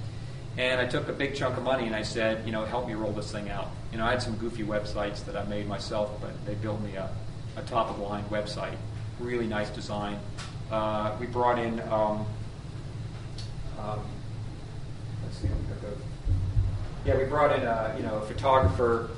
[0.60, 2.94] And I took a big chunk of money and I said, you know, help me
[2.94, 3.70] roll this thing out.
[3.94, 6.98] You know, I had some goofy websites that I made myself, but they built me
[6.98, 7.10] a,
[7.56, 8.76] a top of the line website.
[9.22, 10.20] Really nice design.
[10.70, 12.26] Uh, we brought in, um,
[13.80, 14.02] um,
[15.24, 15.48] let's see,
[17.06, 19.12] yeah, we brought in a, you know, a photographer,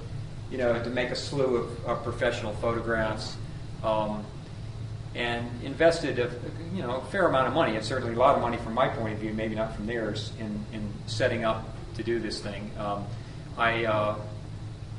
[0.51, 3.35] you know, to make a slew of, of professional photographs.
[3.83, 4.23] Um,
[5.15, 6.31] and invested a
[6.73, 7.75] you know a fair amount of money.
[7.75, 10.31] It's certainly a lot of money from my point of view, maybe not from theirs,
[10.39, 11.65] in, in setting up
[11.95, 12.71] to do this thing.
[12.77, 13.05] Um,
[13.57, 14.15] I uh,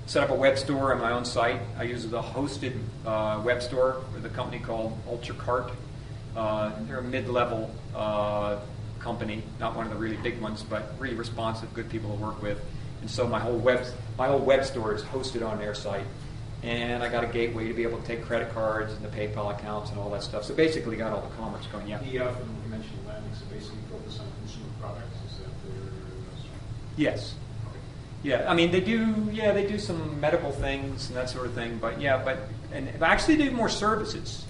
[0.07, 1.61] set up a web store on my own site.
[1.79, 5.73] I use a hosted uh, web store with a company called UltraCart.
[6.37, 8.59] Uh, they're a mid-level uh,
[8.99, 12.41] company, not one of the really big ones, but really responsive, good people to work
[12.43, 12.59] with.
[13.01, 13.85] And so my whole web
[14.17, 16.05] my whole web store is hosted on their site
[16.63, 19.57] and I got a gateway to be able to take credit cards and the PayPal
[19.57, 20.45] accounts and all that stuff.
[20.45, 21.89] So basically, got all the commerce going.
[21.89, 21.99] Yeah.
[21.99, 22.31] The uh,
[22.65, 25.17] you mentioned landing, so basically focus on consumer products.
[25.27, 25.91] Is that their?
[26.97, 27.35] Yes.
[28.23, 29.29] Yeah, I mean they do.
[29.33, 31.79] Yeah, they do some medical things and that sort of thing.
[31.79, 32.39] But yeah, but
[32.73, 34.45] and actually do more services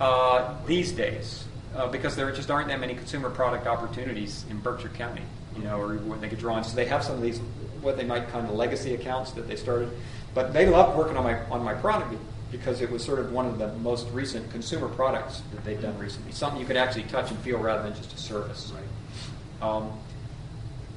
[0.00, 1.44] uh, these days
[1.76, 5.22] uh, because there just aren't that many consumer product opportunities in Berkshire County.
[5.54, 6.64] You know, or what they could draw on.
[6.64, 7.38] So they have some of these
[7.82, 9.90] what they might kind of legacy accounts that they started
[10.34, 12.14] but they loved working on my on my product
[12.50, 15.98] because it was sort of one of the most recent consumer products that they've done
[15.98, 16.32] recently.
[16.32, 18.72] Something you could actually touch and feel rather than just a service.
[18.74, 19.68] Right.
[19.68, 19.92] Um,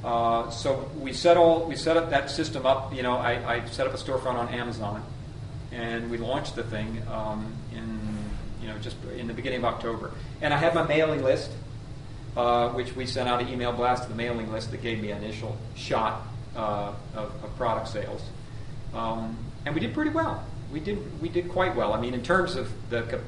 [0.03, 2.94] uh, so we set all we set up that system up.
[2.94, 5.03] You know, I, I, set up a storefront on Amazon,
[5.72, 7.99] and we launched the thing um, in
[8.62, 10.12] you know just in the beginning of October.
[10.41, 11.49] And I had my mailing list,
[12.38, 15.12] uh, which we sent out an email blast to the mailing list that gave me
[15.12, 16.22] an initial shot
[16.56, 18.22] uh, of, of product sales.
[18.95, 20.43] Um, and we did pretty well.
[20.72, 21.93] We did we did quite well.
[21.93, 23.19] I mean, in terms of the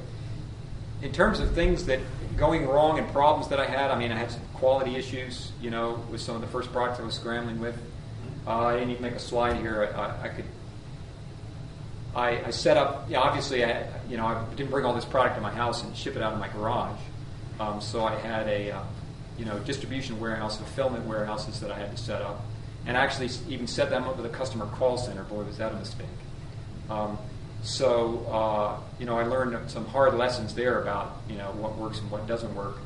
[1.02, 2.00] in terms of things that
[2.38, 3.90] going wrong and problems that I had.
[3.90, 7.00] I mean, I had some quality issues, you know, with some of the first products
[7.00, 7.76] I was scrambling with.
[8.46, 9.92] Uh, I didn't even make a slide here.
[9.94, 10.44] I, I could.
[12.14, 13.10] I, I, set up.
[13.10, 15.94] Yeah, obviously, I you know I didn't bring all this product to my house and
[15.94, 16.98] ship it out of my garage.
[17.60, 18.82] Um, so I had a uh,
[19.36, 22.42] you know distribution warehouse, fulfillment warehouses that I had to set up
[22.88, 25.22] and actually even set them up with a customer call center.
[25.24, 26.06] Boy, was that a mistake.
[26.88, 27.18] Um,
[27.62, 32.00] so, uh, you know, I learned some hard lessons there about, you know, what works
[32.00, 32.78] and what doesn't work.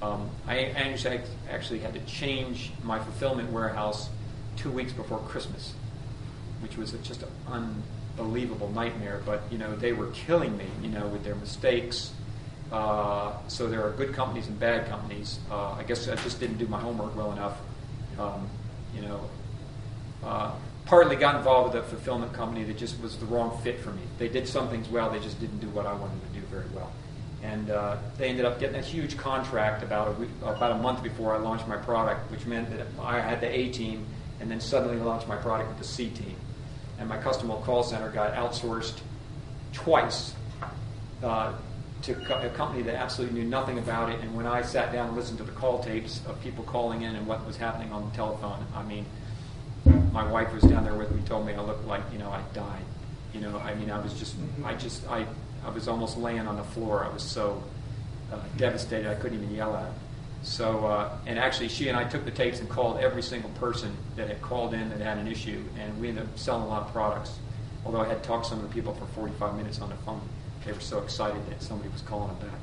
[0.00, 0.72] Um, I
[1.50, 4.08] actually, had to change my fulfillment warehouse
[4.56, 5.74] two weeks before Christmas,
[6.60, 7.28] which was just an
[8.16, 9.20] unbelievable nightmare.
[9.26, 12.12] But, you know, they were killing me, you know, with their mistakes.
[12.72, 15.38] Uh, so there are good companies and bad companies.
[15.50, 17.58] Uh, I guess I just didn't do my homework well enough.
[18.18, 18.48] Um,
[18.94, 19.20] you know,
[20.24, 20.52] uh,
[20.86, 24.02] partly got involved with a fulfillment company that just was the wrong fit for me.
[24.18, 26.66] They did some things well, they just didn't do what I wanted to do very
[26.74, 26.90] well.
[27.42, 31.02] And uh, they ended up getting a huge contract about a week, about a month
[31.02, 34.04] before I launched my product, which meant that I had the A team,
[34.40, 36.36] and then suddenly launched my product with the C team.
[36.98, 38.98] And my customer call center got outsourced
[39.72, 40.34] twice
[41.22, 41.54] uh,
[42.02, 44.20] to a company that absolutely knew nothing about it.
[44.20, 47.14] And when I sat down and listened to the call tapes of people calling in
[47.14, 49.06] and what was happening on the telephone, I mean,
[50.12, 52.42] my wife was down there with me, told me I looked like, you know, I
[52.52, 52.84] died.
[53.32, 54.34] You know, I mean, I was just,
[54.64, 55.26] I just, I,
[55.64, 57.04] I was almost laying on the floor.
[57.04, 57.62] I was so
[58.32, 59.94] uh, devastated I couldn't even yell at him.
[60.42, 63.94] So, uh, and actually, she and I took the tapes and called every single person
[64.16, 66.82] that had called in that had an issue, and we ended up selling a lot
[66.82, 67.38] of products.
[67.84, 70.20] although I had talked to some of the people for 45 minutes on the phone.
[70.64, 72.60] They were so excited that somebody was calling them back.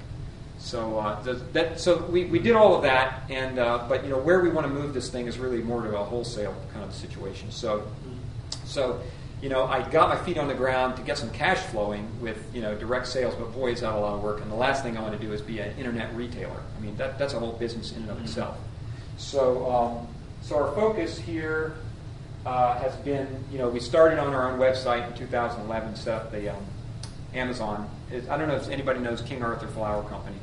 [0.60, 4.10] So uh, the, that so we, we did all of that, and uh, but you
[4.10, 6.84] know where we want to move this thing is really more to a wholesale kind
[6.84, 7.52] of situation.
[7.52, 7.88] So
[8.66, 9.02] so
[9.42, 12.44] you know I got my feet on the ground to get some cash flowing with
[12.56, 14.42] you know direct sales, but boy is that a lot of work.
[14.42, 16.62] And the last thing I want to do is be an internet retailer.
[16.76, 18.58] I mean that that's a whole business in and of itself.
[19.18, 20.08] So um,
[20.42, 21.76] so our focus here
[22.48, 26.32] uh, has been you know we started on our own website in 2011, set up
[26.32, 26.66] the um,
[27.36, 27.88] Amazon.
[28.12, 30.38] I don't know if anybody knows King Arthur Flour Company.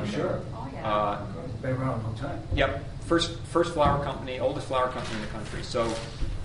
[0.00, 0.40] For sure.
[0.54, 0.88] Oh, yeah.
[0.88, 1.26] Uh,
[1.60, 2.40] Been around a long time.
[2.54, 5.62] Yep, first first flour company, oldest flour company in the country.
[5.62, 5.94] So,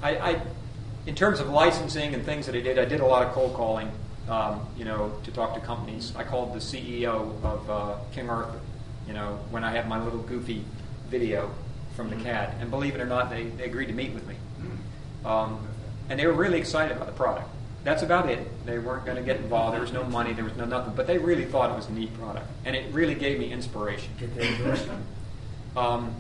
[0.04, 0.42] I, I
[1.06, 3.54] in terms of licensing and things that I did, I did a lot of cold
[3.54, 3.92] calling.
[4.30, 6.12] Um, you know, to talk to companies.
[6.18, 8.60] I called the CEO of uh, King Arthur.
[9.08, 10.66] You know, when I had my little goofy
[11.08, 11.50] video
[11.96, 14.36] from the CAD, and believe it or not, they, they agreed to meet with me.
[15.24, 15.66] Um,
[16.10, 17.48] and they were really excited about the product.
[17.88, 18.66] That's about it.
[18.66, 19.74] They weren't going to get involved.
[19.74, 20.34] There was no money.
[20.34, 20.94] There was no nothing.
[20.94, 24.12] But they really thought it was a neat product, and it really gave me inspiration.
[24.20, 25.06] Get that endorsement.
[25.78, 26.14] Um,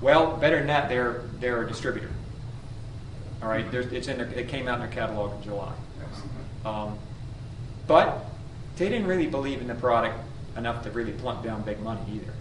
[0.00, 2.10] well, better than that, they're they're a distributor.
[3.42, 5.72] All right, There's, it's in their, it came out in their catalog in July.
[6.64, 6.96] Um,
[7.88, 8.24] but
[8.76, 10.20] they didn't really believe in the product
[10.56, 12.32] enough to really plunk down big money either.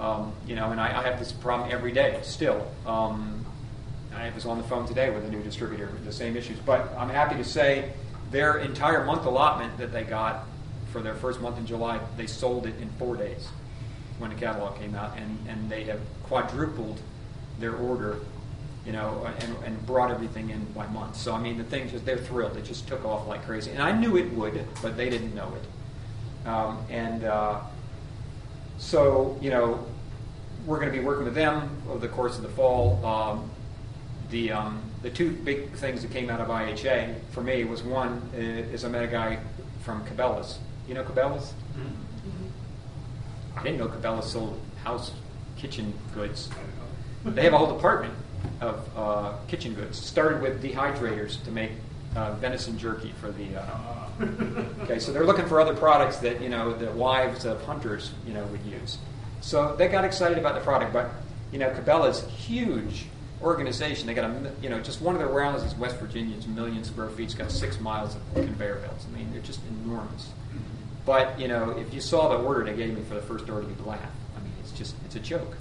[0.00, 2.70] Um, you know, and I, I have this problem every day still.
[2.86, 3.44] Um,
[4.14, 6.58] I was on the phone today with a new distributor with the same issues.
[6.60, 7.92] But I'm happy to say
[8.32, 10.46] their entire month allotment that they got
[10.90, 13.48] for their first month in July, they sold it in four days
[14.18, 17.00] when the catalog came out, and, and they have quadrupled
[17.58, 18.18] their order,
[18.86, 21.16] you know, and, and brought everything in by month.
[21.16, 22.56] So I mean, the thing just they're thrilled.
[22.56, 25.52] It just took off like crazy, and I knew it would, but they didn't know
[25.54, 26.48] it.
[26.48, 27.60] Um, and uh,
[28.78, 29.86] so you know,
[30.66, 33.04] we're going to be working with them over the course of the fall.
[33.04, 33.50] Um,
[34.30, 38.22] the um, the two big things that came out of IHA for me was one
[38.34, 39.38] is I met a guy
[39.82, 40.58] from Cabela's.
[40.88, 41.52] You know Cabela's?
[43.56, 45.12] I didn't know Cabela's sold house
[45.56, 46.50] kitchen goods.
[47.24, 48.14] They have a whole department
[48.60, 49.98] of uh, kitchen goods.
[49.98, 51.72] Started with dehydrators to make
[52.16, 53.56] uh, venison jerky for the.
[53.56, 54.08] Uh,
[54.82, 58.34] okay, so they're looking for other products that you know the wives of hunters you
[58.34, 58.98] know would use.
[59.40, 61.10] So they got excited about the product, but
[61.52, 63.06] you know Cabela's huge
[63.42, 64.06] organization.
[64.06, 66.48] They got a you know just one of their warehouses in West Virginia is a
[66.48, 67.24] million square feet.
[67.24, 69.06] It's got six miles of conveyor belts.
[69.10, 70.30] I mean they're just enormous.
[71.04, 73.66] But you know, if you saw the order they gave me for the first order,
[73.68, 74.00] you'd laugh.
[74.36, 75.56] I mean, it's just it's a joke.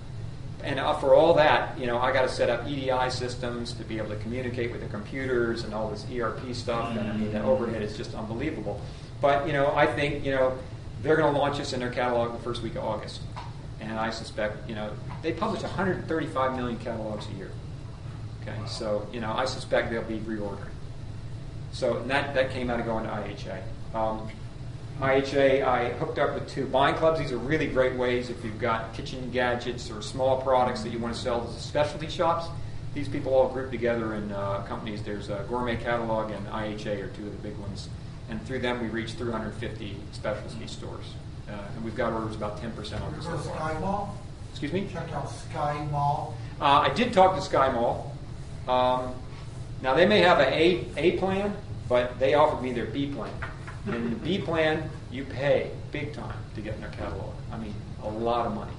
[0.63, 3.83] And uh, for all that, you know, I got to set up EDI systems to
[3.83, 6.95] be able to communicate with the computers and all this ERP stuff.
[6.95, 8.79] And I mean, the overhead is just unbelievable.
[9.21, 10.57] But you know, I think you know
[11.01, 13.21] they're going to launch this in their catalog the first week of August,
[13.79, 14.91] and I suspect you know
[15.21, 17.51] they publish 135 million catalogs a year.
[18.41, 20.69] Okay, so you know, I suspect they'll be reordering.
[21.71, 23.61] So and that that came out of going to IHA.
[23.95, 24.29] Um,
[24.99, 27.19] IHA, I hooked up with two buying clubs.
[27.19, 30.99] These are really great ways if you've got kitchen gadgets or small products that you
[30.99, 32.45] want to sell to specialty shops.
[32.93, 35.01] These people all group together in uh, companies.
[35.01, 37.89] There's a Gourmet Catalog and IHA are two of the big ones.
[38.29, 41.05] And through them, we reach 350 specialty stores.
[41.49, 43.55] Uh, and we've got orders about 10% on this so Go to far.
[43.71, 44.17] Sky Mall,
[44.51, 44.87] Excuse me?
[44.91, 46.35] check out Sky Mall.
[46.59, 48.10] Uh, I did talk to Sky Mall.
[48.67, 49.13] Um,
[49.81, 51.55] now they may have an A, A plan,
[51.89, 53.33] but they offered me their B plan.
[53.87, 57.33] And the B plan, you pay big time to get in their catalog.
[57.51, 57.73] I mean,
[58.03, 58.71] a lot of money.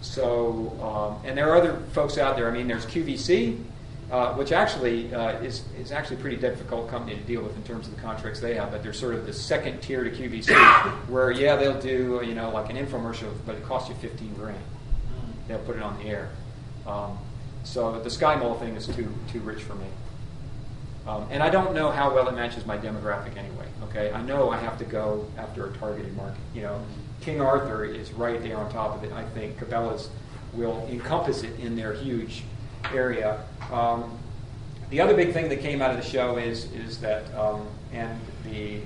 [0.00, 2.48] So, um, and there are other folks out there.
[2.48, 3.62] I mean, there's QVC,
[4.10, 7.62] uh, which actually uh, is is actually a pretty difficult company to deal with in
[7.62, 8.72] terms of the contracts they have.
[8.72, 10.50] But they're sort of the second tier to QVC,
[11.08, 14.58] where yeah, they'll do you know like an infomercial, but it costs you 15 grand
[15.48, 16.30] they'll put it on the air.
[16.86, 17.18] Um,
[17.64, 19.86] so the Sky Mall thing is too too rich for me.
[21.06, 23.66] Um, and I don't know how well it matches my demographic anyway.
[23.84, 26.38] Okay, I know I have to go after a targeted market.
[26.54, 26.80] You know,
[27.20, 29.12] King Arthur is right there on top of it.
[29.12, 30.10] I think Cabela's
[30.52, 32.44] will encompass it in their huge
[32.92, 33.42] area.
[33.72, 34.18] Um,
[34.90, 38.20] the other big thing that came out of the show is is that um, and
[38.44, 38.80] the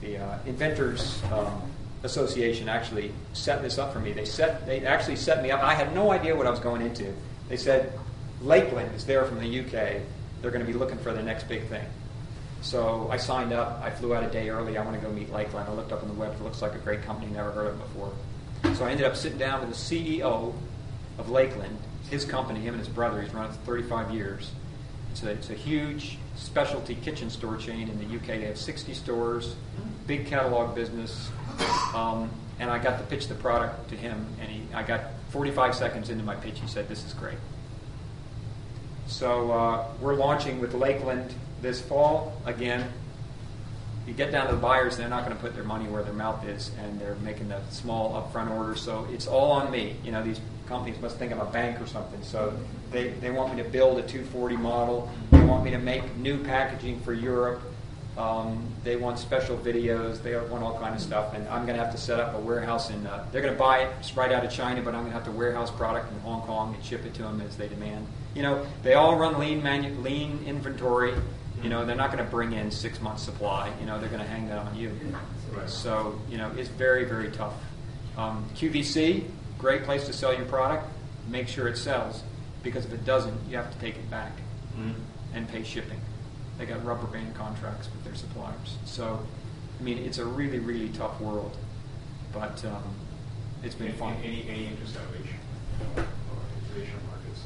[0.00, 1.60] the uh, inventors um,
[2.02, 4.12] association actually set this up for me.
[4.12, 5.62] They set they actually set me up.
[5.62, 7.12] I had no idea what I was going into.
[7.50, 7.92] They said
[8.40, 10.00] Lakeland is there from the UK.
[10.40, 11.84] They're going to be looking for the next big thing.
[12.62, 13.82] So I signed up.
[13.82, 14.78] I flew out a day early.
[14.78, 15.68] I want to go meet Lakeland.
[15.68, 16.32] I looked up on the web.
[16.32, 17.30] It looks like a great company.
[17.32, 18.12] Never heard of it before.
[18.76, 20.54] So I ended up sitting down with the CEO
[21.18, 21.76] of Lakeland,
[22.08, 23.20] his company, him and his brother.
[23.20, 24.52] He's run it for 35 years.
[25.10, 28.26] It's a, it's a huge specialty kitchen store chain in the UK.
[28.26, 29.56] They have 60 stores,
[30.06, 31.30] big catalog business.
[31.94, 35.00] Um, and I got to pitch the product to him, and he, I got
[35.30, 36.60] 45 seconds into my pitch.
[36.60, 37.38] He said, "This is great."
[39.06, 42.90] So uh, we're launching with Lakeland this fall, again,
[44.06, 46.14] you get down to the buyers, they're not going to put their money where their
[46.14, 48.80] mouth is, and they're making the small upfront orders.
[48.80, 49.96] So it's all on me.
[50.04, 52.22] You know, these companies must think I'm a bank or something.
[52.22, 52.56] So
[52.90, 55.10] they, they want me to build a 240 model.
[55.30, 57.60] They want me to make new packaging for Europe.
[58.20, 60.22] Um, they want special videos.
[60.22, 62.38] They want all kind of stuff, and I'm going to have to set up a
[62.38, 63.06] warehouse in.
[63.06, 65.24] Uh, they're going to buy it right out of China, but I'm going to have
[65.24, 68.06] to warehouse product in Hong Kong and ship it to them as they demand.
[68.34, 71.14] You know, they all run lean manu- lean inventory.
[71.62, 73.72] You know, they're not going to bring in six months supply.
[73.80, 74.90] You know, they're going to hang that on you.
[75.66, 77.54] So you know, it's very very tough.
[78.18, 79.24] Um, QVC,
[79.58, 80.86] great place to sell your product.
[81.28, 82.22] Make sure it sells,
[82.62, 84.32] because if it doesn't, you have to take it back
[85.34, 86.00] and pay shipping.
[86.60, 88.76] They got rubber band contracts with their suppliers.
[88.84, 89.18] So,
[89.78, 91.56] I mean, it's a really, really tough world,
[92.34, 92.82] but um,
[93.64, 94.14] it's been Any, fun.
[94.22, 95.36] any, any interest out of Asia?
[95.96, 97.40] Or Asian markets?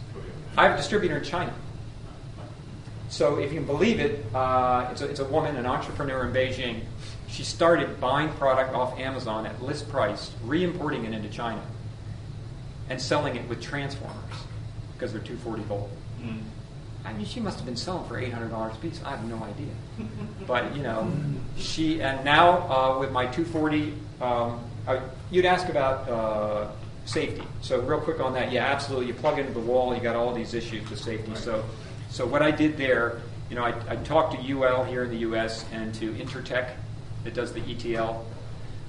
[0.57, 1.55] I have a distributor in China.
[3.09, 6.33] So, if you can believe it, uh, it's, a, it's a woman, an entrepreneur in
[6.33, 6.81] Beijing.
[7.29, 11.63] She started buying product off Amazon at list price, re importing it into China,
[12.91, 14.17] and selling it with transformers
[14.95, 15.91] because they're 240 volt.
[17.05, 19.01] I mean, she must have been selling for eight hundred dollars a piece.
[19.05, 19.73] I have no idea.
[20.47, 21.11] but you know,
[21.57, 25.01] she and now uh, with my two forty, um, uh,
[25.31, 26.71] you'd ask about uh,
[27.05, 27.43] safety.
[27.61, 29.09] So real quick on that, yeah, absolutely.
[29.09, 31.35] You plug into the wall, you got all these issues with safety.
[31.35, 31.63] So,
[32.09, 33.21] so what I did there,
[33.51, 35.67] you know, I, I talked to UL here in the U.S.
[35.73, 36.71] and to Intertek
[37.25, 38.25] that does the ETL.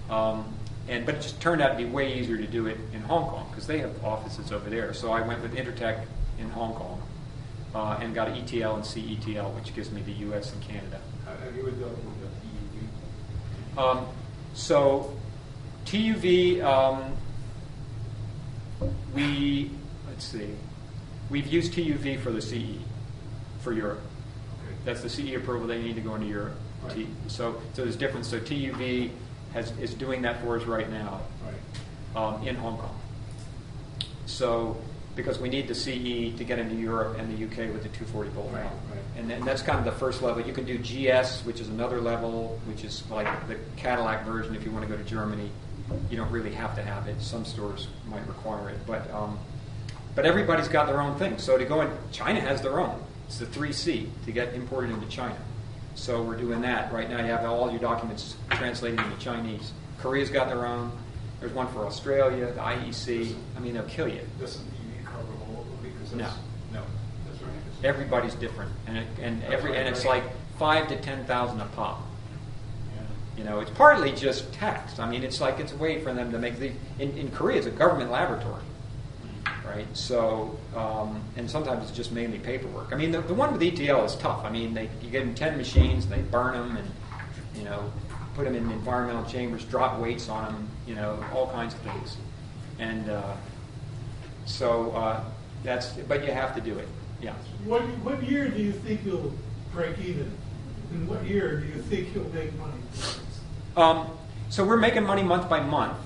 [0.10, 0.54] Um,
[0.88, 3.28] and, but it just turned out to be way easier to do it in Hong
[3.28, 4.94] Kong because they have offices over there.
[4.94, 6.06] So I went with Intertek
[6.40, 7.02] in Hong Kong
[7.76, 10.54] uh, and got ETL and CETL, which gives me the U.S.
[10.54, 11.02] and Canada.
[11.26, 12.22] Have you ever dealt with
[13.76, 13.98] the EUV?
[13.98, 14.06] Um,
[14.54, 15.14] so
[15.86, 17.18] TUV, um,
[19.14, 19.72] we
[20.08, 20.50] let's see,
[21.30, 22.80] we've used TUV for the CE
[23.60, 24.02] for Europe.
[24.64, 24.76] Okay.
[24.86, 25.68] That's the CE approval.
[25.68, 26.56] They need to go into Europe.
[26.84, 26.94] Right.
[26.96, 28.30] T, so, so there's difference.
[28.30, 29.10] So TUV
[29.54, 32.24] has, is doing that for us right now Right.
[32.24, 32.98] um, in Hong Kong.
[34.28, 34.78] So,
[35.16, 38.30] because we need the CE to get into Europe and the UK with the 240
[38.32, 38.72] volt Right, right.
[39.18, 40.46] And then that's kind of the first level.
[40.46, 44.66] You can do GS, which is another level, which is like the Cadillac version if
[44.66, 45.50] you want to go to Germany.
[46.10, 47.22] You don't really have to have it.
[47.22, 48.78] Some stores might require it.
[48.86, 49.40] But, um,
[50.16, 51.38] but everybody's got their own thing.
[51.38, 53.02] So to go in, China has their own.
[53.28, 55.38] It's the 3C to get imported into China.
[55.96, 56.92] So we're doing that.
[56.92, 59.72] Right now you have all your documents translated into Chinese.
[60.00, 60.92] Korea's got their own.
[61.40, 63.34] There's one for Australia, the IEC.
[63.56, 64.22] I mean, they'll kill you.
[64.40, 64.75] Doesn't EUV cover all
[66.22, 66.28] of
[66.72, 66.80] No.
[66.80, 66.86] no,
[67.30, 67.52] that's right.
[67.84, 70.24] Everybody's different, and it, and every and it's like
[70.58, 72.02] five to ten thousand a pop.
[73.38, 74.98] You know, it's partly just tax.
[74.98, 76.72] I mean, it's like it's a way for them to make the.
[77.00, 78.64] In, in Korea, it's a government laboratory,
[79.66, 79.86] right?
[79.92, 82.94] So, um, and sometimes it's just mainly paperwork.
[82.94, 84.46] I mean, the, the one with ETL is tough.
[84.46, 86.90] I mean, they you get them ten machines, they burn them, and
[87.58, 87.92] you know,
[88.36, 92.16] put them in environmental chambers, drop weights on them, you know, all kinds of things,
[92.80, 93.34] and uh,
[94.46, 95.24] so uh,
[95.66, 95.88] that's.
[96.08, 96.88] But you have to do it.
[97.22, 97.34] Yeah.
[97.66, 99.34] What, what year do you think you'll
[99.74, 100.32] break even?
[100.92, 102.74] In what year do you think you'll make money?
[103.76, 104.08] Um,
[104.50, 105.98] so we're making money month by month.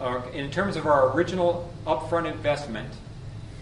[0.00, 2.92] Uh, in terms of our original upfront investment,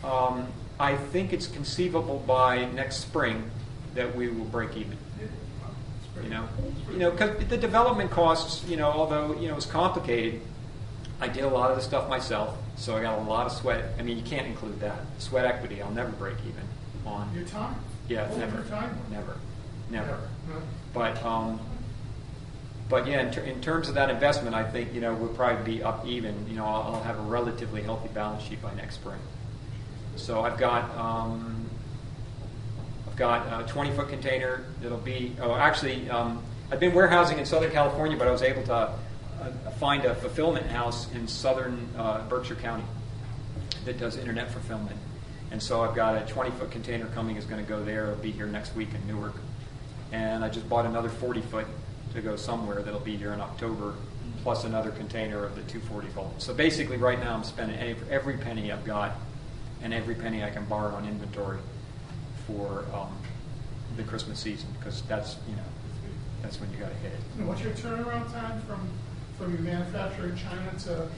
[0.05, 0.47] um,
[0.79, 3.51] I think it's conceivable by next spring
[3.95, 4.97] that we will break even.
[6.23, 6.49] You know,
[6.93, 10.41] you know, because the development costs, you know, although you know it's complicated,
[11.21, 13.85] I did a lot of the stuff myself, so I got a lot of sweat.
[13.99, 15.83] I mean, you can't include that sweat equity.
[15.83, 16.63] I'll never break even
[17.05, 17.31] on.
[17.35, 17.75] Your time?
[18.09, 18.97] Yeah, Oh, never, time?
[19.11, 19.37] never,
[19.91, 20.19] never.
[20.51, 20.61] Huh?
[20.95, 21.61] But um,
[22.89, 25.77] but yeah, in, ter- in terms of that investment, I think you know we'll probably
[25.77, 26.35] be up even.
[26.49, 29.21] You know, I'll, I'll have a relatively healthy balance sheet by next spring.
[30.17, 31.67] So I've got um,
[33.07, 35.37] I've got a 20 foot container that'll be.
[35.43, 36.43] Oh, actually, um,
[36.73, 38.93] I've been warehousing in Southern California, but I was able to
[39.41, 42.85] uh, find a fulfillment house in Southern uh, Berkshire County
[43.85, 44.97] that does internet fulfillment.
[45.51, 48.05] And so I've got a 20 foot container coming is going to go there.
[48.05, 49.35] It'll be here next week in Newark.
[50.13, 51.67] And I just bought another 40 foot
[52.15, 53.95] to go somewhere that'll be here in October,
[54.43, 56.43] plus another container of the 240 volt.
[56.43, 57.79] So basically, right now I'm spending
[58.11, 59.13] every, penny I've got
[59.83, 61.59] and every penny I can borrow on inventory
[62.47, 63.17] for um,
[63.97, 65.63] the Christmas season because that's you know
[66.43, 67.21] that's when you got to hit it.
[67.39, 68.89] And what's your turnaround time from,
[69.41, 71.09] from your manufacturer in China to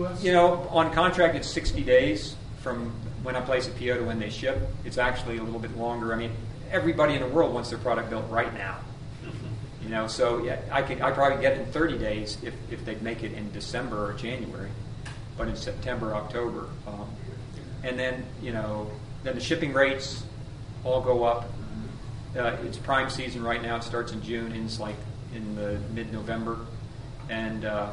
[0.00, 0.22] US?
[0.22, 2.90] You know, on contract it's 60 days from
[3.22, 4.58] when I place a PO to when they ship.
[4.84, 6.12] It's actually a little bit longer.
[6.12, 6.32] I mean,
[6.70, 8.78] everybody in the world wants their product built right now.
[9.82, 12.84] You know, so yeah, I could I probably get it in 30 days if, if
[12.84, 14.68] they make it in December or January,
[15.38, 17.08] but in September, October, um,
[17.82, 18.90] and then you know,
[19.22, 20.24] then the shipping rates
[20.84, 21.50] all go up.
[22.36, 23.76] uh, it's prime season right now.
[23.76, 24.96] It starts in June, ends like
[25.34, 26.58] in the mid-November,
[27.28, 27.92] and uh,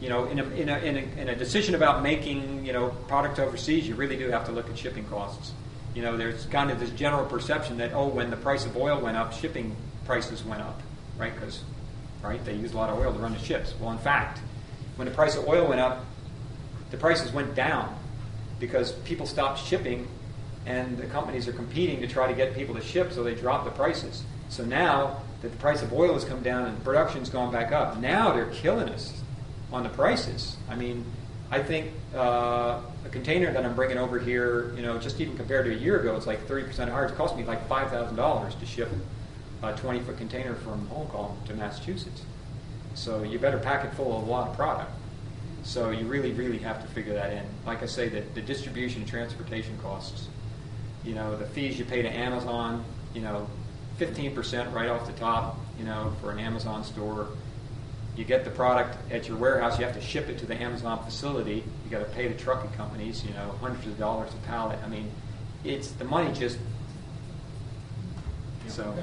[0.00, 2.90] you know, in a, in, a, in, a, in a decision about making you know
[3.08, 5.52] product overseas, you really do have to look at shipping costs.
[5.94, 9.00] You know, there's kind of this general perception that oh, when the price of oil
[9.00, 9.74] went up, shipping
[10.04, 10.80] prices went up,
[11.16, 11.34] right?
[11.34, 11.62] Because
[12.22, 13.74] right, they use a lot of oil to run the ships.
[13.80, 14.40] Well, in fact,
[14.96, 16.04] when the price of oil went up,
[16.90, 17.96] the prices went down
[18.60, 20.08] because people stopped shipping
[20.66, 23.64] and the companies are competing to try to get people to ship, so they drop
[23.64, 24.22] the prices.
[24.48, 27.98] So now that the price of oil has come down and production's gone back up,
[27.98, 29.22] now they're killing us
[29.70, 30.56] on the prices.
[30.70, 31.04] I mean,
[31.50, 35.66] I think uh, a container that I'm bringing over here, you know, just even compared
[35.66, 37.04] to a year ago, it's like 30% higher.
[37.04, 38.88] It's cost me like $5,000 to ship
[39.62, 42.22] a 20 foot container from Hong Kong to Massachusetts.
[42.94, 44.92] So you better pack it full of a lot of product.
[45.62, 47.44] So you really, really have to figure that in.
[47.66, 50.28] Like I say, the, the distribution and transportation costs,
[51.04, 52.82] you know, the fees you pay to Amazon,
[53.14, 53.46] you know,
[53.98, 57.28] 15% right off the top, you know, for an Amazon store.
[58.16, 61.04] You get the product at your warehouse, you have to ship it to the Amazon
[61.04, 61.64] facility.
[61.84, 64.78] You got to pay the trucking companies, you know, hundreds of dollars a pallet.
[64.84, 65.10] I mean,
[65.64, 66.58] it's the money just
[68.68, 68.94] so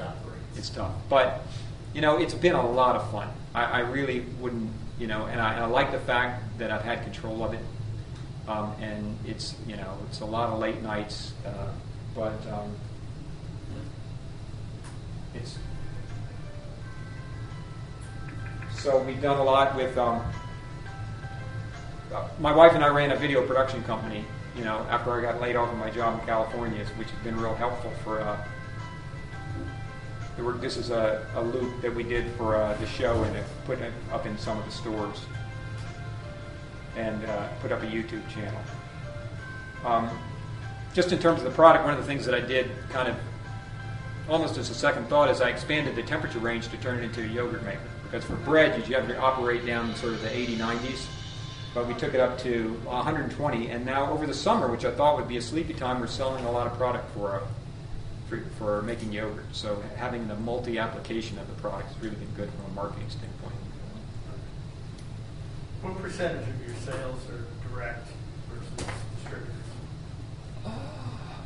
[0.55, 0.93] it's tough.
[1.09, 1.45] But
[1.93, 3.29] you know, it's been a lot of fun.
[3.53, 7.03] I, I really wouldn't, you know, and I, I, like the fact that I've had
[7.03, 7.59] control of it.
[8.47, 11.67] Um, and it's, you know, it's a lot of late nights, uh,
[12.15, 12.73] but um,
[18.81, 19.95] So we've done a lot with.
[19.95, 20.23] Um,
[22.11, 24.25] uh, my wife and I ran a video production company.
[24.57, 27.39] You know, after I got laid off of my job in California, which has been
[27.39, 28.21] real helpful for.
[28.21, 28.43] Uh,
[30.59, 33.93] this is a, a loop that we did for uh, the show and put it
[34.11, 35.19] up in some of the stores
[36.95, 38.59] and uh, put up a YouTube channel.
[39.85, 40.09] Um,
[40.95, 43.15] just in terms of the product, one of the things that I did kind of
[44.27, 47.21] almost as a second thought is I expanded the temperature range to turn it into
[47.21, 47.90] a yogurt maker.
[48.11, 51.07] Because for bread, you have to operate down in sort of the 80, 90s.
[51.73, 53.69] But we took it up to 120.
[53.69, 56.43] And now over the summer, which I thought would be a sleepy time, we're selling
[56.43, 57.41] a lot of product for uh,
[58.27, 59.45] for, for making yogurt.
[59.53, 63.55] So having the multi-application of the product has really been good from a marketing standpoint.
[65.81, 68.07] What percentage of your sales are direct
[68.49, 69.55] versus distributors?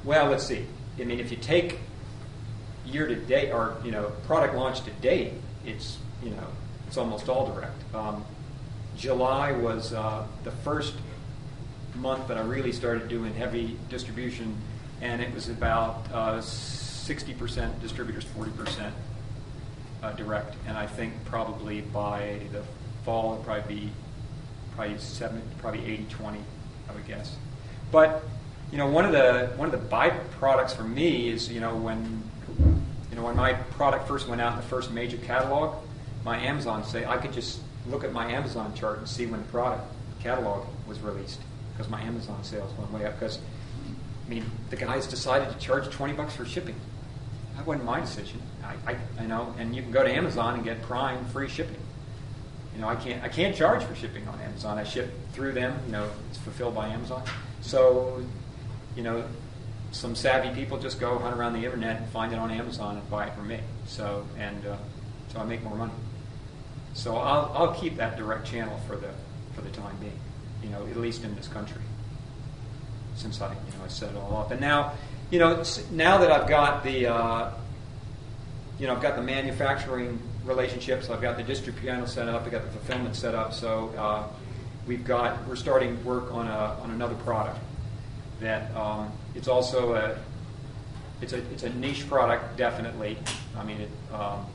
[0.04, 0.66] Well, let's see.
[1.00, 1.80] I mean, if you take
[2.86, 5.34] year to date or you know product launch to date,
[5.66, 6.48] it's you know
[6.88, 7.96] it's almost all direct.
[7.96, 8.26] Um,
[8.98, 10.94] July was uh, the first
[11.96, 14.58] month that I really started doing heavy distribution
[15.02, 18.92] and it was about uh, 60% distributors, 40%
[20.02, 20.56] uh, direct.
[20.68, 22.64] And I think probably by the
[23.04, 23.92] fall, it'll probably be
[24.76, 26.40] probably seven, probably 80-20,
[26.90, 27.36] I would guess.
[27.92, 28.24] But
[28.72, 32.24] you know, one of the one of the byproducts for me is you know when
[33.12, 35.76] you know when my product first went out in the first major catalog,
[36.26, 39.48] my Amazon say I could just look at my Amazon chart and see when the
[39.48, 39.86] product
[40.20, 41.40] catalog was released
[41.72, 43.40] because my Amazon sales went way up because
[44.26, 46.76] I mean, the guys decided to charge 20 bucks for shipping.
[47.56, 48.42] That wasn't my decision.
[48.64, 51.80] I, I, I know, and you can go to Amazon and get Prime free shipping.
[52.74, 54.78] You know, I can't, I can't charge for shipping on Amazon.
[54.78, 55.80] I ship through them.
[55.86, 57.24] You know, it's fulfilled by Amazon.
[57.62, 58.26] So,
[58.96, 59.24] you know,
[59.92, 63.10] some savvy people just go hunt around the internet and find it on Amazon and
[63.10, 63.60] buy it from me.
[63.86, 64.76] So, and uh,
[65.32, 65.94] so I make more money.
[66.96, 69.10] So I'll, I'll keep that direct channel for the
[69.54, 70.20] for the time being.
[70.64, 71.82] You know, at least in this country
[73.16, 74.52] since I, you know, I set it all up.
[74.52, 74.94] And now,
[75.32, 77.52] you know, now that I've got the, uh,
[78.78, 82.52] you know, I've got the manufacturing relationships, I've got the distribution channel set up, I've
[82.52, 83.54] got the fulfillment set up.
[83.54, 84.28] So uh,
[84.86, 87.60] we've got, we're starting work on a, on another product
[88.42, 90.18] that um, it's also a,
[91.22, 93.18] it's a, it's a niche product, definitely.
[93.58, 94.46] I mean, it, um,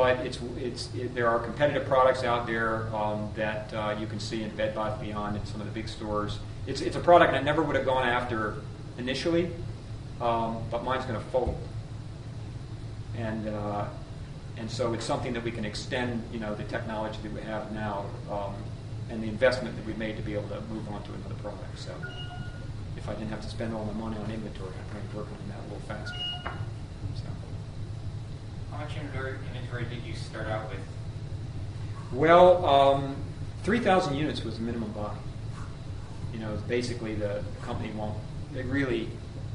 [0.00, 4.18] but it's, it's, it, there are competitive products out there um, that uh, you can
[4.18, 7.34] see in Bed Bath Beyond and some of the big stores it's, it's a product
[7.34, 8.56] I never would have gone after
[8.98, 9.50] initially,
[10.20, 11.58] um, but mine's going to fold.
[13.16, 13.86] And, uh,
[14.56, 17.72] and so it's something that we can extend, you know, the technology that we have
[17.72, 18.54] now um,
[19.10, 21.78] and the investment that we've made to be able to move on to another product.
[21.78, 21.92] So
[22.96, 25.48] if I didn't have to spend all my money on inventory, I'd probably work on
[25.48, 26.29] that a little faster.
[28.80, 28.86] So.
[28.86, 30.80] How much inventory, inventory did you start out with?
[32.12, 33.16] Well, um,
[33.62, 35.14] 3,000 units was the minimum buy
[36.32, 38.16] you know, basically the company won't,
[38.52, 39.08] they really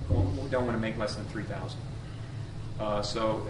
[0.10, 1.80] won't, don't want to make less than 3000
[2.80, 3.46] uh, So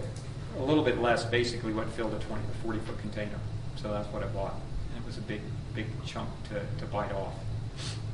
[0.58, 3.38] a little bit less, basically what filled a 20 to 40 foot container.
[3.76, 4.54] So that's what I bought.
[4.94, 5.40] And it was a big,
[5.74, 7.34] big chunk to, to bite off.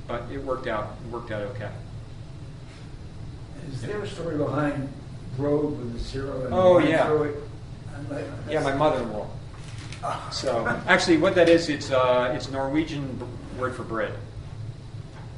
[0.09, 1.71] But it worked out, it worked out okay.
[3.71, 4.93] Is there a story behind
[5.39, 6.45] road with the zero?
[6.45, 7.07] and Oh, yeah.
[7.07, 7.37] through it.
[8.49, 9.27] Yeah, my mother-in-law.
[10.31, 13.25] So, actually, what that is, it's uh, it's Norwegian b-
[13.61, 14.13] word for bread.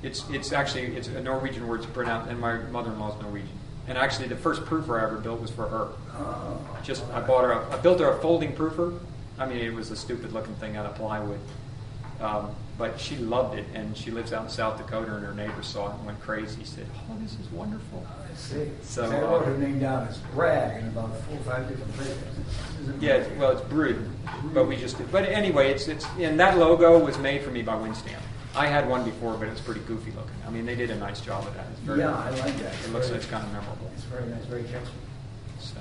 [0.02, 3.58] It's it's actually it's a Norwegian word to pronounce, and my mother-in-law is Norwegian.
[3.86, 5.88] And actually, the first proofer I ever built was for her.
[6.16, 6.58] Oh.
[6.82, 8.98] Just I bought her, a, I built her a folding proofer.
[9.38, 11.40] I mean, it was a stupid-looking thing out of plywood,
[12.20, 15.66] um, but she loved it, and she lives out in South Dakota, and her neighbors
[15.66, 16.64] saw it and went crazy.
[16.64, 18.70] Said, "Oh, this is wonderful." I see.
[18.82, 21.68] So, So I wrote uh, her name down as Bragg in about four or five
[21.68, 22.16] different places.
[23.00, 24.08] Yeah, well, it's brewed,
[24.52, 24.96] but we just.
[25.10, 28.12] But anyway, it's it's and that logo was made for me by Winston.
[28.56, 30.34] I had one before, but it's pretty goofy looking.
[30.46, 31.66] I mean, they did a nice job of that.
[31.72, 32.74] It's very, Yeah, I like that.
[32.84, 33.90] It looks like it's kind of memorable.
[33.94, 34.86] It's very nice, very catchy,
[35.58, 35.80] So,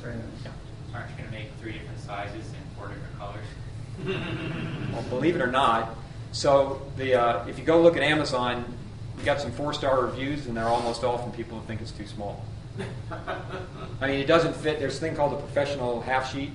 [0.00, 0.24] very nice.
[0.44, 0.50] yeah.
[0.94, 4.92] Aren't you gonna make three different sizes and four different colors?
[4.92, 5.96] Well, believe it or not,
[6.32, 8.64] so the uh, if you go look at Amazon,
[9.16, 11.90] we got some four star reviews, and they're almost all from people who think it's
[11.90, 12.44] too small.
[14.00, 14.78] I mean, it doesn't fit.
[14.78, 16.50] There's a thing called a professional half sheet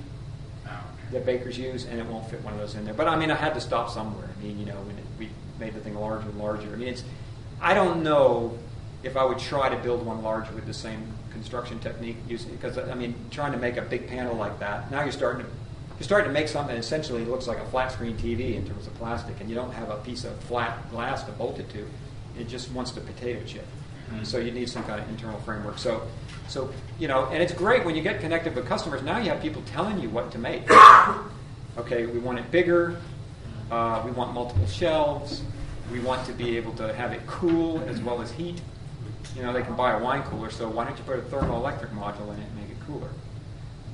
[0.67, 2.93] oh, that bakers use, and it won't fit one of those in there.
[2.93, 4.29] But I mean, I had to stop somewhere.
[4.29, 5.29] I mean, you know, when it, we
[5.59, 6.71] made the thing larger and larger.
[6.73, 7.03] I mean, it's.
[7.61, 8.57] I don't know
[9.03, 12.77] if I would try to build one larger with the same construction technique, using because
[12.77, 14.91] I mean, trying to make a big panel like that.
[14.91, 15.51] Now you're starting to.
[15.97, 18.88] You're starting to make something that essentially looks like a flat screen TV in terms
[18.88, 21.88] of plastic, and you don't have a piece of flat glass to bolt it to.
[22.40, 23.68] It just wants to potato chip.
[24.24, 25.78] So you need some kind of internal framework.
[25.78, 26.06] So,
[26.48, 29.02] so you know, and it's great when you get connected with customers.
[29.02, 30.70] Now you have people telling you what to make.
[31.78, 32.98] Okay, we want it bigger.
[33.72, 35.41] Uh, we want multiple shelves.
[35.90, 38.60] We want to be able to have it cool as well as heat.
[39.38, 41.95] You know, they can buy a wine cooler, so why don't you put a thermoelectric
[41.95, 43.08] module in it and make it cooler?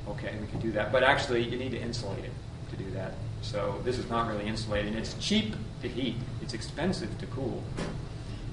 [0.09, 0.91] Okay, we can do that.
[0.91, 2.31] But actually, you need to insulate it
[2.71, 3.13] to do that.
[3.43, 4.95] So this is not really insulating.
[4.95, 5.53] It's cheap
[5.83, 6.15] to heat.
[6.41, 7.63] It's expensive to cool.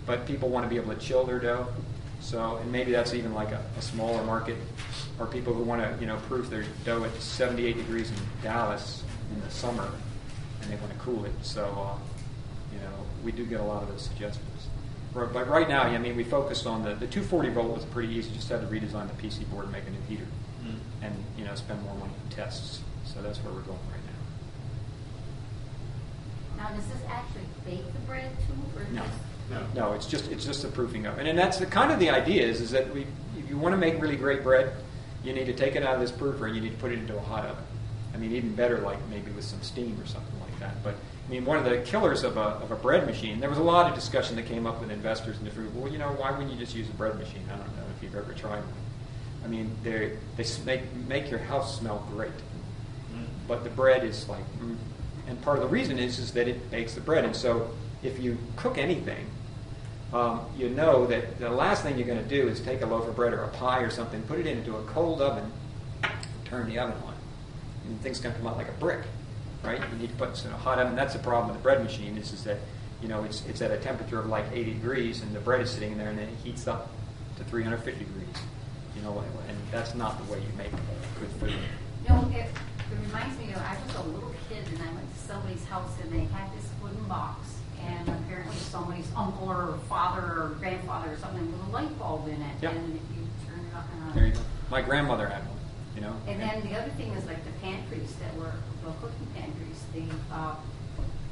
[0.06, 1.66] But people want to be able to chill their dough.
[2.20, 4.56] So, and maybe that's even like a, a smaller market,
[5.18, 9.02] or people who want to, you know, proof their dough at 78 degrees in Dallas
[9.34, 9.90] in the summer,
[10.62, 11.32] and they want to cool it.
[11.42, 11.98] So, uh,
[12.72, 12.90] you know,
[13.22, 14.68] we do get a lot of those suggestions.
[15.12, 18.12] But but right now, I mean, we focused on the, the 240 volt was pretty
[18.14, 18.30] easy.
[18.32, 20.26] Just had to redesign the PC board and make a new heater,
[21.02, 22.80] and you know, spend more money on tests.
[23.04, 24.00] So that's where we're going right
[26.56, 26.64] now.
[26.64, 29.02] Now, does this actually bake the bread too, or No.
[29.02, 29.18] just?
[29.74, 32.10] No, it's just it's just the proofing of it, and that's the kind of the
[32.10, 33.06] idea is is that we
[33.38, 34.72] if you want to make really great bread,
[35.22, 36.98] you need to take it out of this proofer and you need to put it
[36.98, 37.64] into a hot oven.
[38.14, 40.82] I mean, even better, like maybe with some steam or something like that.
[40.82, 40.94] But
[41.26, 43.40] I mean, one of the killers of a of a bread machine.
[43.40, 45.74] There was a lot of discussion that came up with investors and different.
[45.74, 47.42] Well, you know, why wouldn't you just use a bread machine?
[47.48, 48.84] I don't know if you've ever tried one.
[49.44, 52.30] I mean, they they make make your house smell great,
[53.48, 54.76] but the bread is like, mm.
[55.28, 57.70] and part of the reason is is that it bakes the bread, and so
[58.04, 59.26] if you cook anything,
[60.12, 63.08] um, you know that the last thing you're going to do is take a loaf
[63.08, 65.50] of bread or a pie or something, put it into a cold oven,
[66.44, 67.14] turn the oven on,
[67.86, 69.00] and things going to come out like a brick,
[69.64, 69.80] right?
[69.92, 70.94] You need to put it in a hot oven.
[70.94, 72.58] That's the problem with the bread machine is, is that
[73.02, 75.70] you know it's it's at a temperature of like 80 degrees, and the bread is
[75.70, 76.90] sitting there, and then it heats up
[77.38, 78.28] to 350 degrees.
[78.94, 80.70] You know, and that's not the way you make
[81.18, 81.58] good food.
[82.08, 85.20] Know, it, it reminds me of, I was a little kid and I went to
[85.20, 87.53] somebody's house and they had this wooden box
[87.86, 92.40] and apparently somebody's uncle or father or grandfather or something with a light bulb in
[92.40, 92.56] it.
[92.62, 92.70] Yeah.
[92.70, 94.14] And you turn it on.
[94.14, 94.40] There you go.
[94.70, 95.50] My grandmother had one.
[95.94, 96.14] You know.
[96.26, 98.52] And then the other thing is like the pantries that were,
[98.84, 100.02] the cooking pantries, the,
[100.34, 100.56] uh,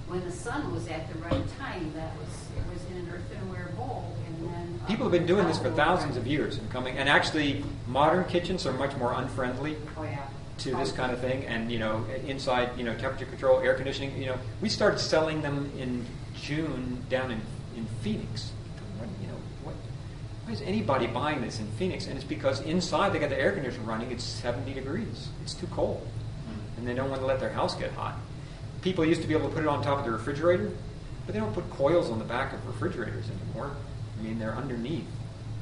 [0.06, 3.70] when the sun was at the right time, that was, it was in an earthenware
[3.76, 4.80] bowl and then.
[4.82, 7.64] uh, People have been doing this for oh, thousands of years and coming, and actually,
[7.88, 10.26] modern kitchens are much more unfriendly Oh, yeah.
[10.58, 11.44] to this kind of thing.
[11.46, 14.16] And you know, inside, you know, temperature control, air conditioning.
[14.16, 16.04] You know, we started selling them in
[16.42, 17.40] June down in
[17.76, 18.52] in Phoenix.
[18.98, 19.74] What, you know, what?
[20.44, 22.06] Why is anybody buying this in Phoenix?
[22.06, 24.10] And it's because inside they got the air conditioner running.
[24.10, 25.28] It's 70 degrees.
[25.42, 26.06] It's too cold,
[26.46, 26.78] hmm.
[26.78, 28.16] and they don't want to let their house get hot.
[28.82, 30.72] People used to be able to put it on top of the refrigerator,
[31.24, 33.70] but they don't put coils on the back of refrigerators anymore.
[34.18, 35.06] I mean, they're underneath,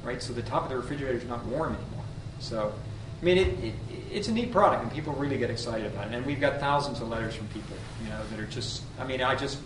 [0.02, 0.23] right?
[0.23, 2.05] So the top of the refrigerator is not warm anymore.
[2.39, 2.73] So,
[3.20, 3.74] I mean, it, it,
[4.11, 6.15] it's a neat product, and people really get excited about it.
[6.15, 8.82] And we've got thousands of letters from people, you know, that are just.
[8.98, 9.59] I mean, I just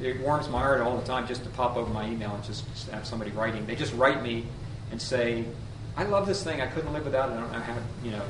[0.00, 2.64] it warms my heart all the time just to pop over my email and just
[2.90, 3.66] have somebody writing.
[3.66, 4.46] They just write me
[4.90, 5.44] and say,
[5.96, 6.60] "I love this thing.
[6.60, 7.34] I couldn't live without it.
[7.34, 8.22] I don't know how, you know,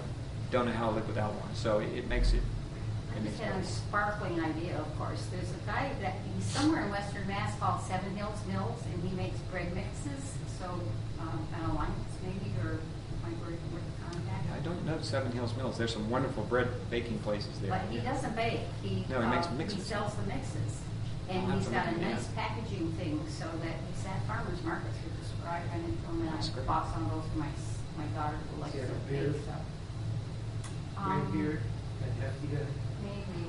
[0.50, 2.42] don't know how to live without one." So it, it makes it.
[3.12, 5.26] I it makes just had a sparkling idea, of course.
[5.30, 9.16] There's a guy that, he's somewhere in Western Mass called Seven Hills Mills, and he
[9.16, 10.34] makes bread mixes.
[10.58, 10.66] So,
[11.20, 12.80] um, an alliance maybe, or
[13.22, 14.46] might work with contact.
[14.54, 15.78] I don't know Seven Hills Mills.
[15.78, 17.70] There's some wonderful bread baking places there.
[17.70, 18.60] But he doesn't bake.
[18.82, 19.78] He, No, he makes uh, mixes.
[19.78, 20.80] He sells the mixes.
[21.30, 22.10] I'll And he's got a look, yeah.
[22.14, 26.02] nice packaging thing so that he's at farmers markets with this, where I ran into
[26.06, 26.66] him and That's I great.
[26.66, 29.30] bought some of those for my, s- my daughter who likes Is to that a
[29.30, 29.62] bake stuff.
[30.96, 31.60] Gray Um, beard,
[32.00, 32.66] that hefty guy.
[33.04, 33.46] Maybe,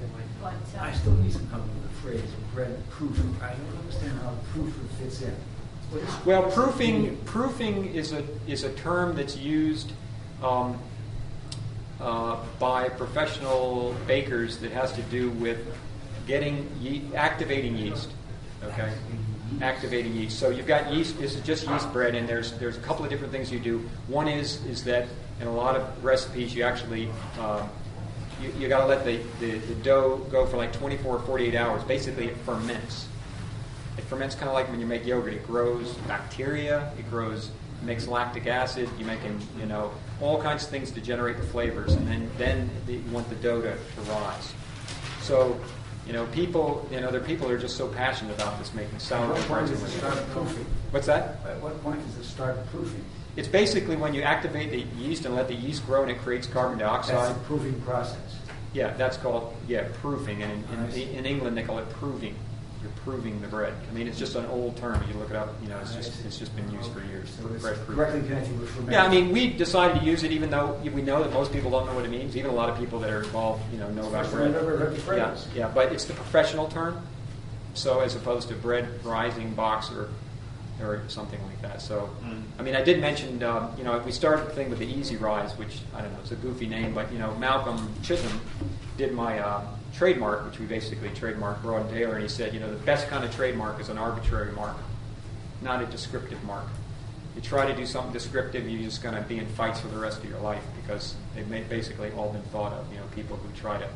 [0.00, 0.84] That might- but, uh.
[0.84, 3.36] I still need some help with the phrase, bread proofing.
[3.42, 5.34] I don't understand how proofing fits in.
[5.90, 9.92] What is- Well, proofing proofing is a is a term that's used
[10.42, 10.76] um,
[12.00, 15.58] uh, by professional bakers that has to do with
[16.26, 18.10] getting ye- activating yeast.
[18.64, 18.92] Okay,
[19.60, 20.38] activating yeast.
[20.38, 21.18] So you've got yeast.
[21.18, 23.78] This is just yeast bread, and there's there's a couple of different things you do.
[24.08, 25.08] One is is that
[25.40, 27.08] in a lot of recipes you actually
[27.38, 27.68] um,
[28.40, 31.54] you, you got to let the, the, the dough go for like 24 or 48
[31.54, 31.82] hours.
[31.84, 33.08] Basically, it ferments.
[33.96, 35.32] It ferments kind of like when you make yogurt.
[35.32, 36.92] It grows bacteria.
[36.98, 37.50] It grows
[37.82, 38.88] makes lactic acid.
[38.98, 39.20] You make
[39.58, 39.90] you know
[40.20, 43.62] all kinds of things to generate the flavors, and then then you want the dough
[43.62, 44.52] to, to rise.
[45.22, 45.58] So
[46.06, 48.72] you know people you know there are people who are just so passionate about this
[48.74, 49.70] making At sourdough what point breads.
[49.82, 50.66] does it start proofing?
[50.90, 51.40] What's that?
[51.46, 53.04] At what point does it start proofing?
[53.36, 56.46] It's basically when you activate the yeast and let the yeast grow and it creates
[56.46, 57.36] carbon That's dioxide.
[57.36, 58.36] the proofing process.
[58.72, 60.64] Yeah, that's called yeah proofing, and
[60.94, 62.34] in, in, in England they call it proving.
[62.86, 63.74] You're proving the bread.
[63.90, 65.02] I mean, it's just an old term.
[65.08, 65.48] You look it up.
[65.60, 67.28] You know, it's just it's just been used for years.
[67.30, 67.96] So it's bread proofing.
[67.96, 68.92] directly connected with fermentation.
[68.92, 71.68] Yeah, I mean, we decided to use it even though we know that most people
[71.68, 72.36] don't know what it means.
[72.36, 74.54] Even a lot of people that are involved, you know, know about First bread.
[74.54, 75.16] I've heard the.
[75.16, 77.04] Yeah, yeah, but it's the professional term.
[77.74, 80.10] So as opposed to bread rising box or
[80.80, 81.80] or something like that.
[81.80, 82.10] So,
[82.58, 85.16] I mean, I did mention, um, you know, we started the thing with the Easy
[85.16, 88.40] Rise, which I don't know, it's a goofy name, but you know, Malcolm Chisholm
[88.98, 89.64] did my uh,
[89.96, 93.08] trademark, which we basically trademarked Brød and Taylor, and he said, you know, the best
[93.08, 94.76] kind of trademark is an arbitrary mark,
[95.62, 96.66] not a descriptive mark.
[97.34, 99.98] You try to do something descriptive, you're just going to be in fights for the
[99.98, 102.90] rest of your life because they've basically all been thought of.
[102.92, 103.88] You know, people who try to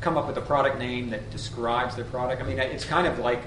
[0.00, 2.42] come up with a product name that describes their product.
[2.42, 3.40] I mean, it's kind of like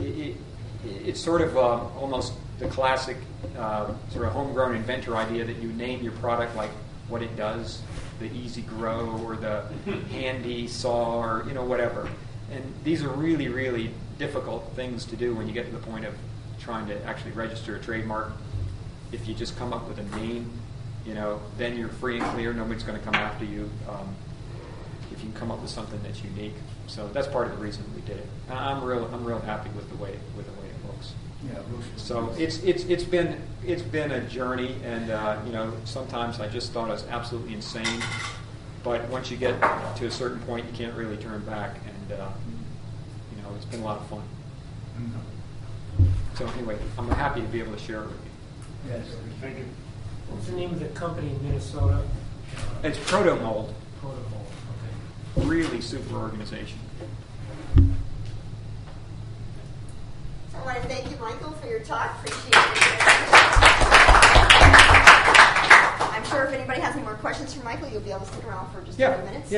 [0.00, 0.36] it, it,
[0.84, 3.16] it's sort of uh, almost the classic
[3.58, 6.70] uh, sort of homegrown inventor idea that you name your product like
[7.08, 7.82] what it does,
[8.18, 9.64] the easy grow or the
[10.10, 12.08] handy saw or you know whatever.
[12.50, 16.04] And these are really, really difficult things to do when you get to the point
[16.04, 16.14] of
[16.58, 18.32] trying to actually register a trademark.
[19.12, 20.50] If you just come up with a name,
[21.06, 22.52] you know, then you're free and clear.
[22.52, 23.70] Nobody's going to come after you.
[23.88, 24.14] Um,
[25.10, 26.54] if you can come up with something that's unique.
[26.86, 28.26] So that's part of the reason we did it.
[28.50, 30.57] I'm real, I'm real happy with the way with the.
[31.46, 31.60] Yeah,
[31.96, 36.48] So it's it's it's been it's been a journey, and uh, you know sometimes I
[36.48, 38.02] just thought it was absolutely insane,
[38.82, 39.60] but once you get
[39.96, 42.28] to a certain point, you can't really turn back, and uh,
[43.36, 44.22] you know it's been a lot of fun.
[46.34, 48.92] So anyway, I'm happy to be able to share it with you.
[48.92, 49.06] Yes.
[49.40, 49.64] Thank you.
[50.28, 52.02] What's the name of the company in Minnesota?
[52.82, 55.46] It's Proto Mold, Proto Labs, okay.
[55.46, 56.78] really super organization.
[57.76, 57.84] So
[60.58, 62.18] I want to thank you, Michael, for your talk.
[62.18, 62.58] Appreciate it.
[66.12, 68.44] I'm sure if anybody has any more questions for Michael, you'll be able to stick
[68.46, 69.50] around for just a Yeah, few minutes.
[69.50, 69.56] yeah.